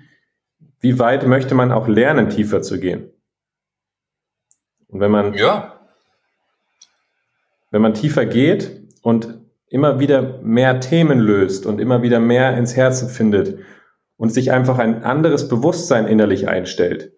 wie 0.81 0.98
weit 0.98 1.24
möchte 1.24 1.54
man 1.54 1.70
auch 1.70 1.87
lernen, 1.87 2.31
tiefer 2.31 2.62
zu 2.62 2.81
gehen? 2.81 3.12
Und 4.88 4.98
wenn 4.98 5.12
man, 5.12 5.35
ja 5.35 5.78
wenn 7.70 7.83
man 7.83 7.94
tiefer 7.94 8.26
geht 8.26 8.83
und 9.02 9.38
immer 9.68 10.00
wieder 10.00 10.40
mehr 10.42 10.81
Themen 10.81 11.18
löst 11.18 11.66
und 11.66 11.81
immer 11.81 12.02
wieder 12.02 12.20
mehr 12.20 12.57
ins 12.57 12.76
Herzen 12.76 13.09
findet 13.09 13.59
und 14.16 14.33
sich 14.33 14.50
einfach 14.50 14.78
ein 14.78 15.04
anderes 15.04 15.48
Bewusstsein 15.48 16.07
innerlich 16.07 16.48
einstellt, 16.48 17.12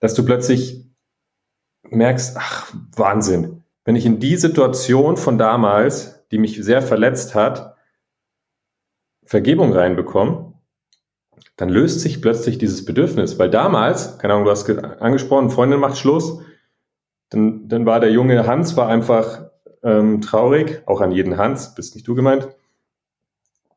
dass 0.00 0.14
du 0.14 0.24
plötzlich 0.24 0.86
merkst, 1.88 2.36
ach, 2.38 2.72
Wahnsinn, 2.96 3.64
wenn 3.84 3.96
ich 3.96 4.06
in 4.06 4.18
die 4.18 4.36
Situation 4.36 5.16
von 5.16 5.38
damals, 5.38 6.26
die 6.30 6.38
mich 6.38 6.62
sehr 6.62 6.82
verletzt 6.82 7.34
hat, 7.34 7.76
Vergebung 9.24 9.72
reinbekomme, 9.72 10.54
dann 11.56 11.68
löst 11.68 12.00
sich 12.00 12.22
plötzlich 12.22 12.58
dieses 12.58 12.84
Bedürfnis, 12.84 13.38
weil 13.38 13.50
damals, 13.50 14.18
keine 14.18 14.34
Ahnung, 14.34 14.46
du 14.46 14.50
hast 14.50 14.68
angesprochen, 14.70 15.50
Freundin 15.50 15.80
macht 15.80 15.98
Schluss, 15.98 16.40
dann, 17.32 17.68
dann 17.68 17.86
war 17.86 18.00
der 18.00 18.12
junge 18.12 18.46
Hans 18.46 18.76
war 18.76 18.88
einfach 18.88 19.50
ähm, 19.82 20.20
traurig, 20.20 20.82
auch 20.86 21.00
an 21.00 21.12
jeden 21.12 21.38
Hans, 21.38 21.74
bist 21.74 21.94
nicht 21.94 22.06
du 22.06 22.14
gemeint. 22.14 22.48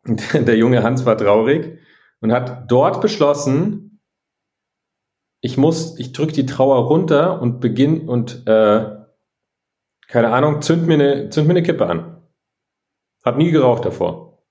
Der 0.06 0.58
junge 0.58 0.84
Hans 0.84 1.06
war 1.06 1.18
traurig 1.18 1.80
und 2.20 2.32
hat 2.32 2.70
dort 2.70 3.02
beschlossen, 3.02 4.00
ich 5.42 5.58
muss, 5.58 5.98
ich 6.00 6.12
drücke 6.12 6.34
die 6.34 6.46
Trauer 6.46 6.88
runter 6.88 7.42
und 7.42 7.60
beginn 7.60 8.08
und 8.08 8.48
äh, 8.48 8.96
keine 10.08 10.32
Ahnung, 10.32 10.62
zünd 10.62 10.88
mir 10.88 10.96
eine, 10.96 11.30
zünd 11.30 11.48
mir 11.48 11.54
eine 11.54 11.64
Kippe 11.64 11.88
an. 11.88 12.22
Hab 13.24 13.38
nie 13.38 13.52
geraucht 13.52 13.86
davor. 13.86 14.44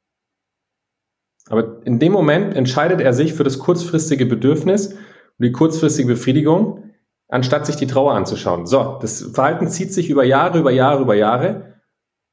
Aber 1.49 1.85
in 1.85 1.99
dem 1.99 2.13
Moment 2.13 2.55
entscheidet 2.57 3.01
er 3.01 3.13
sich 3.13 3.35
für 3.35 3.45
das 3.45 3.59
kurzfristige 3.59 4.27
Bedürfnis 4.27 4.95
und 4.95 5.45
die 5.45 5.53
kurzfristige 5.53 6.09
Befriedigung, 6.09 6.94
anstatt 7.35 7.67
sich 7.67 7.75
die 7.75 7.89
Trauer 7.89 8.15
anzuschauen. 8.15 8.65
So, 8.65 8.97
das 9.03 9.21
Verhalten 9.21 9.67
zieht 9.67 9.93
sich 9.93 10.09
über 10.09 10.23
Jahre, 10.23 10.61
über 10.61 10.71
Jahre, 10.71 11.03
über 11.03 11.17
Jahre. 11.17 11.81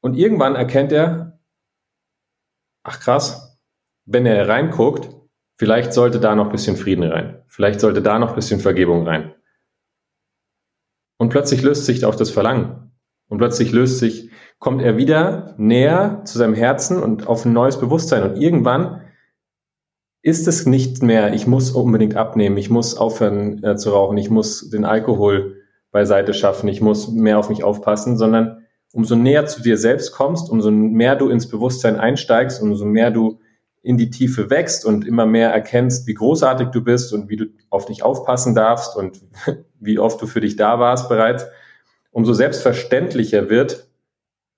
Und 0.00 0.14
irgendwann 0.14 0.54
erkennt 0.54 0.92
er, 0.92 1.40
ach 2.84 3.00
krass, 3.00 3.58
wenn 4.04 4.26
er 4.26 4.48
reinguckt, 4.48 5.10
vielleicht 5.56 5.92
sollte 5.92 6.20
da 6.20 6.36
noch 6.36 6.46
ein 6.46 6.52
bisschen 6.52 6.76
Frieden 6.76 7.02
rein. 7.02 7.42
Vielleicht 7.48 7.80
sollte 7.80 8.00
da 8.00 8.20
noch 8.20 8.28
ein 8.28 8.34
bisschen 8.36 8.60
Vergebung 8.60 9.04
rein. 9.04 9.34
Und 11.18 11.30
plötzlich 11.30 11.62
löst 11.62 11.84
sich 11.84 12.04
auch 12.04 12.14
das 12.14 12.30
Verlangen. 12.30 12.92
Und 13.28 13.38
plötzlich 13.38 13.72
löst 13.72 13.98
sich, 13.98 14.30
kommt 14.60 14.82
er 14.82 14.98
wieder 14.98 15.56
näher 15.58 16.22
zu 16.24 16.38
seinem 16.38 16.54
Herzen 16.54 17.02
und 17.02 17.26
auf 17.26 17.44
ein 17.44 17.52
neues 17.52 17.80
Bewusstsein. 17.80 18.22
Und 18.22 18.40
irgendwann 18.40 19.01
ist 20.22 20.46
es 20.46 20.66
nicht 20.66 21.02
mehr, 21.02 21.34
ich 21.34 21.46
muss 21.46 21.72
unbedingt 21.72 22.16
abnehmen, 22.16 22.56
ich 22.56 22.70
muss 22.70 22.96
aufhören 22.96 23.62
äh, 23.64 23.76
zu 23.76 23.90
rauchen, 23.90 24.16
ich 24.16 24.30
muss 24.30 24.70
den 24.70 24.84
Alkohol 24.84 25.56
beiseite 25.90 26.32
schaffen, 26.32 26.68
ich 26.68 26.80
muss 26.80 27.08
mehr 27.08 27.38
auf 27.38 27.50
mich 27.50 27.64
aufpassen, 27.64 28.16
sondern 28.16 28.64
umso 28.92 29.16
näher 29.16 29.46
zu 29.46 29.62
dir 29.62 29.76
selbst 29.76 30.12
kommst, 30.12 30.48
umso 30.48 30.70
mehr 30.70 31.16
du 31.16 31.28
ins 31.28 31.48
Bewusstsein 31.48 31.98
einsteigst, 31.98 32.62
umso 32.62 32.84
mehr 32.84 33.10
du 33.10 33.40
in 33.82 33.98
die 33.98 34.10
Tiefe 34.10 34.48
wächst 34.48 34.86
und 34.86 35.04
immer 35.04 35.26
mehr 35.26 35.50
erkennst, 35.50 36.06
wie 36.06 36.14
großartig 36.14 36.68
du 36.68 36.84
bist 36.84 37.12
und 37.12 37.28
wie 37.28 37.36
du 37.36 37.46
auf 37.68 37.86
dich 37.86 38.04
aufpassen 38.04 38.54
darfst 38.54 38.96
und 38.96 39.20
wie 39.80 39.98
oft 39.98 40.22
du 40.22 40.28
für 40.28 40.40
dich 40.40 40.54
da 40.54 40.78
warst 40.78 41.08
bereits, 41.08 41.46
umso 42.12 42.32
selbstverständlicher 42.32 43.50
wird, 43.50 43.88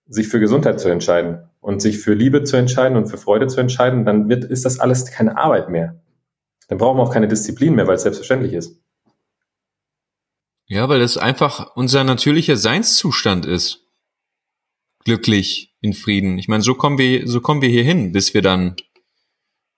sich 0.07 0.29
für 0.29 0.41
Gesundheit 0.41 0.79
zu 0.79 0.91
entscheiden 0.91 1.49
und 1.65 1.81
sich 1.81 1.99
für 1.99 2.12
Liebe 2.12 2.45
zu 2.45 2.59
entscheiden 2.59 2.99
und 2.99 3.07
für 3.07 3.17
Freude 3.17 3.47
zu 3.47 3.59
entscheiden, 3.59 4.05
dann 4.05 4.29
wird, 4.29 4.45
ist 4.45 4.67
das 4.67 4.81
alles 4.81 5.07
keine 5.07 5.39
Arbeit 5.39 5.71
mehr. 5.71 5.99
Dann 6.69 6.77
brauchen 6.77 6.99
wir 6.99 7.03
auch 7.03 7.12
keine 7.12 7.27
Disziplin 7.27 7.75
mehr, 7.75 7.87
weil 7.87 7.95
es 7.95 8.03
selbstverständlich 8.03 8.53
ist. 8.53 8.79
Ja, 10.67 10.91
weil 10.91 11.01
es 11.01 11.17
einfach 11.17 11.75
unser 11.75 12.05
natürlicher 12.05 12.59
Seinszustand 12.59 13.47
ist. 13.47 13.87
Glücklich, 15.07 15.75
in 15.81 15.95
Frieden. 15.95 16.37
Ich 16.39 16.49
meine, 16.49 16.62
so 16.62 16.75
kommen 16.75 16.99
wir, 16.99 17.27
so 17.27 17.41
kommen 17.41 17.62
wir 17.62 17.71
hier 17.71 17.85
hin, 17.85 18.12
bis 18.12 18.35
wir 18.35 18.43
dann 18.43 18.77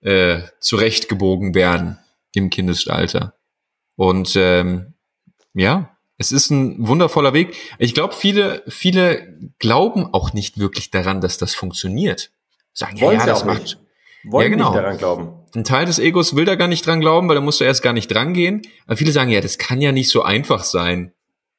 äh, 0.01 0.41
zurechtgebogen 0.59 1.55
werden 1.55 1.99
im 2.33 2.49
Kindesalter. 2.49 3.33
Und 3.95 4.33
ähm, 4.35 4.93
ja, 5.53 5.96
es 6.17 6.31
ist 6.31 6.49
ein 6.49 6.87
wundervoller 6.87 7.33
Weg. 7.33 7.55
Ich 7.77 7.93
glaube, 7.93 8.13
viele, 8.13 8.63
viele 8.67 9.37
glauben 9.59 10.13
auch 10.13 10.33
nicht 10.33 10.57
wirklich 10.57 10.89
daran, 10.89 11.21
dass 11.21 11.37
das 11.37 11.53
funktioniert. 11.53 12.31
Sagen, 12.73 12.97
ja, 12.97 13.11
ja, 13.11 13.25
das 13.25 13.45
macht. 13.45 13.61
Nicht. 13.61 13.77
Wollen 14.23 14.51
ja, 14.51 14.57
genau. 14.57 14.69
nicht 14.71 14.81
daran 14.81 14.97
glauben. 14.97 15.33
Ein 15.55 15.63
Teil 15.63 15.85
des 15.85 15.99
Egos 15.99 16.35
will 16.35 16.45
da 16.45 16.55
gar 16.55 16.67
nicht 16.67 16.85
dran 16.85 16.99
glauben, 16.99 17.27
weil 17.29 17.35
da 17.35 17.41
musst 17.41 17.59
du 17.59 17.63
erst 17.63 17.83
gar 17.83 17.93
nicht 17.93 18.07
dran 18.07 18.33
gehen. 18.33 18.61
Aber 18.85 18.97
viele 18.97 19.11
sagen, 19.11 19.29
ja, 19.29 19.41
das 19.41 19.57
kann 19.57 19.79
ja 19.79 19.91
nicht 19.91 20.09
so 20.09 20.23
einfach 20.23 20.63
sein, 20.63 21.13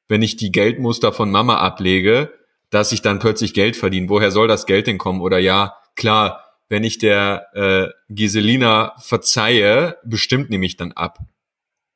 wenn 0.07 0.21
ich 0.21 0.35
die 0.35 0.51
Geldmuster 0.51 1.13
von 1.13 1.31
Mama 1.31 1.57
ablege, 1.57 2.33
dass 2.69 2.91
ich 2.91 3.01
dann 3.01 3.19
plötzlich 3.19 3.53
Geld 3.53 3.75
verdiene. 3.75 4.09
Woher 4.09 4.31
soll 4.31 4.47
das 4.47 4.65
Geld 4.65 4.87
denn 4.87 4.97
kommen? 4.97 5.21
Oder 5.21 5.39
ja, 5.39 5.75
klar, 5.95 6.43
wenn 6.67 6.83
ich 6.83 6.99
der 6.99 7.47
äh, 7.53 7.87
Giselina 8.13 8.93
verzeihe, 8.99 9.97
bestimmt 10.03 10.49
nehme 10.49 10.65
ich 10.65 10.77
dann 10.77 10.91
ab. 10.91 11.17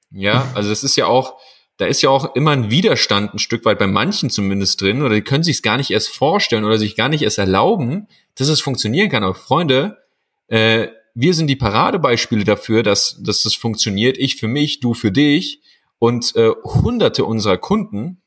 Ja, 0.10 0.52
also 0.56 0.70
das 0.70 0.84
ist 0.84 0.96
ja 0.96 1.06
auch, 1.06 1.40
da 1.84 1.90
ist 1.90 2.02
ja 2.02 2.10
auch 2.10 2.34
immer 2.34 2.52
ein 2.52 2.70
Widerstand 2.70 3.34
ein 3.34 3.40
Stück 3.40 3.66
weit 3.66 3.78
bei 3.78 3.88
manchen 3.88 4.30
zumindest 4.30 4.80
drin, 4.80 5.02
oder 5.02 5.16
die 5.16 5.22
können 5.22 5.44
sich 5.44 5.58
es 5.58 5.62
gar 5.62 5.76
nicht 5.76 5.92
erst 5.92 6.08
vorstellen 6.08 6.64
oder 6.64 6.78
sich 6.78 6.96
gar 6.96 7.10
nicht 7.10 7.24
erst 7.24 7.40
erlauben, 7.40 8.08
dass 8.36 8.48
es 8.48 8.62
funktionieren 8.62 9.10
kann. 9.10 9.22
Aber 9.22 9.36
Freunde, 9.36 9.98
äh, 10.48 10.88
wir 11.14 11.34
sind 11.34 11.48
die 11.48 11.58
Paradebeispiele 11.58 12.46
dafür, 12.46 12.84
dass, 12.84 13.22
dass 13.22 13.44
das 13.44 13.54
funktioniert. 13.54 14.18
Ich 14.18 14.38
für 14.38 14.48
mich, 14.48 14.80
du 14.80 14.94
für 14.94 15.12
dich 15.12 15.62
und 16.00 16.34
äh, 16.38 16.52
hunderte 16.64 17.26
unserer 17.26 17.58
Kunden 17.58 18.22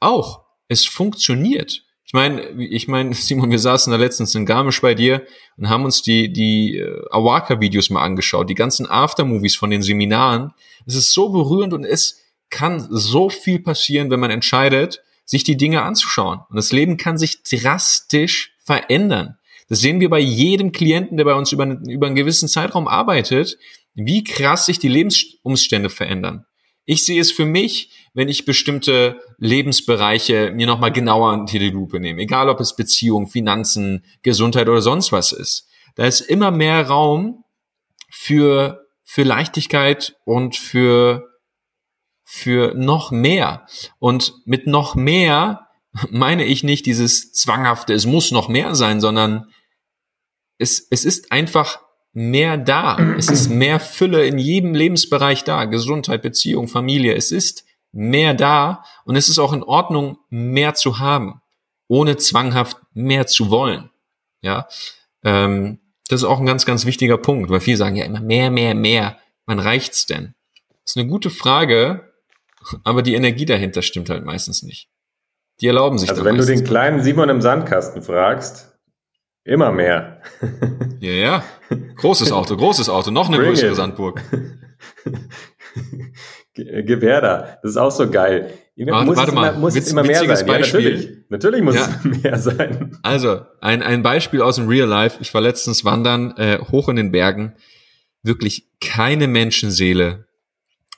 auch. 0.00 0.44
Es 0.66 0.84
funktioniert. 0.84 1.84
Ich 2.04 2.14
meine, 2.14 2.42
ich 2.60 2.88
meine, 2.88 3.14
Simon, 3.14 3.52
wir 3.52 3.60
saßen 3.60 3.92
da 3.92 3.96
letztens 3.96 4.34
in 4.34 4.44
Garmisch 4.44 4.80
bei 4.80 4.96
dir 4.96 5.24
und 5.56 5.68
haben 5.68 5.84
uns 5.84 6.02
die, 6.02 6.32
die 6.32 6.78
äh, 6.78 7.04
Awaka-Videos 7.12 7.90
mal 7.90 8.02
angeschaut, 8.02 8.50
die 8.50 8.56
ganzen 8.56 8.86
Aftermovies 8.86 9.54
von 9.54 9.70
den 9.70 9.82
Seminaren. 9.82 10.52
Es 10.84 10.96
ist 10.96 11.12
so 11.12 11.28
berührend 11.28 11.72
und 11.74 11.84
es 11.84 12.24
kann 12.50 12.86
so 12.90 13.28
viel 13.28 13.60
passieren, 13.60 14.10
wenn 14.10 14.20
man 14.20 14.30
entscheidet, 14.30 15.02
sich 15.24 15.44
die 15.44 15.56
Dinge 15.56 15.82
anzuschauen. 15.82 16.40
Und 16.48 16.56
das 16.56 16.72
Leben 16.72 16.96
kann 16.96 17.18
sich 17.18 17.42
drastisch 17.42 18.54
verändern. 18.64 19.36
Das 19.68 19.80
sehen 19.80 20.00
wir 20.00 20.08
bei 20.08 20.20
jedem 20.20 20.72
Klienten, 20.72 21.18
der 21.18 21.24
bei 21.24 21.34
uns 21.34 21.52
über, 21.52 21.66
über 21.86 22.06
einen 22.06 22.16
gewissen 22.16 22.48
Zeitraum 22.48 22.88
arbeitet, 22.88 23.58
wie 23.94 24.24
krass 24.24 24.66
sich 24.66 24.78
die 24.78 24.88
Lebensumstände 24.88 25.90
verändern. 25.90 26.46
Ich 26.86 27.04
sehe 27.04 27.20
es 27.20 27.30
für 27.30 27.44
mich, 27.44 27.90
wenn 28.14 28.28
ich 28.28 28.46
bestimmte 28.46 29.20
Lebensbereiche 29.36 30.52
mir 30.54 30.66
nochmal 30.66 30.90
genauer 30.90 31.34
unter 31.34 31.58
die 31.58 31.68
Lupe 31.68 32.00
nehme. 32.00 32.22
Egal 32.22 32.48
ob 32.48 32.60
es 32.60 32.76
Beziehung, 32.76 33.26
Finanzen, 33.26 34.04
Gesundheit 34.22 34.70
oder 34.70 34.80
sonst 34.80 35.12
was 35.12 35.32
ist. 35.32 35.68
Da 35.96 36.06
ist 36.06 36.20
immer 36.20 36.50
mehr 36.50 36.86
Raum 36.86 37.44
für, 38.10 38.86
für 39.04 39.22
Leichtigkeit 39.22 40.16
und 40.24 40.56
für, 40.56 41.28
für 42.30 42.74
noch 42.74 43.10
mehr. 43.10 43.66
Und 43.98 44.34
mit 44.44 44.66
noch 44.66 44.94
mehr 44.94 45.66
meine 46.10 46.44
ich 46.44 46.62
nicht 46.62 46.84
dieses 46.84 47.32
zwanghafte, 47.32 47.94
es 47.94 48.04
muss 48.04 48.32
noch 48.32 48.48
mehr 48.48 48.74
sein, 48.74 49.00
sondern 49.00 49.46
es, 50.58 50.86
es 50.90 51.06
ist 51.06 51.32
einfach 51.32 51.80
mehr 52.12 52.58
da. 52.58 52.98
Es 53.16 53.30
ist 53.30 53.48
mehr 53.48 53.80
Fülle 53.80 54.26
in 54.26 54.36
jedem 54.36 54.74
Lebensbereich 54.74 55.44
da. 55.44 55.64
Gesundheit, 55.64 56.20
Beziehung, 56.20 56.68
Familie. 56.68 57.14
Es 57.14 57.32
ist 57.32 57.64
mehr 57.92 58.34
da 58.34 58.84
und 59.06 59.16
es 59.16 59.30
ist 59.30 59.38
auch 59.38 59.54
in 59.54 59.62
Ordnung, 59.62 60.18
mehr 60.28 60.74
zu 60.74 60.98
haben, 60.98 61.40
ohne 61.86 62.18
zwanghaft 62.18 62.76
mehr 62.92 63.26
zu 63.26 63.50
wollen. 63.50 63.88
Ja, 64.42 64.68
ähm, 65.24 65.78
das 66.08 66.20
ist 66.20 66.28
auch 66.28 66.40
ein 66.40 66.46
ganz, 66.46 66.66
ganz 66.66 66.84
wichtiger 66.84 67.16
Punkt, 67.16 67.48
weil 67.48 67.60
viele 67.60 67.78
sagen 67.78 67.96
ja 67.96 68.04
immer 68.04 68.20
mehr, 68.20 68.50
mehr, 68.50 68.74
mehr. 68.74 69.18
Wann 69.46 69.60
reicht's 69.60 70.04
denn? 70.04 70.34
Das 70.84 70.92
ist 70.92 70.96
eine 70.98 71.08
gute 71.08 71.30
Frage, 71.30 72.07
aber 72.84 73.02
die 73.02 73.14
Energie 73.14 73.44
dahinter 73.44 73.82
stimmt 73.82 74.10
halt 74.10 74.24
meistens 74.24 74.62
nicht. 74.62 74.88
Die 75.60 75.66
erlauben 75.66 75.98
sich. 75.98 76.10
Also 76.10 76.24
wenn 76.24 76.36
du 76.36 76.44
den 76.44 76.64
kleinen 76.64 77.02
Simon 77.02 77.28
im 77.28 77.40
Sandkasten 77.40 78.02
fragst, 78.02 78.78
Immer 79.48 79.72
mehr. 79.72 80.20
Ja, 81.00 81.12
ja. 81.12 81.44
Großes 81.96 82.32
Auto, 82.32 82.56
großes 82.56 82.88
Auto, 82.88 83.12
noch 83.12 83.28
eine 83.28 83.36
Bring 83.36 83.50
größere 83.50 83.70
it. 83.70 83.76
Sandburg. 83.76 84.20
Gewerder, 86.54 87.60
das 87.62 87.70
ist 87.70 87.76
auch 87.76 87.92
so 87.92 88.10
geil. 88.10 88.52
Warte, 88.76 89.06
muss 89.06 89.16
warte 89.16 89.32
mal, 89.32 89.50
immer, 89.50 89.58
muss 89.60 89.76
Witz, 89.76 89.92
immer 89.92 90.02
mehr 90.02 90.18
sein. 90.18 90.28
Beispiel. 90.28 90.54
Ja, 90.54 90.90
natürlich. 90.90 91.08
natürlich 91.28 91.62
muss 91.62 91.76
ja. 91.76 91.88
es 91.88 92.04
mehr 92.22 92.36
sein. 92.36 92.98
Also, 93.02 93.42
ein, 93.60 93.84
ein 93.84 94.02
Beispiel 94.02 94.42
aus 94.42 94.56
dem 94.56 94.66
Real 94.66 94.88
Life. 94.88 95.18
Ich 95.20 95.32
war 95.34 95.40
letztens 95.40 95.84
wandern, 95.84 96.36
äh, 96.36 96.58
hoch 96.72 96.88
in 96.88 96.96
den 96.96 97.12
Bergen. 97.12 97.54
Wirklich 98.24 98.66
keine 98.80 99.28
Menschenseele. 99.28 100.26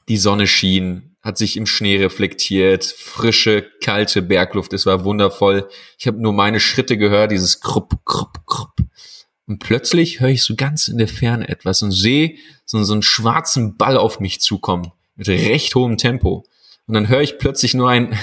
Die 0.09 0.17
Sonne 0.17 0.47
schien, 0.47 1.10
hat 1.23 1.37
sich 1.37 1.57
im 1.57 1.67
Schnee 1.67 1.99
reflektiert, 1.99 2.85
frische, 2.85 3.63
kalte 3.83 4.23
Bergluft, 4.23 4.73
es 4.73 4.87
war 4.87 5.05
wundervoll. 5.05 5.69
Ich 5.99 6.07
habe 6.07 6.21
nur 6.21 6.33
meine 6.33 6.61
Schritte 6.61 6.97
gehört, 6.97 7.31
dieses 7.31 7.61
krupp, 7.61 8.05
krupp, 8.05 8.47
krupp. 8.47 8.77
Und 9.47 9.59
plötzlich 9.59 10.21
höre 10.21 10.31
ich 10.31 10.43
so 10.43 10.55
ganz 10.55 10.89
in 10.89 10.97
der 10.97 11.09
Ferne 11.09 11.49
etwas 11.49 11.83
und 11.83 11.91
sehe 11.91 12.37
so, 12.65 12.83
so 12.85 12.93
einen 12.93 13.03
schwarzen 13.03 13.77
Ball 13.77 13.97
auf 13.97 14.21
mich 14.21 14.41
zukommen, 14.41 14.93
mit 15.17 15.29
recht 15.29 15.75
hohem 15.75 15.99
Tempo. 15.99 16.47
Und 16.87 16.95
dann 16.95 17.09
höre 17.09 17.21
ich 17.21 17.39
plötzlich 17.39 17.75
nur 17.75 17.91
einen, 17.91 18.19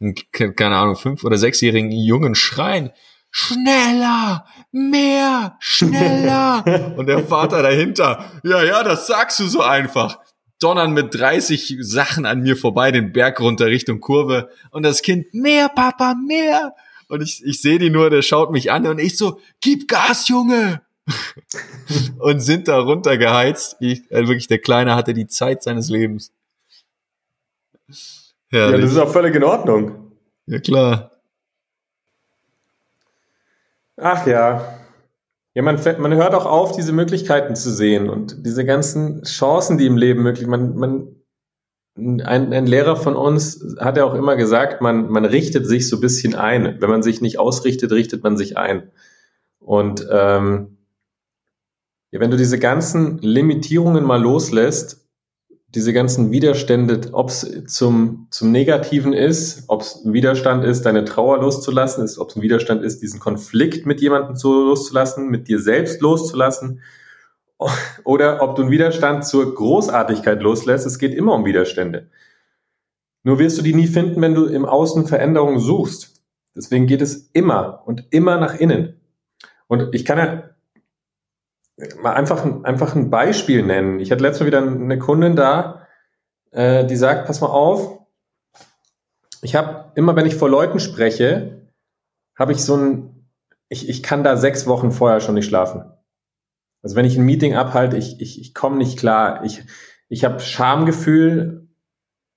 keine 0.32 0.76
Ahnung, 0.76 0.96
fünf- 0.96 1.24
oder 1.24 1.38
sechsjährigen 1.38 1.90
Jungen 1.90 2.34
schreien, 2.34 2.90
schneller, 3.30 4.44
mehr, 4.70 5.56
schneller. 5.58 6.94
Und 6.96 7.06
der 7.06 7.26
Vater 7.26 7.62
dahinter, 7.62 8.30
ja, 8.44 8.62
ja, 8.62 8.84
das 8.84 9.06
sagst 9.06 9.40
du 9.40 9.48
so 9.48 9.62
einfach 9.62 10.18
donnern 10.62 10.92
mit 10.92 11.14
30 11.14 11.78
Sachen 11.80 12.26
an 12.26 12.42
mir 12.42 12.56
vorbei, 12.56 12.92
den 12.92 13.12
Berg 13.12 13.40
runter 13.40 13.66
Richtung 13.66 14.00
Kurve 14.00 14.50
und 14.70 14.82
das 14.84 15.02
Kind, 15.02 15.34
mehr 15.34 15.68
Papa, 15.68 16.14
mehr. 16.14 16.74
Und 17.08 17.22
ich, 17.22 17.44
ich 17.44 17.60
sehe 17.60 17.78
die 17.78 17.90
nur, 17.90 18.10
der 18.10 18.22
schaut 18.22 18.52
mich 18.52 18.70
an 18.70 18.86
und 18.86 19.00
ich 19.00 19.16
so, 19.18 19.40
gib 19.60 19.88
Gas, 19.88 20.28
Junge. 20.28 20.82
und 22.18 22.40
sind 22.40 22.68
da 22.68 22.78
runtergeheizt. 22.78 23.76
Ich, 23.80 24.02
also 24.12 24.28
wirklich, 24.28 24.46
der 24.46 24.60
Kleine 24.60 24.94
hatte 24.94 25.14
die 25.14 25.26
Zeit 25.26 25.62
seines 25.62 25.88
Lebens. 25.88 26.32
Ja, 28.52 28.70
das 28.70 28.92
ist 28.92 28.98
auch 28.98 29.10
völlig 29.10 29.34
in 29.34 29.44
Ordnung. 29.44 30.12
Ja, 30.46 30.60
klar. 30.60 31.10
Ach 33.96 34.26
ja. 34.26 34.79
Ja, 35.54 35.62
man, 35.62 35.80
man 35.98 36.14
hört 36.14 36.34
auch 36.34 36.46
auf, 36.46 36.76
diese 36.76 36.92
Möglichkeiten 36.92 37.56
zu 37.56 37.70
sehen 37.70 38.08
und 38.08 38.46
diese 38.46 38.64
ganzen 38.64 39.22
Chancen, 39.24 39.78
die 39.78 39.86
im 39.86 39.96
Leben 39.96 40.22
möglich 40.22 40.46
man, 40.46 40.76
man 40.76 41.16
ein, 41.96 42.52
ein 42.52 42.66
Lehrer 42.66 42.96
von 42.96 43.16
uns 43.16 43.76
hat 43.78 43.96
ja 43.96 44.04
auch 44.04 44.14
immer 44.14 44.36
gesagt, 44.36 44.80
man, 44.80 45.10
man 45.10 45.24
richtet 45.24 45.66
sich 45.66 45.88
so 45.88 45.96
ein 45.96 46.00
bisschen 46.00 46.34
ein. 46.34 46.80
Wenn 46.80 46.88
man 46.90 47.02
sich 47.02 47.20
nicht 47.20 47.38
ausrichtet, 47.38 47.92
richtet 47.92 48.22
man 48.22 48.36
sich 48.36 48.56
ein. 48.56 48.90
Und 49.58 50.06
ähm, 50.10 50.78
Ja, 52.12 52.20
wenn 52.20 52.30
du 52.30 52.36
diese 52.36 52.58
ganzen 52.58 53.18
Limitierungen 53.18 54.04
mal 54.04 54.20
loslässt, 54.20 55.09
diese 55.74 55.92
ganzen 55.92 56.32
Widerstände, 56.32 57.00
ob 57.12 57.28
es 57.28 57.64
zum, 57.66 58.26
zum 58.30 58.50
Negativen 58.50 59.12
ist, 59.12 59.64
ob 59.68 59.82
es 59.82 60.04
ein 60.04 60.12
Widerstand 60.12 60.64
ist, 60.64 60.82
deine 60.82 61.04
Trauer 61.04 61.40
loszulassen, 61.40 62.04
ist, 62.04 62.18
ob 62.18 62.30
es 62.30 62.36
ein 62.36 62.42
Widerstand 62.42 62.82
ist, 62.82 63.02
diesen 63.02 63.20
Konflikt 63.20 63.86
mit 63.86 64.00
jemandem 64.00 64.34
zu 64.34 64.52
loszulassen, 64.52 65.28
mit 65.28 65.48
dir 65.48 65.60
selbst 65.60 66.00
loszulassen, 66.00 66.80
oder 68.04 68.42
ob 68.42 68.56
du 68.56 68.62
einen 68.62 68.70
Widerstand 68.70 69.26
zur 69.26 69.54
Großartigkeit 69.54 70.40
loslässt. 70.40 70.86
Es 70.86 70.98
geht 70.98 71.14
immer 71.14 71.34
um 71.34 71.44
Widerstände. 71.44 72.08
Nur 73.22 73.38
wirst 73.38 73.58
du 73.58 73.62
die 73.62 73.74
nie 73.74 73.86
finden, 73.86 74.22
wenn 74.22 74.34
du 74.34 74.46
im 74.46 74.64
Außen 74.64 75.06
Veränderungen 75.06 75.60
suchst. 75.60 76.22
Deswegen 76.56 76.86
geht 76.86 77.02
es 77.02 77.30
immer 77.32 77.82
und 77.86 78.06
immer 78.10 78.38
nach 78.38 78.54
innen. 78.54 79.00
Und 79.66 79.94
ich 79.94 80.04
kann 80.04 80.18
ja 80.18 80.49
mal 82.02 82.14
einfach, 82.14 82.44
einfach 82.64 82.94
ein 82.94 83.10
Beispiel 83.10 83.62
nennen. 83.62 84.00
Ich 84.00 84.10
hatte 84.10 84.22
letztes 84.22 84.40
Mal 84.40 84.46
wieder 84.46 84.62
eine 84.62 84.98
Kundin 84.98 85.36
da, 85.36 85.86
äh, 86.50 86.84
die 86.84 86.96
sagt, 86.96 87.26
pass 87.26 87.40
mal 87.40 87.48
auf, 87.48 88.00
ich 89.42 89.54
habe 89.54 89.92
immer, 89.94 90.16
wenn 90.16 90.26
ich 90.26 90.36
vor 90.36 90.50
Leuten 90.50 90.80
spreche, 90.80 91.68
habe 92.38 92.52
ich 92.52 92.64
so 92.64 92.76
ein, 92.76 93.26
ich, 93.68 93.88
ich 93.88 94.02
kann 94.02 94.24
da 94.24 94.36
sechs 94.36 94.66
Wochen 94.66 94.90
vorher 94.90 95.20
schon 95.20 95.34
nicht 95.34 95.46
schlafen. 95.46 95.84
Also 96.82 96.96
wenn 96.96 97.04
ich 97.04 97.16
ein 97.16 97.24
Meeting 97.24 97.54
abhalte, 97.54 97.96
ich, 97.96 98.20
ich, 98.20 98.40
ich 98.40 98.54
komme 98.54 98.76
nicht 98.76 98.98
klar. 98.98 99.44
Ich, 99.44 99.62
ich 100.08 100.24
habe 100.24 100.40
Schamgefühl. 100.40 101.68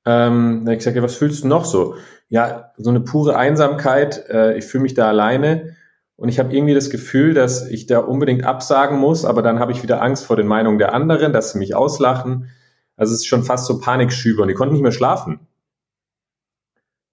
Ähm, 0.05 0.67
ich 0.67 0.83
sage, 0.83 1.01
was 1.01 1.15
fühlst 1.15 1.43
du 1.43 1.47
noch 1.47 1.65
so? 1.65 1.95
Ja, 2.29 2.73
so 2.77 2.89
eine 2.89 2.99
pure 2.99 3.37
Einsamkeit. 3.37 4.27
Äh, 4.29 4.57
ich 4.57 4.65
fühle 4.65 4.83
mich 4.83 4.93
da 4.93 5.07
alleine. 5.07 5.75
Und 6.15 6.29
ich 6.29 6.39
habe 6.39 6.53
irgendwie 6.53 6.73
das 6.73 6.89
Gefühl, 6.89 7.33
dass 7.33 7.67
ich 7.67 7.87
da 7.87 7.99
unbedingt 7.99 8.43
absagen 8.43 8.99
muss, 8.99 9.25
aber 9.25 9.41
dann 9.41 9.59
habe 9.59 9.71
ich 9.71 9.83
wieder 9.83 10.01
Angst 10.01 10.25
vor 10.25 10.35
den 10.35 10.47
Meinungen 10.47 10.77
der 10.77 10.93
anderen, 10.93 11.33
dass 11.33 11.51
sie 11.51 11.59
mich 11.59 11.75
auslachen. 11.75 12.49
Also 12.95 13.13
es 13.13 13.21
ist 13.21 13.27
schon 13.27 13.43
fast 13.43 13.65
so 13.65 13.79
Panikschübe 13.79 14.41
und 14.41 14.47
die 14.47 14.53
konnten 14.53 14.73
nicht 14.73 14.83
mehr 14.83 14.91
schlafen. 14.91 15.39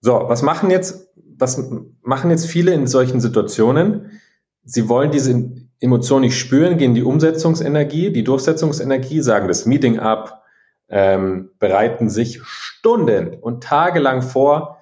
So, 0.01 0.25
was 0.27 0.43
machen 0.43 0.71
jetzt, 0.71 1.09
was 1.37 1.63
machen 2.03 2.31
jetzt 2.31 2.47
viele 2.47 2.73
in 2.73 2.87
solchen 2.87 3.21
Situationen? 3.21 4.21
Sie 4.65 4.89
wollen 4.89 5.11
diese 5.11 5.51
Emotion 5.81 6.21
nicht 6.21 6.39
spüren, 6.39 6.77
gehen 6.77 6.95
die 6.95 7.03
Umsetzungsenergie, 7.03 8.13
die 8.13 8.25
Durchsetzungsenergie, 8.25 9.21
sagen 9.23 9.49
das 9.49 9.65
Meeting 9.65 9.99
ab, 9.99 10.43
ähm, 10.89 11.51
bereiten 11.59 12.11
sich 12.11 12.43
Stunden 12.45 13.35
und 13.35 13.63
Tage 13.63 14.01
lang 14.01 14.23
vor, 14.23 14.80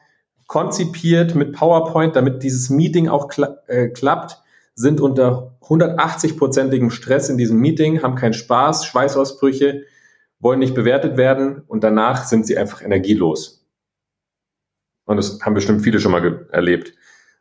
konzipiert 0.49 1.37
mit 1.37 1.53
PowerPoint, 1.53 2.17
damit 2.17 2.43
dieses 2.43 2.71
Meeting 2.71 3.09
auch 3.09 3.29
kla 3.29 3.59
äh, 3.69 3.89
klappt, 3.89 4.39
sind 4.75 5.01
unter 5.01 5.57
180-prozentigem 5.63 6.91
Stress 6.91 7.29
in 7.29 7.37
diesem 7.37 7.59
Meeting, 7.59 8.03
haben 8.03 8.15
keinen 8.15 8.33
Spaß, 8.33 8.87
Schweißausbrüche, 8.87 9.83
wollen 10.41 10.59
nicht 10.59 10.75
bewertet 10.75 11.17
werden 11.17 11.63
und 11.67 11.85
danach 11.85 12.25
sind 12.25 12.47
sie 12.47 12.57
einfach 12.57 12.83
energielos. 12.83 13.67
Und 15.05 15.17
das 15.17 15.41
haben 15.43 15.55
bestimmt 15.55 15.83
viele 15.83 16.01
schon 16.01 16.13
mal 16.13 16.47
erlebt. 16.51 16.95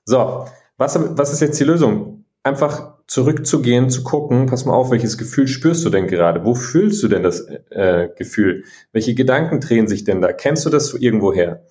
So, 0.06 0.46
was, 0.78 0.98
was 1.18 1.32
ist 1.32 1.42
jetzt 1.42 1.60
die 1.60 1.66
Lösung? 1.66 2.26
Einfach 2.44 2.96
zurückzugehen, 3.08 3.90
zu 3.90 4.04
gucken, 4.04 4.48
pass 4.48 4.66
mal 4.66 4.74
auf, 4.74 4.92
welches 4.92 5.18
Gefühl 5.18 5.48
spürst 5.48 5.86
du 5.86 5.90
denn 5.90 6.08
gerade? 6.08 6.44
Wo 6.44 6.56
fühlst 6.56 7.04
du 7.04 7.08
denn 7.08 7.24
das 7.24 7.42
äh, 7.70 8.10
Gefühl? 8.18 8.64
Welche 8.92 9.16
Gedanken 9.16 9.62
drehen 9.62 9.88
sich 9.88 10.04
denn 10.04 10.22
da? 10.22 10.34
Kennst 10.34 10.66
du 10.66 10.70
das 10.70 10.94
irgendwoher? 10.94 11.66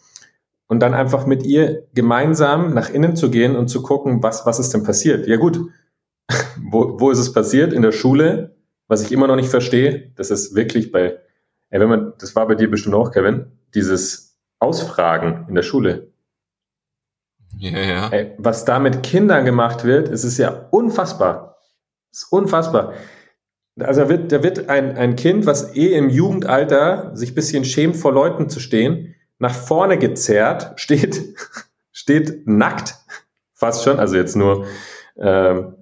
Und 0.68 0.80
dann 0.80 0.94
einfach 0.94 1.26
mit 1.26 1.44
ihr 1.44 1.86
gemeinsam 1.94 2.74
nach 2.74 2.90
innen 2.90 3.16
zu 3.16 3.30
gehen 3.30 3.56
und 3.56 3.68
zu 3.68 3.82
gucken, 3.82 4.22
was, 4.22 4.46
was 4.46 4.58
ist 4.58 4.74
denn 4.74 4.82
passiert? 4.82 5.26
Ja 5.26 5.36
gut, 5.36 5.60
wo, 6.70 7.00
wo 7.00 7.10
ist 7.10 7.18
es 7.18 7.32
passiert? 7.32 7.72
In 7.72 7.82
der 7.82 7.92
Schule, 7.92 8.56
was 8.88 9.02
ich 9.02 9.12
immer 9.12 9.26
noch 9.26 9.36
nicht 9.36 9.48
verstehe, 9.48 10.12
das 10.16 10.30
ist 10.30 10.54
wirklich 10.54 10.92
bei, 10.92 11.18
ey, 11.70 11.80
wenn 11.80 11.88
man, 11.88 12.12
das 12.18 12.34
war 12.34 12.46
bei 12.46 12.54
dir 12.54 12.70
bestimmt 12.70 12.94
auch, 12.94 13.12
Kevin, 13.12 13.46
dieses 13.74 14.38
Ausfragen 14.58 15.46
in 15.48 15.54
der 15.54 15.62
Schule. 15.62 16.12
Ja, 17.58 17.78
ja. 17.78 18.08
Ey, 18.08 18.32
was 18.38 18.64
da 18.64 18.78
mit 18.78 19.02
Kindern 19.02 19.44
gemacht 19.44 19.84
wird, 19.84 20.08
es 20.08 20.24
ist 20.24 20.38
ja 20.38 20.68
unfassbar. 20.70 21.56
Es 22.12 22.24
ist 22.24 22.32
unfassbar. 22.32 22.94
Also 23.78 24.02
da 24.02 24.08
wird, 24.08 24.32
da 24.32 24.42
wird 24.42 24.68
ein, 24.68 24.96
ein 24.96 25.16
Kind, 25.16 25.46
was 25.46 25.74
eh 25.76 25.94
im 25.96 26.08
Jugendalter 26.08 27.14
sich 27.14 27.34
bisschen 27.34 27.64
schämt, 27.64 27.96
vor 27.96 28.12
Leuten 28.12 28.48
zu 28.48 28.58
stehen, 28.58 29.15
nach 29.38 29.54
vorne 29.54 29.98
gezerrt, 29.98 30.78
steht, 30.80 31.36
steht 31.92 32.46
nackt, 32.46 32.94
fast 33.54 33.84
schon, 33.84 33.98
also 33.98 34.16
jetzt 34.16 34.36
nur, 34.36 34.66
ähm, 35.18 35.76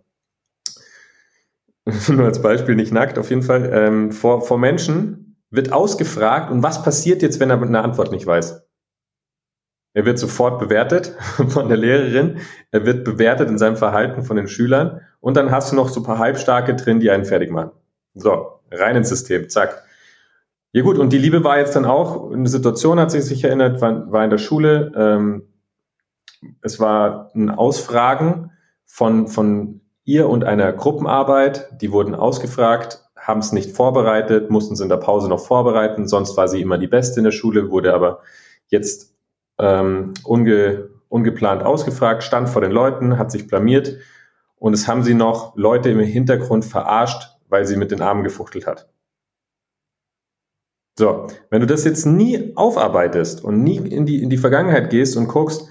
nur 2.09 2.26
als 2.26 2.40
Beispiel 2.40 2.74
nicht 2.74 2.92
nackt, 2.92 3.18
auf 3.18 3.30
jeden 3.30 3.42
Fall, 3.42 3.70
ähm, 3.72 4.12
vor, 4.12 4.42
vor 4.42 4.59
Menschen, 4.59 5.36
wird 5.50 5.72
ausgefragt 5.72 6.50
und 6.50 6.62
was 6.62 6.82
passiert 6.82 7.22
jetzt, 7.22 7.38
wenn 7.38 7.50
er 7.50 7.61
eine 7.61 7.82
Antwort 7.82 8.11
nicht 8.11 8.26
weiß? 8.26 8.62
Er 9.96 10.05
wird 10.05 10.18
sofort 10.18 10.59
bewertet 10.59 11.16
von 11.48 11.68
der 11.68 11.76
Lehrerin, 11.76 12.40
er 12.72 12.84
wird 12.84 13.05
bewertet 13.05 13.48
in 13.48 13.59
seinem 13.59 13.76
Verhalten 13.76 14.22
von 14.22 14.36
den 14.36 14.48
Schülern 14.48 15.00
und 15.20 15.36
dann 15.36 15.52
hast 15.52 15.70
du 15.70 15.76
noch 15.76 15.88
so 15.88 16.00
ein 16.00 16.05
paar 16.05 16.18
Halbstarke 16.18 16.74
drin, 16.74 16.98
die 16.98 17.11
einen 17.11 17.24
fertig 17.24 17.50
machen. 17.50 17.70
So, 18.14 18.61
rein 18.70 18.96
ins 18.96 19.09
System, 19.09 19.48
zack. 19.48 19.84
Ja 20.76 20.82
gut, 20.82 20.98
und 20.98 21.12
die 21.12 21.18
Liebe 21.18 21.44
war 21.44 21.58
jetzt 21.58 21.76
dann 21.76 21.84
auch, 21.84 22.32
eine 22.32 22.48
Situation 22.48 22.98
hat 22.98 23.12
sie 23.12 23.20
sich 23.20 23.44
erinnert, 23.44 23.80
war, 23.80 24.10
war 24.10 24.24
in 24.24 24.30
der 24.30 24.38
Schule, 24.38 24.90
ähm, 24.96 25.44
es 26.62 26.80
war 26.80 27.30
ein 27.32 27.48
Ausfragen 27.48 28.50
von, 28.84 29.28
von 29.28 29.82
ihr 30.02 30.28
und 30.28 30.42
einer 30.42 30.72
Gruppenarbeit, 30.72 31.80
die 31.80 31.92
wurden 31.92 32.16
ausgefragt, 32.16 33.04
haben 33.16 33.38
es 33.38 33.52
nicht 33.52 33.70
vorbereitet, 33.70 34.50
mussten 34.50 34.74
es 34.74 34.80
in 34.80 34.88
der 34.88 34.96
Pause 34.96 35.28
noch 35.28 35.38
vorbereiten, 35.38 36.08
sonst 36.08 36.36
war 36.36 36.48
sie 36.48 36.60
immer 36.60 36.76
die 36.76 36.88
Beste 36.88 37.20
in 37.20 37.24
der 37.24 37.30
Schule, 37.30 37.70
wurde 37.70 37.94
aber 37.94 38.22
jetzt 38.66 39.14
ähm, 39.60 40.14
unge, 40.24 40.88
ungeplant 41.08 41.62
ausgefragt, 41.62 42.24
stand 42.24 42.48
vor 42.48 42.62
den 42.62 42.72
Leuten, 42.72 43.16
hat 43.16 43.30
sich 43.30 43.46
blamiert 43.46 43.96
und 44.56 44.72
es 44.72 44.88
haben 44.88 45.04
sie 45.04 45.14
noch 45.14 45.54
Leute 45.54 45.90
im 45.90 46.00
Hintergrund 46.00 46.64
verarscht, 46.64 47.28
weil 47.48 47.64
sie 47.64 47.76
mit 47.76 47.92
den 47.92 48.02
Armen 48.02 48.24
gefuchtelt 48.24 48.66
hat. 48.66 48.88
So, 50.97 51.26
wenn 51.51 51.61
du 51.61 51.66
das 51.66 51.84
jetzt 51.84 52.07
nie 52.07 52.53
aufarbeitest 52.57 53.42
und 53.42 53.62
nie 53.62 53.78
in 53.78 54.07
die, 54.07 54.22
in 54.22 54.30
die 54.30 54.36
Vergangenheit 54.36 54.90
gehst 54.90 55.16
und 55.16 55.26
guckst, 55.26 55.68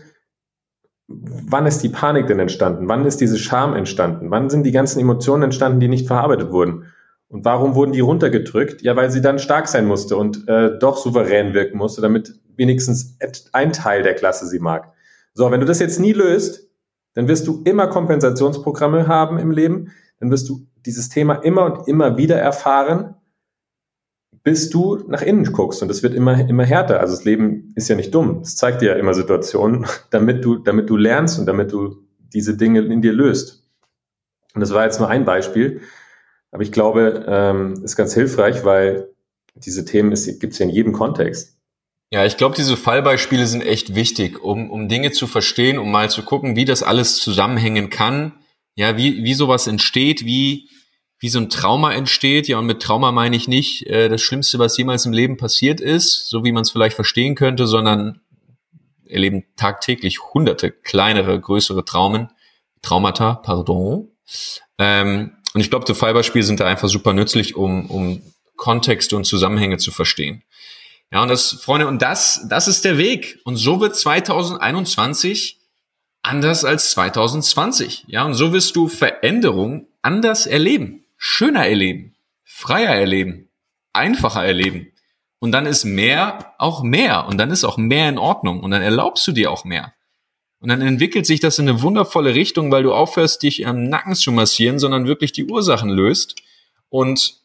wann 1.07 1.65
ist 1.65 1.79
die 1.79 1.89
Panik 1.89 2.27
denn 2.27 2.39
entstanden? 2.39 2.89
Wann 2.89 3.05
ist 3.05 3.21
diese 3.21 3.37
Scham 3.37 3.73
entstanden? 3.73 4.31
Wann 4.31 4.49
sind 4.49 4.63
die 4.63 4.71
ganzen 4.71 4.99
Emotionen 4.99 5.43
entstanden, 5.43 5.79
die 5.79 5.87
nicht 5.87 6.07
verarbeitet 6.07 6.51
wurden? 6.51 6.85
Und 7.29 7.45
warum 7.45 7.73
wurden 7.73 7.93
die 7.93 8.01
runtergedrückt? 8.01 8.81
Ja, 8.81 8.95
weil 8.95 9.11
sie 9.11 9.21
dann 9.21 9.39
stark 9.39 9.67
sein 9.67 9.85
musste 9.85 10.17
und 10.17 10.47
äh, 10.47 10.77
doch 10.77 10.97
souverän 10.97 11.53
wirken 11.53 11.77
musste, 11.77 12.01
damit 12.01 12.33
wenigstens 12.55 13.17
ein 13.53 13.73
Teil 13.73 14.03
der 14.03 14.13
Klasse 14.13 14.45
sie 14.45 14.59
mag. 14.59 14.91
So, 15.33 15.49
wenn 15.49 15.59
du 15.59 15.65
das 15.65 15.79
jetzt 15.79 15.99
nie 15.99 16.13
löst, 16.13 16.69
dann 17.15 17.27
wirst 17.27 17.47
du 17.47 17.61
immer 17.63 17.87
Kompensationsprogramme 17.87 19.07
haben 19.07 19.39
im 19.39 19.51
Leben, 19.51 19.91
dann 20.19 20.29
wirst 20.31 20.49
du 20.49 20.67
dieses 20.85 21.09
Thema 21.09 21.35
immer 21.35 21.65
und 21.65 21.87
immer 21.87 22.17
wieder 22.17 22.37
erfahren 22.37 23.15
bis 24.43 24.69
du 24.69 24.97
nach 25.07 25.21
innen 25.21 25.45
guckst 25.51 25.81
und 25.81 25.89
es 25.89 26.03
wird 26.03 26.13
immer, 26.13 26.47
immer 26.49 26.65
härter. 26.65 26.99
Also 26.99 27.15
das 27.15 27.23
Leben 27.23 27.71
ist 27.75 27.87
ja 27.87 27.95
nicht 27.95 28.13
dumm. 28.13 28.41
Es 28.41 28.55
zeigt 28.55 28.81
dir 28.81 28.91
ja 28.91 28.95
immer 28.95 29.13
Situationen, 29.13 29.85
damit 30.11 30.43
du, 30.43 30.57
damit 30.57 30.89
du 30.89 30.97
lernst 30.97 31.39
und 31.39 31.45
damit 31.45 31.71
du 31.71 32.03
diese 32.33 32.57
Dinge 32.57 32.81
in 32.81 33.01
dir 33.01 33.13
löst. 33.13 33.63
Und 34.53 34.61
das 34.61 34.73
war 34.73 34.83
jetzt 34.83 34.99
nur 34.99 35.09
ein 35.09 35.25
Beispiel, 35.25 35.81
aber 36.51 36.61
ich 36.61 36.71
glaube, 36.71 37.25
ähm, 37.27 37.81
ist 37.83 37.95
ganz 37.95 38.13
hilfreich, 38.13 38.63
weil 38.63 39.09
diese 39.55 39.85
Themen 39.85 40.09
gibt 40.11 40.53
es 40.53 40.59
ja 40.59 40.65
in 40.65 40.71
jedem 40.71 40.93
Kontext. 40.93 41.57
Ja, 42.11 42.25
ich 42.25 42.37
glaube, 42.37 42.55
diese 42.55 42.77
Fallbeispiele 42.77 43.47
sind 43.47 43.61
echt 43.61 43.95
wichtig, 43.95 44.43
um, 44.43 44.69
um 44.69 44.87
Dinge 44.87 45.11
zu 45.11 45.25
verstehen, 45.25 45.79
um 45.79 45.91
mal 45.91 46.11
zu 46.11 46.21
gucken, 46.21 46.55
wie 46.55 46.65
das 46.65 46.83
alles 46.83 47.17
zusammenhängen 47.17 47.89
kann. 47.89 48.33
Ja, 48.75 48.97
wie, 48.97 49.23
wie 49.23 49.33
sowas 49.33 49.65
entsteht, 49.65 50.25
wie, 50.25 50.69
wie 51.23 51.29
so 51.29 51.39
ein 51.39 51.49
Trauma 51.49 51.93
entsteht. 51.93 52.49
Ja, 52.49 52.59
und 52.59 52.65
mit 52.65 52.81
Trauma 52.81 53.13
meine 53.13 53.37
ich 53.37 53.47
nicht 53.47 53.87
äh, 53.87 54.09
das 54.09 54.21
Schlimmste, 54.21 54.59
was 54.59 54.75
jemals 54.75 55.05
im 55.05 55.13
Leben 55.13 55.37
passiert 55.37 55.79
ist, 55.79 56.27
so 56.27 56.43
wie 56.43 56.51
man 56.51 56.63
es 56.63 56.71
vielleicht 56.71 56.97
verstehen 56.97 57.35
könnte, 57.35 57.65
sondern 57.65 58.19
erleben 59.07 59.45
tagtäglich 59.55 60.19
hunderte 60.33 60.69
kleinere, 60.69 61.39
größere 61.39 61.85
Traumen, 61.85 62.27
Traumata, 62.81 63.35
pardon. 63.35 64.09
Ähm, 64.77 65.37
und 65.53 65.61
ich 65.61 65.69
glaube, 65.69 65.85
die 65.85 65.93
Fallbeispiele 65.93 66.43
sind 66.43 66.59
da 66.59 66.65
einfach 66.65 66.89
super 66.89 67.13
nützlich, 67.13 67.55
um, 67.55 67.89
um 67.89 68.21
Kontexte 68.57 69.15
und 69.15 69.23
Zusammenhänge 69.23 69.77
zu 69.77 69.91
verstehen. 69.91 70.43
Ja, 71.09 71.23
und 71.23 71.29
das, 71.29 71.53
Freunde, 71.53 71.87
und 71.87 72.01
das, 72.01 72.45
das 72.49 72.67
ist 72.67 72.83
der 72.83 72.97
Weg. 72.97 73.39
Und 73.45 73.55
so 73.55 73.79
wird 73.79 73.95
2021 73.95 75.57
anders 76.21 76.65
als 76.65 76.91
2020. 76.91 78.03
Ja, 78.07 78.25
und 78.25 78.33
so 78.33 78.51
wirst 78.51 78.75
du 78.75 78.89
Veränderung 78.89 79.87
anders 80.01 80.47
erleben 80.47 81.02
schöner 81.25 81.65
erleben, 81.65 82.17
freier 82.43 82.93
erleben, 82.93 83.49
einfacher 83.93 84.43
erleben. 84.43 84.91
Und 85.39 85.53
dann 85.53 85.65
ist 85.65 85.85
mehr 85.85 86.53
auch 86.57 86.83
mehr. 86.83 87.27
Und 87.27 87.37
dann 87.37 87.49
ist 87.49 87.63
auch 87.63 87.77
mehr 87.77 88.09
in 88.09 88.17
Ordnung. 88.17 88.59
Und 88.59 88.71
dann 88.71 88.81
erlaubst 88.81 89.25
du 89.25 89.31
dir 89.31 89.49
auch 89.49 89.63
mehr. 89.63 89.93
Und 90.59 90.67
dann 90.67 90.81
entwickelt 90.81 91.25
sich 91.25 91.39
das 91.39 91.59
in 91.59 91.69
eine 91.69 91.81
wundervolle 91.81 92.35
Richtung, 92.35 92.73
weil 92.73 92.83
du 92.83 92.93
aufhörst, 92.93 93.41
dich 93.41 93.65
am 93.65 93.87
Nacken 93.87 94.15
zu 94.15 94.33
massieren, 94.33 94.79
sondern 94.79 95.07
wirklich 95.07 95.31
die 95.31 95.45
Ursachen 95.45 95.89
löst 95.89 96.35
Und 96.89 97.41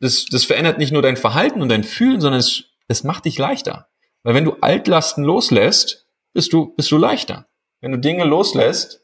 das, 0.00 0.24
das 0.24 0.46
verändert 0.46 0.78
nicht 0.78 0.92
nur 0.92 1.02
dein 1.02 1.18
Verhalten 1.18 1.60
und 1.60 1.68
dein 1.68 1.84
Fühlen, 1.84 2.22
sondern 2.22 2.40
es, 2.40 2.64
es 2.88 3.04
macht 3.04 3.26
dich 3.26 3.36
leichter. 3.36 3.88
Weil 4.22 4.34
wenn 4.34 4.44
du 4.44 4.56
Altlasten 4.62 5.22
loslässt, 5.22 6.06
bist 6.32 6.54
du, 6.54 6.74
bist 6.74 6.90
du 6.90 6.96
leichter. 6.96 7.46
Wenn 7.82 7.92
du 7.92 7.98
Dinge 7.98 8.24
loslässt, 8.24 9.02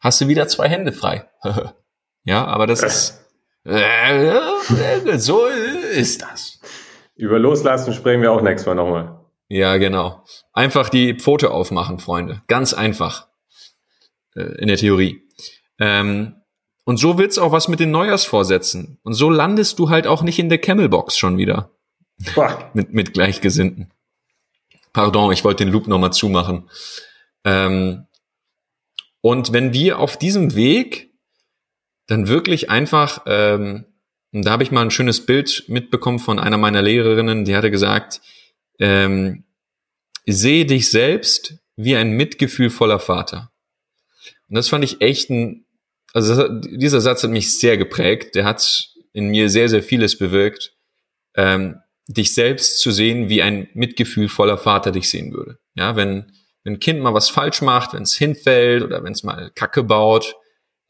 hast 0.00 0.20
du 0.20 0.26
wieder 0.26 0.48
zwei 0.48 0.68
Hände 0.68 0.92
frei. 0.92 1.30
ja, 2.24 2.44
aber 2.44 2.66
das 2.66 2.82
ist, 2.82 3.22
äh, 3.64 5.18
so 5.18 5.46
ist 5.46 6.22
das. 6.22 6.60
Über 7.14 7.38
Loslassen 7.38 7.92
sprechen 7.92 8.22
wir 8.22 8.32
auch 8.32 8.42
nächstes 8.42 8.66
Mal 8.66 8.74
nochmal. 8.74 9.20
Ja, 9.48 9.76
genau. 9.76 10.24
Einfach 10.52 10.88
die 10.88 11.14
Pfote 11.14 11.50
aufmachen, 11.50 11.98
Freunde. 11.98 12.42
Ganz 12.48 12.72
einfach. 12.72 13.28
Äh, 14.34 14.60
in 14.60 14.68
der 14.68 14.76
Theorie. 14.76 15.22
Ähm, 15.78 16.36
und 16.84 16.96
so 16.96 17.18
wird's 17.18 17.38
auch 17.38 17.52
was 17.52 17.68
mit 17.68 17.78
den 17.78 17.90
Neujahrsvorsätzen. 17.90 18.98
Und 19.02 19.12
so 19.14 19.30
landest 19.30 19.78
du 19.78 19.90
halt 19.90 20.06
auch 20.06 20.22
nicht 20.22 20.38
in 20.38 20.48
der 20.48 20.58
Camelbox 20.58 21.16
schon 21.16 21.38
wieder. 21.38 21.70
mit, 22.72 22.92
mit 22.92 23.12
Gleichgesinnten. 23.12 23.92
Pardon, 24.92 25.32
ich 25.32 25.44
wollte 25.44 25.64
den 25.64 25.72
Loop 25.72 25.86
nochmal 25.86 26.12
zumachen. 26.12 26.68
Ähm, 27.44 28.06
und 29.20 29.52
wenn 29.52 29.72
wir 29.72 29.98
auf 29.98 30.16
diesem 30.16 30.54
Weg 30.54 31.11
dann 32.06 32.28
wirklich 32.28 32.70
einfach, 32.70 33.22
ähm, 33.26 33.86
da 34.32 34.50
habe 34.50 34.62
ich 34.62 34.70
mal 34.70 34.82
ein 34.82 34.90
schönes 34.90 35.24
Bild 35.26 35.64
mitbekommen 35.68 36.18
von 36.18 36.38
einer 36.38 36.58
meiner 36.58 36.82
Lehrerinnen, 36.82 37.44
die 37.44 37.56
hatte 37.56 37.70
gesagt, 37.70 38.20
ähm, 38.78 39.44
sehe 40.26 40.66
dich 40.66 40.90
selbst 40.90 41.54
wie 41.76 41.96
ein 41.96 42.12
mitgefühlvoller 42.12 42.98
Vater. 42.98 43.52
Und 44.48 44.56
das 44.56 44.68
fand 44.68 44.84
ich 44.84 45.00
echt 45.00 45.30
ein, 45.30 45.66
also 46.12 46.48
dieser 46.48 47.00
Satz 47.00 47.22
hat 47.22 47.30
mich 47.30 47.58
sehr 47.58 47.78
geprägt. 47.78 48.34
Der 48.34 48.44
hat 48.44 48.90
in 49.12 49.28
mir 49.28 49.48
sehr, 49.48 49.68
sehr 49.68 49.82
vieles 49.82 50.18
bewirkt, 50.18 50.74
ähm, 51.36 51.80
dich 52.08 52.34
selbst 52.34 52.80
zu 52.80 52.90
sehen, 52.90 53.28
wie 53.28 53.42
ein 53.42 53.68
mitgefühlvoller 53.74 54.58
Vater 54.58 54.92
dich 54.92 55.08
sehen 55.08 55.32
würde. 55.32 55.58
Ja, 55.74 55.96
wenn, 55.96 56.32
wenn 56.64 56.74
ein 56.74 56.80
Kind 56.80 57.00
mal 57.00 57.14
was 57.14 57.30
falsch 57.30 57.62
macht, 57.62 57.94
wenn 57.94 58.02
es 58.02 58.14
hinfällt 58.14 58.82
oder 58.82 59.02
wenn 59.04 59.12
es 59.12 59.22
mal 59.22 59.50
Kacke 59.54 59.82
baut, 59.82 60.36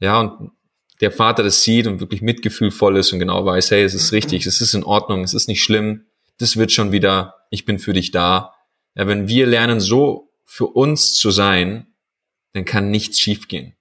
ja, 0.00 0.20
und 0.20 0.50
der 1.02 1.10
Vater 1.10 1.42
das 1.42 1.64
sieht 1.64 1.88
und 1.88 2.00
wirklich 2.00 2.22
mitgefühlvoll 2.22 2.96
ist 2.96 3.12
und 3.12 3.18
genau 3.18 3.44
weiß, 3.44 3.72
hey, 3.72 3.82
es 3.82 3.92
ist 3.92 4.12
richtig, 4.12 4.46
es 4.46 4.60
ist 4.60 4.72
in 4.72 4.84
Ordnung, 4.84 5.24
es 5.24 5.34
ist 5.34 5.48
nicht 5.48 5.62
schlimm, 5.62 6.06
das 6.38 6.56
wird 6.56 6.70
schon 6.70 6.92
wieder, 6.92 7.34
ich 7.50 7.64
bin 7.64 7.80
für 7.80 7.92
dich 7.92 8.12
da. 8.12 8.54
Ja, 8.94 9.08
wenn 9.08 9.26
wir 9.26 9.46
lernen, 9.46 9.80
so 9.80 10.30
für 10.44 10.66
uns 10.66 11.14
zu 11.14 11.32
sein, 11.32 11.88
dann 12.52 12.64
kann 12.64 12.90
nichts 12.90 13.18
schiefgehen. 13.18 13.74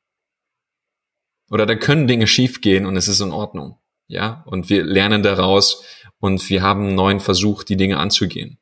Oder 1.52 1.68
da 1.68 1.76
können 1.76 2.08
Dinge 2.08 2.26
schiefgehen 2.26 2.88
und 2.88 2.98
es 2.98 3.08
ist 3.08 3.22
in 3.22 3.32
Ordnung. 3.32 3.78
Ja, 4.08 4.44
und 4.48 4.70
wir 4.70 4.84
lernen 4.84 5.22
daraus 5.22 5.84
und 6.20 6.50
wir 6.50 6.64
haben 6.64 6.88
einen 6.88 6.96
neuen 6.96 7.20
Versuch, 7.20 7.64
die 7.64 7.78
Dinge 7.78 7.98
anzugehen. 7.98 8.58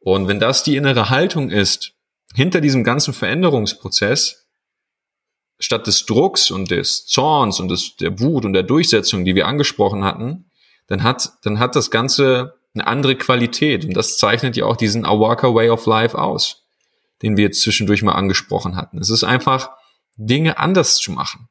Und 0.00 0.26
wenn 0.26 0.40
das 0.40 0.64
die 0.64 0.76
innere 0.76 1.08
Haltung 1.08 1.50
ist, 1.50 1.94
hinter 2.34 2.60
diesem 2.60 2.82
ganzen 2.82 3.14
Veränderungsprozess, 3.14 4.41
statt 5.62 5.86
des 5.86 6.06
Drucks 6.06 6.50
und 6.50 6.70
des 6.70 7.06
Zorns 7.06 7.60
und 7.60 7.68
des, 7.68 7.96
der 7.96 8.18
Wut 8.20 8.44
und 8.44 8.52
der 8.52 8.64
Durchsetzung, 8.64 9.24
die 9.24 9.34
wir 9.34 9.46
angesprochen 9.46 10.04
hatten, 10.04 10.50
dann 10.88 11.02
hat, 11.02 11.32
dann 11.42 11.58
hat 11.58 11.76
das 11.76 11.90
Ganze 11.90 12.54
eine 12.74 12.86
andere 12.86 13.16
Qualität. 13.16 13.84
Und 13.84 13.94
das 13.94 14.18
zeichnet 14.18 14.56
ja 14.56 14.64
auch 14.64 14.76
diesen 14.76 15.04
Awaka 15.04 15.54
Way 15.54 15.70
of 15.70 15.86
Life 15.86 16.18
aus, 16.18 16.64
den 17.22 17.36
wir 17.36 17.44
jetzt 17.44 17.62
zwischendurch 17.62 18.02
mal 18.02 18.12
angesprochen 18.12 18.76
hatten. 18.76 18.98
Es 18.98 19.10
ist 19.10 19.24
einfach, 19.24 19.70
Dinge 20.16 20.58
anders 20.58 20.96
zu 20.96 21.12
machen. 21.12 21.48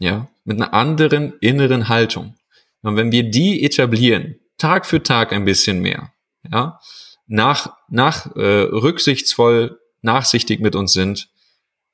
Ja, 0.00 0.28
mit 0.44 0.56
einer 0.56 0.74
anderen 0.74 1.34
inneren 1.40 1.88
Haltung. 1.88 2.34
Und 2.82 2.96
wenn 2.96 3.12
wir 3.12 3.30
die 3.30 3.64
etablieren, 3.64 4.40
Tag 4.58 4.86
für 4.86 5.02
Tag 5.02 5.32
ein 5.32 5.44
bisschen 5.44 5.80
mehr, 5.80 6.12
ja, 6.50 6.80
nach, 7.26 7.76
nach 7.88 8.34
äh, 8.36 8.62
rücksichtsvoll, 8.62 9.78
nachsichtig 10.02 10.60
mit 10.60 10.74
uns 10.74 10.92
sind, 10.92 11.28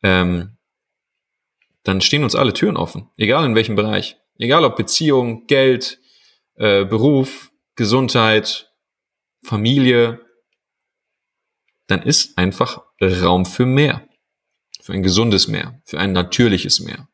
ähm, 0.02 0.56
dann 1.84 2.00
stehen 2.00 2.24
uns 2.24 2.34
alle 2.34 2.52
Türen 2.52 2.76
offen, 2.76 3.10
egal 3.16 3.44
in 3.44 3.54
welchem 3.54 3.76
Bereich. 3.76 4.16
Egal 4.38 4.64
ob 4.64 4.76
Beziehung, 4.76 5.46
Geld, 5.46 5.98
äh, 6.54 6.84
Beruf, 6.84 7.52
Gesundheit, 7.74 8.72
Familie, 9.42 10.20
dann 11.86 12.02
ist 12.02 12.38
einfach 12.38 12.82
Raum 13.00 13.44
für 13.44 13.66
mehr. 13.66 14.06
Für 14.80 14.92
ein 14.92 15.02
gesundes 15.02 15.46
Meer, 15.48 15.80
für 15.84 15.98
ein 15.98 16.12
natürliches 16.12 16.80
Meer. 16.80 17.08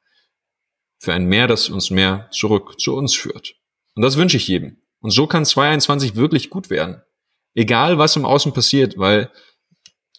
Für 0.98 1.14
ein 1.14 1.26
Meer, 1.26 1.46
das 1.46 1.68
uns 1.68 1.90
mehr 1.90 2.28
zurück 2.30 2.80
zu 2.80 2.94
uns 2.94 3.14
führt. 3.14 3.54
Und 3.94 4.02
das 4.02 4.16
wünsche 4.16 4.36
ich 4.36 4.48
jedem. 4.48 4.82
Und 5.00 5.10
so 5.10 5.26
kann 5.26 5.44
2021 5.44 6.16
wirklich 6.16 6.50
gut 6.50 6.70
werden. 6.70 7.02
Egal, 7.54 7.98
was 7.98 8.16
im 8.16 8.24
Außen 8.24 8.52
passiert, 8.52 8.98
weil 8.98 9.30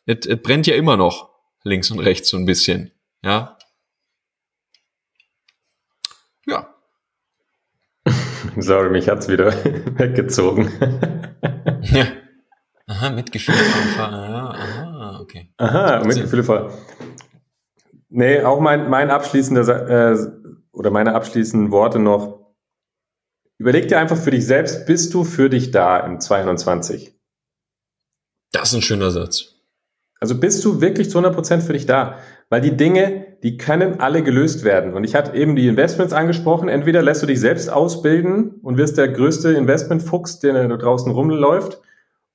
es 0.05 0.27
brennt 0.41 0.67
ja 0.67 0.75
immer 0.75 0.97
noch 0.97 1.29
links 1.63 1.91
und 1.91 1.99
rechts 1.99 2.29
so 2.29 2.37
ein 2.37 2.45
bisschen. 2.45 2.91
Ja. 3.23 3.57
Sorry, 8.60 8.89
mich 8.89 9.08
hat's 9.08 9.28
wieder 9.28 9.47
weggezogen. 9.97 10.72
ja. 11.82 12.05
Aha, 12.88 13.10
Mitgefühl 13.10 13.53
Ja, 13.97 14.49
aha, 14.49 15.20
okay. 15.22 15.51
Aha, 15.58 16.03
Mitgefühl 16.05 16.43
voll. 16.43 16.72
Nee, 18.10 18.41
auch 18.41 18.60
mein, 18.62 18.89
mein 18.89 19.12
abschließender, 19.12 20.12
äh, 20.12 20.18
oder 20.72 20.89
meine 20.91 21.14
abschließenden 21.14 21.72
Worte 21.72 21.99
noch. 21.99 22.53
Überleg 23.58 23.88
dir 23.88 23.99
einfach 23.99 24.18
für 24.18 24.32
dich 24.32 24.45
selbst, 24.45 24.86
bist 24.86 25.14
du 25.14 25.24
für 25.24 25.49
dich 25.49 25.72
da 25.72 25.99
im 25.99 26.20
22? 26.20 27.14
Das 28.51 28.70
ist 28.70 28.76
ein 28.76 28.82
schöner 28.82 29.12
Satz. 29.12 29.55
Also 30.20 30.39
bist 30.39 30.64
du 30.64 30.80
wirklich 30.82 31.10
zu 31.10 31.20
100% 31.20 31.62
für 31.62 31.74
dich 31.74 31.86
da? 31.86 32.18
Weil 32.49 32.61
die 32.61 32.77
Dinge, 32.77 33.25
die 33.43 33.57
können 33.57 33.99
alle 33.99 34.23
gelöst 34.23 34.63
werden. 34.63 34.93
Und 34.93 35.03
ich 35.03 35.15
hatte 35.15 35.35
eben 35.35 35.55
die 35.55 35.67
Investments 35.67 36.13
angesprochen. 36.13 36.69
Entweder 36.69 37.01
lässt 37.01 37.21
du 37.21 37.27
dich 37.27 37.39
selbst 37.39 37.69
ausbilden 37.69 38.55
und 38.61 38.77
wirst 38.77 38.97
der 38.97 39.09
größte 39.09 39.51
Investmentfuchs, 39.51 40.39
der 40.39 40.67
da 40.67 40.77
draußen 40.77 41.11
rumläuft, 41.11 41.81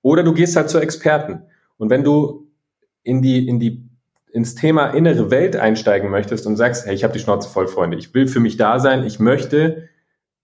oder 0.02 0.22
du 0.22 0.32
gehst 0.34 0.56
halt 0.56 0.68
zu 0.68 0.78
Experten. 0.78 1.42
Und 1.78 1.90
wenn 1.90 2.04
du 2.04 2.48
in 3.02 3.22
die, 3.22 3.48
in 3.48 3.58
die, 3.58 3.88
ins 4.32 4.54
Thema 4.54 4.88
innere 4.88 5.30
Welt 5.30 5.56
einsteigen 5.56 6.10
möchtest 6.10 6.46
und 6.46 6.56
sagst, 6.56 6.86
hey, 6.86 6.94
ich 6.94 7.04
habe 7.04 7.12
die 7.12 7.20
Schnauze 7.20 7.48
voll, 7.48 7.68
Freunde, 7.68 7.96
ich 7.96 8.12
will 8.14 8.26
für 8.26 8.40
mich 8.40 8.56
da 8.56 8.80
sein, 8.80 9.04
ich 9.04 9.18
möchte 9.18 9.88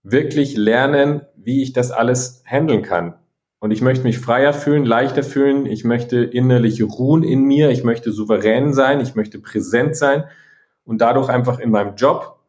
wirklich 0.03 0.55
lernen, 0.55 1.21
wie 1.35 1.61
ich 1.61 1.73
das 1.73 1.91
alles 1.91 2.43
handeln 2.45 2.81
kann. 2.81 3.15
Und 3.59 3.71
ich 3.71 3.81
möchte 3.81 4.05
mich 4.05 4.19
freier 4.19 4.53
fühlen, 4.53 4.85
leichter 4.85 5.21
fühlen. 5.21 5.65
Ich 5.65 5.83
möchte 5.83 6.23
innerliche 6.23 6.85
ruhen 6.85 7.23
in 7.23 7.43
mir. 7.43 7.69
Ich 7.71 7.83
möchte 7.83 8.13
souverän 8.13 8.73
sein. 8.73 9.01
Ich 9.01 9.15
möchte 9.15 9.39
präsent 9.39 9.97
sein 9.97 10.23
und 10.85 11.01
dadurch 11.01 11.29
einfach 11.29 11.59
in 11.59 11.69
meinem 11.69 11.95
Job, 11.95 12.39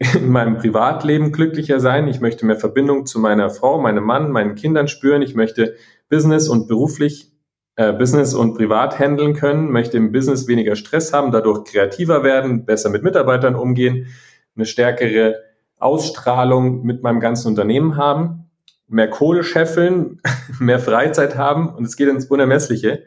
in 0.14 0.28
meinem 0.28 0.58
Privatleben 0.58 1.32
glücklicher 1.32 1.80
sein. 1.80 2.06
Ich 2.06 2.20
möchte 2.20 2.44
mehr 2.44 2.56
Verbindung 2.56 3.06
zu 3.06 3.18
meiner 3.18 3.48
Frau, 3.48 3.80
meinem 3.80 4.04
Mann, 4.04 4.30
meinen 4.30 4.56
Kindern 4.56 4.88
spüren. 4.88 5.22
Ich 5.22 5.34
möchte 5.34 5.74
Business 6.10 6.48
und 6.48 6.68
beruflich, 6.68 7.32
äh, 7.76 7.94
Business 7.94 8.34
und 8.34 8.54
privat 8.54 8.98
handeln 8.98 9.32
können. 9.34 9.72
Möchte 9.72 9.96
im 9.96 10.12
Business 10.12 10.48
weniger 10.48 10.76
Stress 10.76 11.14
haben, 11.14 11.32
dadurch 11.32 11.64
kreativer 11.64 12.24
werden, 12.24 12.66
besser 12.66 12.90
mit 12.90 13.02
Mitarbeitern 13.02 13.54
umgehen, 13.54 14.06
eine 14.54 14.66
stärkere 14.66 15.36
Ausstrahlung 15.78 16.82
mit 16.82 17.02
meinem 17.02 17.20
ganzen 17.20 17.48
Unternehmen 17.48 17.96
haben 17.96 18.47
mehr 18.88 19.08
Kohle 19.08 19.44
scheffeln, 19.44 20.20
mehr 20.58 20.80
Freizeit 20.80 21.36
haben 21.36 21.68
und 21.74 21.84
es 21.84 21.96
geht 21.96 22.08
ins 22.08 22.26
Unermessliche, 22.26 23.04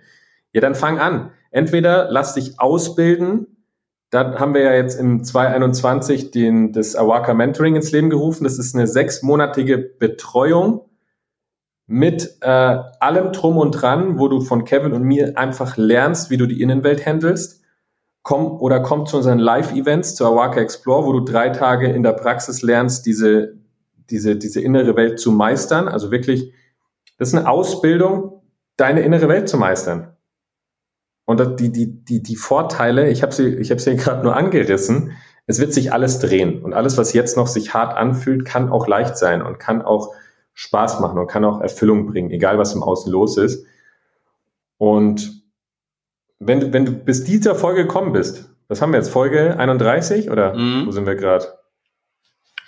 ja, 0.53 0.61
dann 0.61 0.75
fang 0.75 0.99
an. 0.99 1.31
Entweder 1.49 2.09
lass 2.09 2.33
dich 2.33 2.59
ausbilden, 2.59 3.47
dann 4.09 4.39
haben 4.39 4.53
wir 4.53 4.61
ja 4.61 4.73
jetzt 4.73 4.99
im 4.99 5.23
2021 5.23 6.31
den, 6.31 6.73
das 6.73 6.95
Awaka 6.95 7.33
Mentoring 7.33 7.77
ins 7.77 7.91
Leben 7.91 8.09
gerufen. 8.09 8.43
Das 8.43 8.59
ist 8.59 8.75
eine 8.75 8.85
sechsmonatige 8.85 9.77
Betreuung 9.77 10.81
mit 11.87 12.37
äh, 12.41 12.47
allem 12.99 13.31
drum 13.31 13.57
und 13.57 13.71
dran, 13.71 14.19
wo 14.19 14.27
du 14.27 14.41
von 14.41 14.65
Kevin 14.65 14.91
und 14.91 15.03
mir 15.03 15.37
einfach 15.37 15.77
lernst, 15.77 16.29
wie 16.29 16.37
du 16.37 16.45
die 16.45 16.61
Innenwelt 16.61 17.05
handelst. 17.05 17.61
Komm 18.21 18.59
oder 18.59 18.81
komm 18.81 19.05
zu 19.05 19.17
unseren 19.17 19.39
Live-Events, 19.39 20.15
zu 20.15 20.25
Awaka 20.25 20.59
Explore, 20.59 21.05
wo 21.05 21.13
du 21.13 21.21
drei 21.21 21.49
Tage 21.49 21.89
in 21.89 22.03
der 22.03 22.13
Praxis 22.13 22.61
lernst, 22.61 23.05
diese 23.05 23.60
diese, 24.11 24.35
diese 24.35 24.61
innere 24.61 24.95
Welt 24.95 25.19
zu 25.19 25.31
meistern. 25.31 25.87
Also 25.87 26.11
wirklich, 26.11 26.53
das 27.17 27.29
ist 27.29 27.35
eine 27.35 27.49
Ausbildung, 27.49 28.41
deine 28.77 29.01
innere 29.01 29.27
Welt 29.27 29.49
zu 29.49 29.57
meistern. 29.57 30.15
Und 31.25 31.59
die, 31.59 31.71
die, 31.71 32.03
die, 32.03 32.21
die 32.21 32.35
Vorteile, 32.35 33.09
ich 33.09 33.23
habe 33.23 33.33
sie, 33.33 33.47
ich 33.55 33.71
habe 33.71 33.79
sie 33.79 33.95
gerade 33.97 34.23
nur 34.23 34.35
angerissen, 34.35 35.13
es 35.47 35.59
wird 35.59 35.73
sich 35.73 35.91
alles 35.91 36.19
drehen. 36.19 36.61
Und 36.61 36.73
alles, 36.73 36.97
was 36.97 37.13
jetzt 37.13 37.37
noch 37.37 37.47
sich 37.47 37.73
hart 37.73 37.95
anfühlt, 37.97 38.45
kann 38.45 38.69
auch 38.69 38.87
leicht 38.87 39.17
sein 39.17 39.41
und 39.41 39.59
kann 39.59 39.81
auch 39.81 40.13
Spaß 40.53 40.99
machen 40.99 41.17
und 41.17 41.27
kann 41.27 41.45
auch 41.45 41.61
Erfüllung 41.61 42.07
bringen, 42.07 42.31
egal 42.31 42.57
was 42.57 42.73
im 42.73 42.83
Außen 42.83 43.11
los 43.11 43.37
ist. 43.37 43.65
Und 44.77 45.43
wenn 46.39 46.59
du, 46.59 46.73
wenn 46.73 46.85
du 46.85 46.91
bis 46.91 47.23
dieser 47.23 47.55
Folge 47.55 47.83
gekommen 47.83 48.13
bist, 48.13 48.49
was 48.67 48.81
haben 48.81 48.91
wir 48.91 48.97
jetzt? 48.97 49.09
Folge 49.09 49.57
31 49.57 50.29
oder 50.29 50.55
mhm. 50.55 50.87
wo 50.87 50.91
sind 50.91 51.05
wir 51.05 51.15
gerade? 51.15 51.45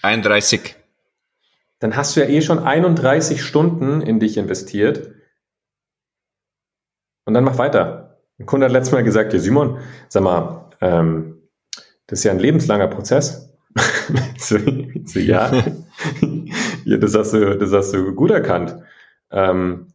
31. 0.01 0.75
dann 1.83 1.97
hast 1.97 2.15
du 2.15 2.21
ja 2.21 2.27
eh 2.27 2.41
schon 2.41 2.59
31 2.59 3.43
Stunden 3.43 3.99
in 3.99 4.21
dich 4.21 4.37
investiert. 4.37 5.11
Und 7.25 7.33
dann 7.33 7.43
mach 7.43 7.57
weiter. 7.57 8.21
Ein 8.39 8.45
Kunde 8.45 8.67
hat 8.67 8.71
letztes 8.71 8.93
Mal 8.93 9.03
gesagt, 9.03 9.33
ja 9.33 9.39
Simon, 9.39 9.79
sag 10.07 10.23
mal, 10.23 10.69
ähm, 10.79 11.41
das 12.07 12.19
ist 12.19 12.23
ja 12.23 12.31
ein 12.31 12.39
lebenslanger 12.39 12.87
Prozess. 12.87 13.53
so, 14.37 14.57
so, 15.03 15.19
ja. 15.19 15.51
ja, 16.85 16.97
das 16.97 17.15
hast 17.15 17.33
du, 17.33 17.57
das 17.57 17.73
hast 17.73 17.93
du 17.93 18.15
gut 18.15 18.31
erkannt. 18.31 18.77
Ähm, 19.29 19.87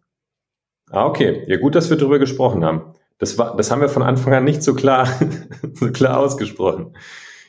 ah, 0.91 1.07
okay. 1.07 1.45
Ja, 1.47 1.57
gut, 1.57 1.75
dass 1.75 1.89
wir 1.89 1.97
darüber 1.97 2.19
gesprochen 2.19 2.67
haben. 2.67 2.95
Das 3.17 3.39
war, 3.39 3.57
das 3.57 3.71
haben 3.71 3.81
wir 3.81 3.89
von 3.89 4.03
Anfang 4.03 4.35
an 4.35 4.45
nicht 4.45 4.63
so 4.63 4.75
klar, 4.75 5.09
so 5.73 5.91
klar 5.91 6.19
ausgesprochen. 6.19 6.95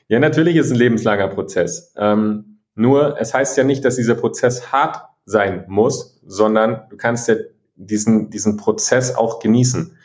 Ja, 0.08 0.20
natürlich 0.20 0.56
ist 0.56 0.72
ein 0.72 0.78
lebenslanger 0.78 1.28
Prozess. 1.28 1.94
Ähm, 1.98 2.59
nur, 2.76 3.20
es 3.20 3.34
heißt 3.34 3.58
ja 3.58 3.64
nicht, 3.64 3.84
dass 3.84 3.96
dieser 3.96 4.16
Prozess 4.16 4.72
hart 4.72 5.04
sein 5.26 5.66
muss, 5.68 6.20
sondern 6.26 6.84
du 6.90 6.98
kannst 6.98 7.28
ja 7.28 7.36
diesen, 7.76 8.30
diesen 8.30 8.58
Prozess 8.58 9.16
auch 9.16 9.40
genießen. 9.40 9.98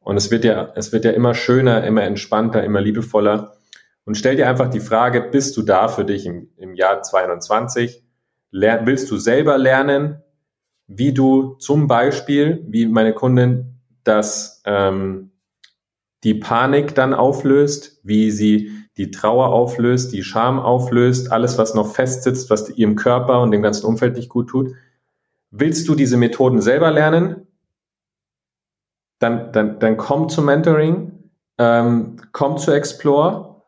Und 0.00 0.16
es 0.16 0.30
wird 0.30 0.44
ja, 0.44 0.72
es 0.74 0.92
wird 0.92 1.04
ja 1.04 1.12
immer 1.12 1.34
schöner, 1.34 1.84
immer 1.84 2.02
entspannter, 2.02 2.64
immer 2.64 2.80
liebevoller. 2.80 3.56
Und 4.04 4.16
stell 4.16 4.36
dir 4.36 4.48
einfach 4.48 4.68
die 4.68 4.80
Frage, 4.80 5.20
bist 5.20 5.56
du 5.56 5.62
da 5.62 5.88
für 5.88 6.04
dich 6.04 6.26
im, 6.26 6.48
im 6.56 6.74
Jahr 6.74 7.02
2021? 7.02 8.02
Lern, 8.50 8.86
willst 8.86 9.10
du 9.10 9.16
selber 9.16 9.58
lernen, 9.58 10.22
wie 10.86 11.14
du 11.14 11.54
zum 11.54 11.86
Beispiel, 11.86 12.64
wie 12.68 12.86
meine 12.86 13.14
Kundin, 13.14 13.80
das 14.04 14.62
ähm, 14.66 15.30
die 16.24 16.34
Panik 16.34 16.94
dann 16.94 17.14
auflöst, 17.14 18.00
wie 18.02 18.30
sie 18.30 18.70
die 18.96 19.10
Trauer 19.10 19.48
auflöst, 19.48 20.12
die 20.12 20.22
Scham 20.22 20.60
auflöst, 20.60 21.32
alles, 21.32 21.58
was 21.58 21.74
noch 21.74 21.92
festsitzt, 21.94 22.50
was 22.50 22.68
ihrem 22.70 22.96
Körper 22.96 23.40
und 23.40 23.50
dem 23.50 23.62
ganzen 23.62 23.86
Umfeld 23.86 24.16
nicht 24.16 24.28
gut 24.28 24.48
tut. 24.48 24.72
Willst 25.50 25.88
du 25.88 25.94
diese 25.94 26.16
Methoden 26.16 26.60
selber 26.60 26.90
lernen? 26.90 27.46
Dann, 29.18 29.52
dann, 29.52 29.78
dann 29.78 29.96
komm 29.96 30.28
zu 30.28 30.42
Mentoring, 30.42 31.30
ähm, 31.58 32.16
komm 32.32 32.58
zu 32.58 32.72
Explore. 32.72 33.62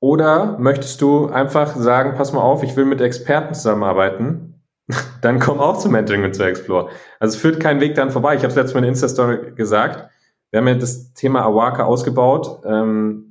Oder 0.00 0.58
möchtest 0.58 1.00
du 1.00 1.26
einfach 1.26 1.74
sagen, 1.74 2.14
pass 2.16 2.32
mal 2.32 2.40
auf, 2.40 2.62
ich 2.62 2.76
will 2.76 2.84
mit 2.84 3.00
Experten 3.00 3.54
zusammenarbeiten? 3.54 4.48
dann 5.22 5.38
komm 5.38 5.60
auch 5.60 5.78
zu 5.78 5.88
Mentoring 5.88 6.24
und 6.24 6.34
zu 6.34 6.44
Explore. 6.44 6.90
Also 7.20 7.34
es 7.36 7.40
führt 7.40 7.60
kein 7.60 7.80
Weg 7.80 7.94
dann 7.94 8.10
vorbei. 8.10 8.34
Ich 8.34 8.40
habe 8.40 8.48
es 8.48 8.56
letztes 8.56 8.74
Mal 8.74 8.84
in 8.84 8.90
Insta-Story 8.90 9.52
gesagt. 9.54 10.10
Wir 10.50 10.60
haben 10.60 10.68
ja 10.68 10.74
das 10.74 11.12
Thema 11.12 11.42
Awaka 11.42 11.84
ausgebaut. 11.84 12.62
Ähm, 12.64 13.27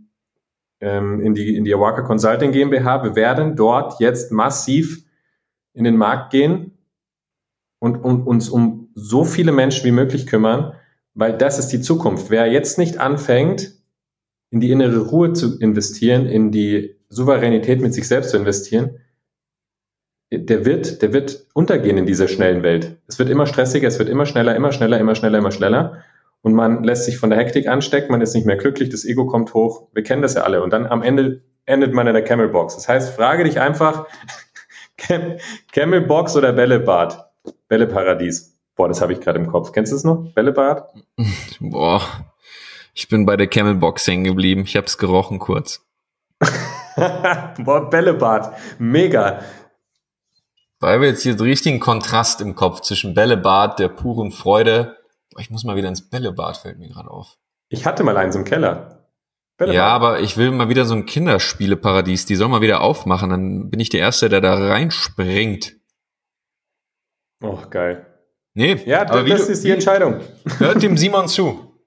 ähm, 0.81 1.21
in, 1.21 1.33
die, 1.33 1.55
in 1.55 1.63
die 1.63 1.73
Awaka 1.73 2.01
Consulting 2.01 2.51
GmbH. 2.51 3.03
Wir 3.03 3.15
werden 3.15 3.55
dort 3.55 3.99
jetzt 3.99 4.31
massiv 4.31 5.03
in 5.73 5.83
den 5.83 5.97
Markt 5.97 6.31
gehen 6.31 6.77
und, 7.79 7.97
und 7.97 8.25
uns 8.25 8.49
um 8.49 8.89
so 8.93 9.25
viele 9.25 9.51
Menschen 9.51 9.85
wie 9.85 9.91
möglich 9.91 10.27
kümmern, 10.27 10.73
weil 11.13 11.37
das 11.37 11.59
ist 11.59 11.69
die 11.69 11.81
Zukunft. 11.81 12.29
Wer 12.29 12.47
jetzt 12.51 12.77
nicht 12.77 12.99
anfängt, 12.99 13.73
in 14.49 14.59
die 14.59 14.71
innere 14.71 14.99
Ruhe 14.99 15.33
zu 15.33 15.59
investieren, 15.59 16.25
in 16.25 16.51
die 16.51 16.95
Souveränität 17.09 17.81
mit 17.81 17.93
sich 17.93 18.07
selbst 18.07 18.31
zu 18.31 18.37
investieren, 18.37 18.99
der 20.31 20.65
wird, 20.65 21.01
der 21.01 21.13
wird 21.13 21.47
untergehen 21.53 21.97
in 21.97 22.05
dieser 22.05 22.27
schnellen 22.27 22.63
Welt. 22.63 22.97
Es 23.07 23.17
wird 23.17 23.29
immer 23.29 23.45
stressiger, 23.45 23.87
es 23.87 23.97
wird 23.97 24.09
immer 24.09 24.25
schneller, 24.25 24.55
immer 24.55 24.71
schneller, 24.71 24.99
immer 24.99 25.15
schneller, 25.15 25.37
immer 25.37 25.51
schneller 25.51 26.03
und 26.41 26.53
man 26.53 26.83
lässt 26.83 27.05
sich 27.05 27.17
von 27.17 27.29
der 27.29 27.39
Hektik 27.39 27.67
anstecken, 27.67 28.11
man 28.11 28.21
ist 28.21 28.33
nicht 28.33 28.45
mehr 28.45 28.57
glücklich, 28.57 28.89
das 28.89 29.05
Ego 29.05 29.25
kommt 29.25 29.53
hoch. 29.53 29.87
Wir 29.93 30.03
kennen 30.03 30.21
das 30.21 30.35
ja 30.35 30.43
alle. 30.43 30.63
Und 30.63 30.71
dann 30.71 30.85
am 30.85 31.01
Ende 31.01 31.41
endet 31.65 31.93
man 31.93 32.07
in 32.07 32.13
der 32.13 32.23
Camelbox. 32.23 32.75
Das 32.75 32.87
heißt, 32.87 33.15
frage 33.15 33.43
dich 33.43 33.59
einfach, 33.59 34.05
Camelbox 35.71 36.35
oder 36.35 36.53
Bällebad? 36.53 37.31
Bälleparadies. 37.67 38.57
Boah, 38.75 38.87
das 38.87 39.01
habe 39.01 39.13
ich 39.13 39.19
gerade 39.19 39.39
im 39.39 39.47
Kopf. 39.47 39.71
Kennst 39.71 39.91
du 39.91 39.95
es 39.95 40.03
noch? 40.03 40.33
Bällebad? 40.33 40.93
Boah, 41.59 42.01
ich 42.93 43.09
bin 43.09 43.25
bei 43.25 43.35
der 43.35 43.47
Camelbox 43.47 44.07
hängen 44.07 44.23
geblieben. 44.23 44.63
Ich 44.65 44.75
habe 44.75 44.87
es 44.87 44.97
gerochen 44.97 45.39
kurz. 45.39 45.85
Boah, 47.59 47.89
Bällebad. 47.89 48.53
Mega. 48.79 49.41
Weil 50.79 51.01
wir 51.01 51.09
jetzt 51.09 51.23
hier 51.23 51.37
so 51.37 51.43
richtigen 51.43 51.79
Kontrast 51.79 52.39
im 52.39 52.55
Kopf 52.55 52.81
zwischen 52.81 53.15
Bällebad, 53.15 53.79
der 53.79 53.87
puren 53.87 54.31
Freude 54.31 54.96
ich 55.39 55.49
muss 55.49 55.63
mal 55.63 55.75
wieder 55.75 55.89
ins 55.89 56.09
Bällebad, 56.09 56.57
fällt 56.57 56.79
mir 56.79 56.89
gerade 56.89 57.09
auf. 57.09 57.37
Ich 57.69 57.85
hatte 57.85 58.03
mal 58.03 58.17
eins 58.17 58.35
im 58.35 58.43
Keller. 58.43 59.09
Bällebad. 59.57 59.75
Ja, 59.75 59.87
aber 59.87 60.19
ich 60.19 60.37
will 60.37 60.51
mal 60.51 60.69
wieder 60.69 60.85
so 60.85 60.93
ein 60.93 61.05
Kinderspieleparadies. 61.05 62.25
Die 62.25 62.35
soll 62.35 62.47
mal 62.47 62.61
wieder 62.61 62.81
aufmachen. 62.81 63.29
Dann 63.29 63.69
bin 63.69 63.79
ich 63.79 63.89
der 63.89 64.01
Erste, 64.01 64.29
der 64.29 64.41
da 64.41 64.55
reinspringt. 64.55 65.75
Oh, 67.41 67.59
geil. 67.69 68.05
Nee, 68.53 68.81
ja, 68.85 69.01
aber 69.01 69.23
das 69.23 69.45
du, 69.45 69.51
ist 69.51 69.63
die 69.63 69.69
Entscheidung. 69.69 70.21
Hört 70.57 70.81
dem 70.81 70.97
Simon 70.97 71.27
zu. 71.27 71.79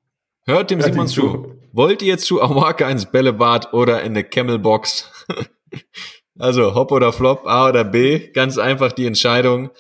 Hört 0.46 0.70
dem 0.70 0.78
Hört 0.78 0.92
Simon 0.92 1.08
zu. 1.08 1.20
zu. 1.20 1.60
Wollt 1.72 2.02
ihr 2.02 2.18
zu 2.18 2.40
Awaka 2.42 2.88
ins 2.88 3.06
Bällebad 3.06 3.72
oder 3.72 4.02
in 4.02 4.12
eine 4.12 4.24
Camelbox? 4.24 5.10
also 6.38 6.74
Hop 6.74 6.92
oder 6.92 7.12
Flop, 7.12 7.46
A 7.46 7.68
oder 7.68 7.84
B. 7.84 8.30
Ganz 8.32 8.58
einfach 8.58 8.92
die 8.92 9.06
Entscheidung. 9.06 9.70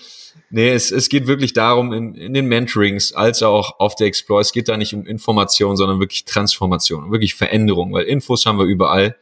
Nee, 0.50 0.70
es, 0.70 0.90
es 0.90 1.08
geht 1.08 1.26
wirklich 1.26 1.52
darum, 1.52 1.92
in, 1.92 2.14
in 2.14 2.34
den 2.34 2.46
Mentorings 2.46 3.12
als 3.12 3.42
auch 3.42 3.78
auf 3.78 3.94
der 3.94 4.06
Explore, 4.06 4.40
es 4.40 4.52
geht 4.52 4.68
da 4.68 4.76
nicht 4.76 4.94
um 4.94 5.06
Information, 5.06 5.76
sondern 5.76 6.00
wirklich 6.00 6.24
Transformation, 6.24 7.12
wirklich 7.12 7.34
Veränderung, 7.34 7.92
weil 7.92 8.04
Infos 8.04 8.46
haben 8.46 8.58
wir 8.58 8.64
überall, 8.64 9.16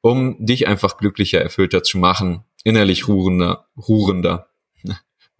um 0.00 0.36
dich 0.44 0.66
einfach 0.66 0.96
glücklicher, 0.96 1.40
erfüllter 1.40 1.82
zu 1.82 1.98
machen, 1.98 2.44
innerlich 2.64 3.08
ruhender, 3.08 3.66
ruhender, 3.76 4.48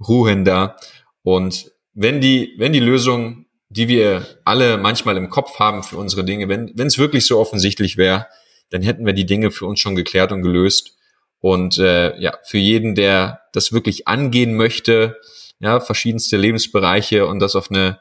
ruhender. 0.01 0.77
Und 1.23 1.73
wenn 1.95 2.21
die, 2.21 2.55
wenn 2.59 2.73
die 2.73 2.81
Lösung, 2.81 3.47
die 3.69 3.89
wir 3.89 4.27
alle 4.45 4.79
manchmal 4.79 5.17
im 5.17 5.31
Kopf 5.31 5.59
haben 5.59 5.83
für 5.83 5.97
unsere 5.97 6.25
Dinge, 6.25 6.49
wenn, 6.49 6.73
wenn 6.75 6.87
es 6.87 6.99
wirklich 6.99 7.27
so 7.27 7.39
offensichtlich 7.39 7.97
wäre, 7.97 8.27
dann 8.71 8.83
hätten 8.83 9.07
wir 9.07 9.13
die 9.13 9.27
Dinge 9.27 9.51
für 9.51 9.67
uns 9.67 9.81
schon 9.81 9.97
geklärt 9.97 10.33
und 10.33 10.43
gelöst. 10.43 10.98
Und 11.41 11.79
äh, 11.79 12.19
ja, 12.19 12.37
für 12.45 12.59
jeden, 12.59 12.95
der 12.95 13.41
das 13.53 13.73
wirklich 13.73 14.07
angehen 14.09 14.57
möchte, 14.57 15.17
ja, 15.61 15.81
verschiedenste 15.81 16.37
Lebensbereiche 16.37 17.27
und 17.27 17.41
das 17.41 17.57
auf 17.57 17.71
eine 17.71 17.99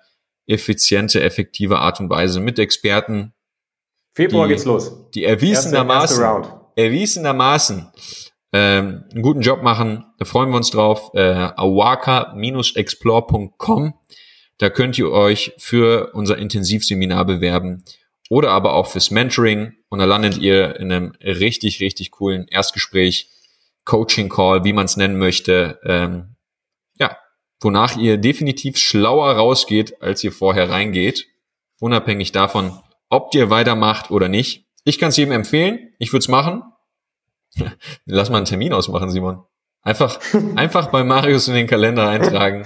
effiziente, 0.47 1.21
effektive 1.21 1.79
Art 1.79 1.99
und 1.99 2.09
Weise 2.09 2.39
mit 2.39 2.59
Experten. 2.59 3.33
Februar 4.13 4.47
die, 4.47 4.53
geht's 4.53 4.63
los. 4.65 5.09
Die 5.13 5.25
erwiesenermaßen, 5.25 6.45
erwiesenermaßen 6.75 7.91
ähm, 8.53 9.03
einen 9.11 9.21
guten 9.21 9.41
Job 9.41 9.61
machen. 9.61 10.05
Da 10.17 10.25
freuen 10.25 10.49
wir 10.49 10.57
uns 10.57 10.71
drauf. 10.71 11.11
Äh, 11.13 11.51
awaka-explore.com. 11.55 13.93
Da 14.57 14.71
könnt 14.71 14.97
ihr 14.97 15.11
euch 15.11 15.53
für 15.59 16.13
unser 16.13 16.38
Intensivseminar 16.38 17.25
bewerben 17.25 17.83
oder 18.30 18.51
aber 18.51 18.73
auch 18.73 18.88
fürs 18.88 19.11
Mentoring. 19.11 19.73
Und 19.89 19.99
da 19.99 20.05
landet 20.05 20.38
ihr 20.38 20.80
in 20.80 20.91
einem 20.91 21.13
richtig, 21.21 21.80
richtig 21.80 22.11
coolen 22.11 22.47
Erstgespräch, 22.47 23.30
Coaching 23.86 24.30
Call, 24.30 24.63
wie 24.63 24.73
man 24.73 24.86
es 24.86 24.97
nennen 24.97 25.17
möchte. 25.17 25.80
Ähm, 25.84 26.36
ja, 26.99 27.17
wonach 27.61 27.97
ihr 27.97 28.17
definitiv 28.17 28.78
schlauer 28.78 29.34
rausgeht, 29.34 30.01
als 30.01 30.23
ihr 30.23 30.32
vorher 30.32 30.69
reingeht. 30.69 31.25
Unabhängig 31.80 32.32
davon, 32.32 32.78
ob 33.09 33.34
ihr 33.34 33.49
weitermacht 33.49 34.11
oder 34.11 34.28
nicht. 34.28 34.65
Ich 34.84 34.99
kann 34.99 35.09
es 35.09 35.17
jedem 35.17 35.34
empfehlen. 35.34 35.93
Ich 35.99 36.11
würde 36.11 36.23
es 36.23 36.28
machen. 36.28 36.63
Lass 38.05 38.30
mal 38.30 38.38
einen 38.38 38.45
Termin 38.45 38.73
ausmachen, 38.73 39.09
Simon. 39.09 39.43
Einfach, 39.82 40.19
einfach 40.55 40.88
bei 40.88 41.03
Marius 41.03 41.47
in 41.47 41.55
den 41.55 41.67
Kalender 41.67 42.09
eintragen. 42.09 42.65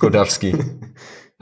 Godowski. 0.00 0.54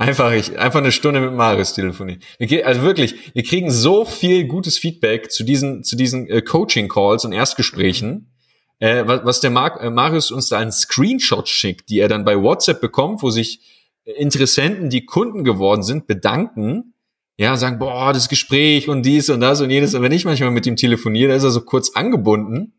Einfach, 0.00 0.32
ich, 0.32 0.58
einfach 0.58 0.78
eine 0.78 0.92
Stunde 0.92 1.20
mit 1.20 1.34
Marius 1.34 1.74
telefonieren. 1.74 2.22
Also 2.64 2.80
wirklich, 2.80 3.34
wir 3.34 3.42
kriegen 3.42 3.70
so 3.70 4.06
viel 4.06 4.46
gutes 4.46 4.78
Feedback 4.78 5.30
zu 5.30 5.44
diesen, 5.44 5.84
zu 5.84 5.94
diesen 5.94 6.26
äh, 6.30 6.40
Coaching-Calls 6.40 7.26
und 7.26 7.32
Erstgesprächen, 7.32 8.32
äh, 8.78 9.02
was, 9.06 9.26
was 9.26 9.40
der 9.40 9.50
Mar 9.50 9.78
äh, 9.78 9.90
Marius 9.90 10.30
uns 10.30 10.48
da 10.48 10.58
einen 10.58 10.72
Screenshot 10.72 11.50
schickt, 11.50 11.90
die 11.90 11.98
er 11.98 12.08
dann 12.08 12.24
bei 12.24 12.40
WhatsApp 12.40 12.80
bekommt, 12.80 13.22
wo 13.22 13.28
sich 13.28 13.60
Interessenten, 14.04 14.88
die 14.88 15.04
Kunden 15.04 15.44
geworden 15.44 15.82
sind, 15.82 16.06
bedanken, 16.06 16.94
ja, 17.36 17.58
sagen, 17.58 17.78
boah, 17.78 18.14
das 18.14 18.30
Gespräch 18.30 18.88
und 18.88 19.02
dies 19.04 19.28
und 19.28 19.40
das 19.40 19.60
und 19.60 19.68
jenes. 19.68 19.94
Und 19.94 20.02
wenn 20.02 20.12
ich 20.12 20.24
manchmal 20.24 20.50
mit 20.50 20.66
ihm 20.66 20.76
telefoniere, 20.76 21.28
da 21.28 21.36
ist 21.36 21.44
er 21.44 21.50
so 21.50 21.60
kurz 21.60 21.90
angebunden, 21.90 22.72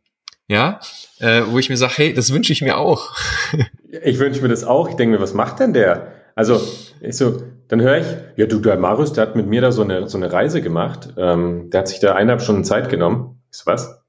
ja, 0.48 0.80
äh, 1.20 1.44
wo 1.46 1.60
ich 1.60 1.70
mir 1.70 1.78
sage, 1.78 1.94
hey, 1.98 2.14
das 2.14 2.34
wünsche 2.34 2.52
ich 2.52 2.64
mir 2.64 2.78
auch. 2.78 3.16
ich 4.04 4.18
wünsche 4.18 4.42
mir 4.42 4.50
das 4.50 4.64
auch. 4.64 4.90
Ich 4.90 4.96
denke 4.96 5.18
mir, 5.18 5.22
was 5.22 5.36
macht 5.36 5.60
denn 5.60 5.74
der? 5.74 6.14
Also, 6.36 6.60
ich 7.02 7.18
so, 7.18 7.42
dann 7.68 7.82
höre 7.82 7.98
ich, 7.98 8.08
ja, 8.36 8.46
du, 8.46 8.60
der 8.60 8.78
Marius, 8.78 9.14
der 9.14 9.28
hat 9.28 9.36
mit 9.36 9.48
mir 9.48 9.62
da 9.62 9.72
so 9.72 9.82
eine, 9.82 10.08
so 10.08 10.18
eine 10.18 10.32
Reise 10.32 10.62
gemacht. 10.62 11.14
Ähm, 11.18 11.70
der 11.70 11.82
hat 11.82 11.88
sich 11.88 12.00
da 12.00 12.14
eineinhalb 12.14 12.42
Stunden 12.42 12.64
Zeit 12.64 12.90
genommen. 12.90 13.42
Ich 13.52 13.58
so, 13.58 13.66
was? 13.66 14.04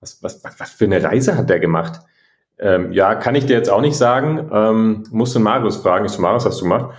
Was, 0.00 0.22
was, 0.22 0.44
was, 0.44 0.60
was 0.60 0.70
für 0.70 0.84
eine 0.84 1.02
Reise 1.02 1.36
hat 1.36 1.50
der 1.50 1.60
gemacht? 1.60 2.00
Ähm, 2.58 2.92
ja, 2.92 3.14
kann 3.14 3.34
ich 3.34 3.46
dir 3.46 3.56
jetzt 3.56 3.70
auch 3.70 3.80
nicht 3.80 3.96
sagen. 3.96 4.50
Ähm, 4.52 5.04
musste 5.10 5.38
Marius 5.38 5.76
fragen. 5.76 6.06
Ich 6.06 6.12
so, 6.12 6.22
Marius, 6.22 6.46
hast 6.46 6.60
du 6.60 6.64
gemacht? 6.64 6.94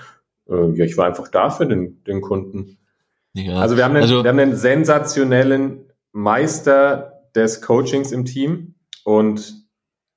Äh, 0.49 0.71
ja, 0.73 0.85
ich 0.85 0.97
war 0.97 1.07
einfach 1.07 1.27
da 1.29 1.49
für 1.49 1.65
den, 1.65 2.03
den 2.03 2.21
Kunden. 2.21 2.77
Ja, 3.33 3.59
also, 3.59 3.77
wir 3.77 3.83
haben, 3.83 3.95
einen, 3.95 4.03
also 4.03 4.23
wir 4.23 4.29
haben 4.29 4.39
einen 4.39 4.55
sensationellen 4.55 5.91
Meister 6.11 7.21
des 7.35 7.61
Coachings 7.61 8.11
im 8.11 8.25
Team 8.25 8.75
und 9.03 9.64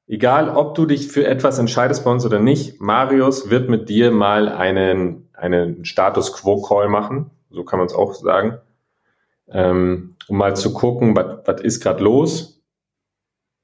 egal 0.09 0.48
ob 0.48 0.74
du 0.74 0.86
dich 0.86 1.09
für 1.09 1.26
etwas 1.26 1.59
entscheidest 1.59 2.04
bei 2.04 2.11
uns 2.11 2.26
oder 2.26 2.40
nicht, 2.40 2.80
Marius 2.80 3.50
wird 3.50 3.68
mit 3.68 3.88
dir 3.88 4.11
mal 4.11 4.48
einen, 4.48 5.28
einen 5.34 5.84
Status 5.84 6.32
Quo 6.32 6.62
Call 6.62 6.88
machen. 6.88 7.30
So 7.50 7.64
kann 7.64 7.78
man 7.78 7.86
es 7.86 7.94
auch 7.94 8.14
sagen. 8.14 8.59
Ähm, 9.50 10.16
um 10.28 10.36
mal 10.36 10.56
zu 10.56 10.72
gucken, 10.72 11.16
was 11.16 11.61
ist 11.61 11.82
gerade 11.82 12.02
los? 12.02 12.62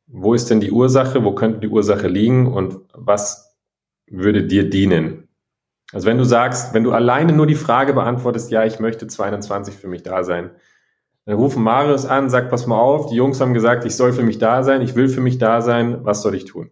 Wo 0.07 0.35
ist 0.35 0.51
denn 0.51 0.61
die 0.61 0.71
Ursache? 0.71 1.25
Wo 1.25 1.35
könnte 1.35 1.61
die 1.61 1.69
Ursache 1.69 2.09
liegen? 2.09 2.53
Und 2.53 2.79
was 2.93 3.57
würde 4.07 4.45
dir 4.45 4.69
dienen? 4.71 5.29
Also 5.93 6.07
wenn 6.07 6.19
du 6.19 6.25
sagst, 6.25 6.75
wenn 6.75 6.85
du 6.85 6.93
alleine 6.93 7.33
nur 7.33 7.47
die 7.47 7.55
Frage 7.55 7.93
beantwortest, 7.93 8.51
ja, 8.51 8.65
ich 8.65 8.81
möchte 8.81 9.07
22 9.07 9.75
für 9.75 9.89
mich 9.89 10.03
da 10.03 10.25
sein, 10.25 10.51
dann 11.27 11.37
rufen 11.37 11.63
Marius 11.63 12.05
an, 12.05 12.29
sagt, 12.29 12.51
pass 12.51 12.67
mal 12.67 12.79
auf, 12.79 13.11
die 13.11 13.17
Jungs 13.17 13.41
haben 13.41 13.55
gesagt, 13.55 13.85
ich 13.85 13.97
soll 13.97 14.13
für 14.13 14.23
mich 14.23 14.39
da 14.39 14.63
sein, 14.63 14.83
ich 14.83 14.95
will 14.95 15.09
für 15.09 15.23
mich 15.23 15.39
da 15.39 15.63
sein, 15.63 16.05
was 16.05 16.23
soll 16.23 16.35
ich 16.35 16.45
tun? 16.45 16.71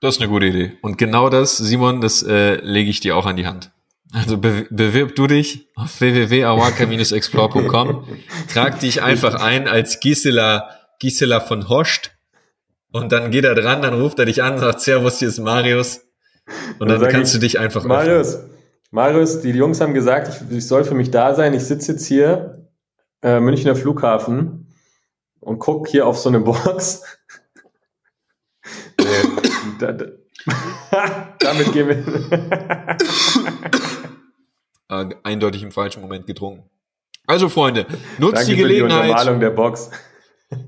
Das 0.00 0.16
ist 0.16 0.20
eine 0.20 0.30
gute 0.30 0.46
Idee. 0.46 0.72
Und 0.82 0.98
genau 0.98 1.28
das, 1.28 1.56
Simon, 1.56 2.00
das 2.00 2.22
äh, 2.22 2.56
lege 2.56 2.90
ich 2.90 3.00
dir 3.00 3.16
auch 3.16 3.26
an 3.26 3.36
die 3.36 3.46
Hand. 3.46 3.72
Also 4.12 4.36
be 4.36 4.66
bewirb 4.68 5.16
du 5.16 5.26
dich 5.26 5.68
auf 5.74 6.00
www.awaka-explore.com, 6.00 8.04
trag 8.52 8.78
dich 8.80 9.02
einfach 9.02 9.40
ein 9.40 9.66
als 9.66 10.00
Gisela, 10.00 10.68
Gisela 10.98 11.40
von 11.40 11.68
Hoscht 11.68 12.10
und 12.92 13.10
dann 13.10 13.30
geht 13.30 13.44
er 13.44 13.54
dran, 13.54 13.80
dann 13.80 13.94
ruft 13.94 14.18
er 14.18 14.26
dich 14.26 14.42
an, 14.42 14.58
sagt 14.58 14.80
Servus, 14.80 15.18
hier 15.18 15.28
ist 15.28 15.38
Marius 15.38 16.02
und 16.78 16.88
dann, 16.88 17.00
dann 17.00 17.10
kannst 17.10 17.32
ich, 17.32 17.40
du 17.40 17.46
dich 17.46 17.58
einfach 17.58 17.84
Marius, 17.84 18.34
öffnen. 18.34 18.50
Marius, 18.90 19.40
die 19.40 19.50
Jungs 19.50 19.80
haben 19.80 19.94
gesagt, 19.94 20.28
ich, 20.28 20.58
ich 20.58 20.66
soll 20.66 20.84
für 20.84 20.94
mich 20.94 21.10
da 21.10 21.34
sein, 21.34 21.54
ich 21.54 21.64
sitze 21.64 21.92
jetzt 21.92 22.06
hier 22.06 22.61
äh, 23.22 23.40
Münchner 23.40 23.74
Flughafen 23.74 24.74
und 25.40 25.58
guck 25.58 25.88
hier 25.88 26.06
auf 26.06 26.18
so 26.18 26.28
eine 26.28 26.40
Box. 26.40 27.02
da, 29.78 29.92
da, 29.92 30.06
damit 31.40 31.72
gehen 31.72 31.88
wir. 31.88 32.98
äh, 35.10 35.14
eindeutig 35.22 35.62
im 35.62 35.72
falschen 35.72 36.00
Moment 36.00 36.26
getrunken. 36.26 36.68
Also 37.26 37.48
Freunde, 37.48 37.86
nutzt 38.18 38.38
Danke 38.38 38.50
die 38.50 38.56
Gelegenheit. 38.56 39.26
Die 39.28 39.38
der 39.38 39.50
Box. 39.50 39.90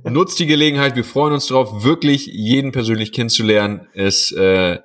nutzt 0.05 0.39
die 0.39 0.47
Gelegenheit. 0.47 0.95
Wir 0.95 1.05
freuen 1.05 1.35
uns 1.35 1.47
darauf, 1.47 1.85
wirklich 1.85 2.27
jeden 2.27 2.71
persönlich 2.71 3.13
kennenzulernen. 3.13 3.89
Es 3.93 4.31
äh, 4.33 4.79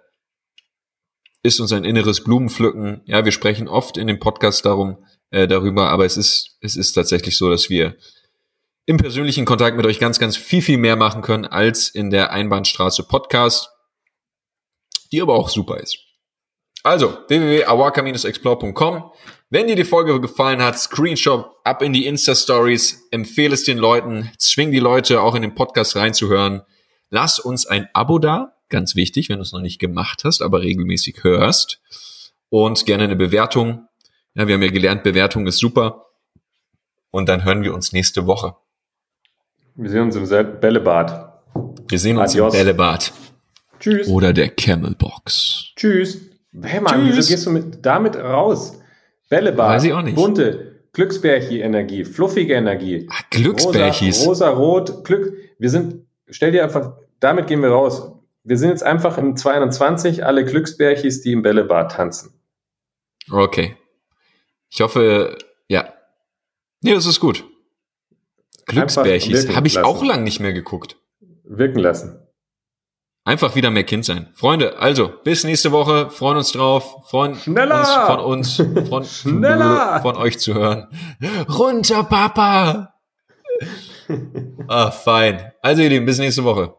ist 1.44 1.60
uns 1.60 1.72
ein 1.72 1.84
inneres 1.84 2.24
Blumenpflücken. 2.24 3.02
Ja, 3.06 3.24
wir 3.24 3.32
sprechen 3.32 3.68
oft 3.68 3.98
in 3.98 4.08
dem 4.08 4.20
Podcast 4.20 4.66
darum, 4.66 4.98
äh, 5.32 5.48
darüber, 5.48 5.90
aber 5.90 6.06
es 6.06 6.18
ist, 6.18 6.58
es 6.62 6.76
ist 6.76 6.94
tatsächlich 6.94 7.38
so, 7.38 7.50
dass 7.50 7.70
wir 7.70 7.96
im 8.86 8.98
persönlichen 8.98 9.46
Kontakt 9.46 9.78
mit 9.78 9.86
euch 9.86 10.00
ganz, 10.00 10.18
ganz 10.20 10.36
viel, 10.36 10.62
viel 10.62 10.78
mehr 10.78 10.96
machen 10.96 11.22
können 11.22 11.46
als 11.46 11.90
in 11.90 12.10
der 12.10 12.32
Einbahnstraße 12.32 13.04
Podcast, 13.04 13.70
die 15.12 15.22
aber 15.22 15.36
auch 15.36 15.50
super 15.50 15.78
ist. 15.78 16.00
Also, 16.84 17.18
www.awaka-explore.com. 17.28 19.12
Wenn 19.50 19.68
dir 19.68 19.76
die 19.76 19.84
Folge 19.84 20.22
gefallen 20.22 20.62
hat, 20.62 20.80
Screenshot 20.80 21.46
ab 21.64 21.82
in 21.82 21.92
die 21.92 22.06
Insta-Stories, 22.06 23.10
empfehle 23.12 23.54
es 23.54 23.64
den 23.64 23.78
Leuten, 23.78 24.32
zwing 24.38 24.72
die 24.72 24.80
Leute 24.80 25.22
auch 25.22 25.36
in 25.36 25.42
den 25.42 25.56
Podcast 25.56 25.96
reinzuhören. 25.96 26.62
Lass 27.10 27.40
uns 27.40 27.66
ein 27.66 27.90
Abo 27.94 28.18
da, 28.18 28.54
ganz 28.70 28.96
wichtig, 28.96 29.30
wenn 29.30 29.38
du 29.38 29.42
es 29.42 29.52
noch 29.52 29.62
nicht 29.62 29.80
gemacht 29.80 30.22
hast, 30.24 30.42
aber 30.42 30.62
regelmäßig 30.62 31.24
hörst. 31.24 31.82
Und 32.50 32.86
gerne 32.86 33.04
eine 33.04 33.16
Bewertung. 33.16 33.89
Ja, 34.40 34.48
wir 34.48 34.56
haben 34.56 34.64
ja 34.64 34.72
gelernt, 34.72 35.04
Bewertung 35.04 35.48
ist 35.48 35.58
super. 35.58 36.06
Und 37.12 37.28
dann 37.28 37.44
hören 37.44 37.62
wir 37.62 37.74
uns 37.74 37.92
nächste 37.92 38.26
Woche. 38.26 38.56
Wir 39.76 39.90
sehen 39.90 40.04
uns 40.04 40.16
im 40.16 40.62
Bällebad. 40.62 41.44
Wir 41.90 42.00
sehen 42.00 42.18
uns 42.18 42.32
Adios. 42.32 42.54
im 42.54 42.60
Bällebad. 42.62 43.12
Tschüss. 43.82 44.08
Oder 44.08 44.32
der 44.32 44.48
Camelbox. 44.48 45.74
Tschüss. 45.76 46.22
Hey 46.62 46.80
Mann, 46.80 47.02
Tschüss. 47.02 47.18
wieso 47.18 47.30
gehst 47.30 47.46
du 47.48 47.50
mit, 47.50 47.86
damit 47.86 48.16
raus? 48.16 48.80
Bällebad. 49.30 49.76
Weiß 49.76 49.84
ich 49.84 49.92
auch 49.92 50.04
nicht. 50.04 50.16
Bunte, 50.16 50.86
Glücksbärchi-Energie, 50.94 52.06
fluffige 52.06 52.54
Energie. 52.54 53.10
Ach, 53.12 53.24
Glücksbärchis. 53.32 54.26
Rosa, 54.26 54.52
rot, 54.52 55.04
Glück. 55.04 55.34
Wir 55.58 55.70
sind, 55.70 56.06
stell 56.30 56.54
dir 56.54 56.64
einfach, 56.64 56.94
damit 57.20 57.48
gehen 57.48 57.62
wir 57.62 57.72
raus. 57.72 58.14
Wir 58.46 58.58
sind 58.58 58.70
jetzt 58.70 58.84
einfach 58.84 59.18
im 59.18 59.36
22 59.36 60.26
alle 60.26 60.46
Glücksbärchis, 60.46 61.24
die 61.24 61.34
im 61.34 61.42
Bällebad 61.42 61.92
tanzen. 61.92 62.40
Okay. 63.30 63.76
Ich 64.70 64.82
hoffe, 64.82 65.38
ja. 65.68 65.94
Nee, 66.82 66.94
das 66.94 67.06
ist 67.06 67.20
gut. 67.20 67.44
Glücksbärchis. 68.66 69.56
Habe 69.56 69.68
ich 69.68 69.74
lassen. 69.74 69.86
auch 69.86 70.04
lang 70.04 70.24
nicht 70.24 70.40
mehr 70.40 70.54
geguckt. 70.54 70.98
Wirken 71.44 71.80
lassen. 71.80 72.20
Einfach 73.26 73.56
wieder 73.56 73.70
mehr 73.70 73.84
Kind 73.84 74.06
sein. 74.06 74.30
Freunde, 74.34 74.80
also, 74.80 75.12
bis 75.24 75.44
nächste 75.44 75.72
Woche. 75.72 76.10
Freuen 76.10 76.38
uns 76.38 76.52
drauf. 76.52 77.10
Freuen 77.10 77.36
Schneller! 77.36 77.80
uns 78.26 78.56
von 78.56 78.64
uns, 78.66 78.88
von, 78.90 79.04
Schneller! 79.40 80.00
von 80.02 80.16
euch 80.16 80.40
zu 80.40 80.54
hören. 80.54 80.88
Runter, 81.48 82.04
Papa! 82.04 82.96
ah, 84.68 84.92
fein. 84.92 85.52
Also, 85.62 85.82
ihr 85.82 85.90
Lieben, 85.90 86.06
bis 86.06 86.18
nächste 86.18 86.44
Woche. 86.44 86.74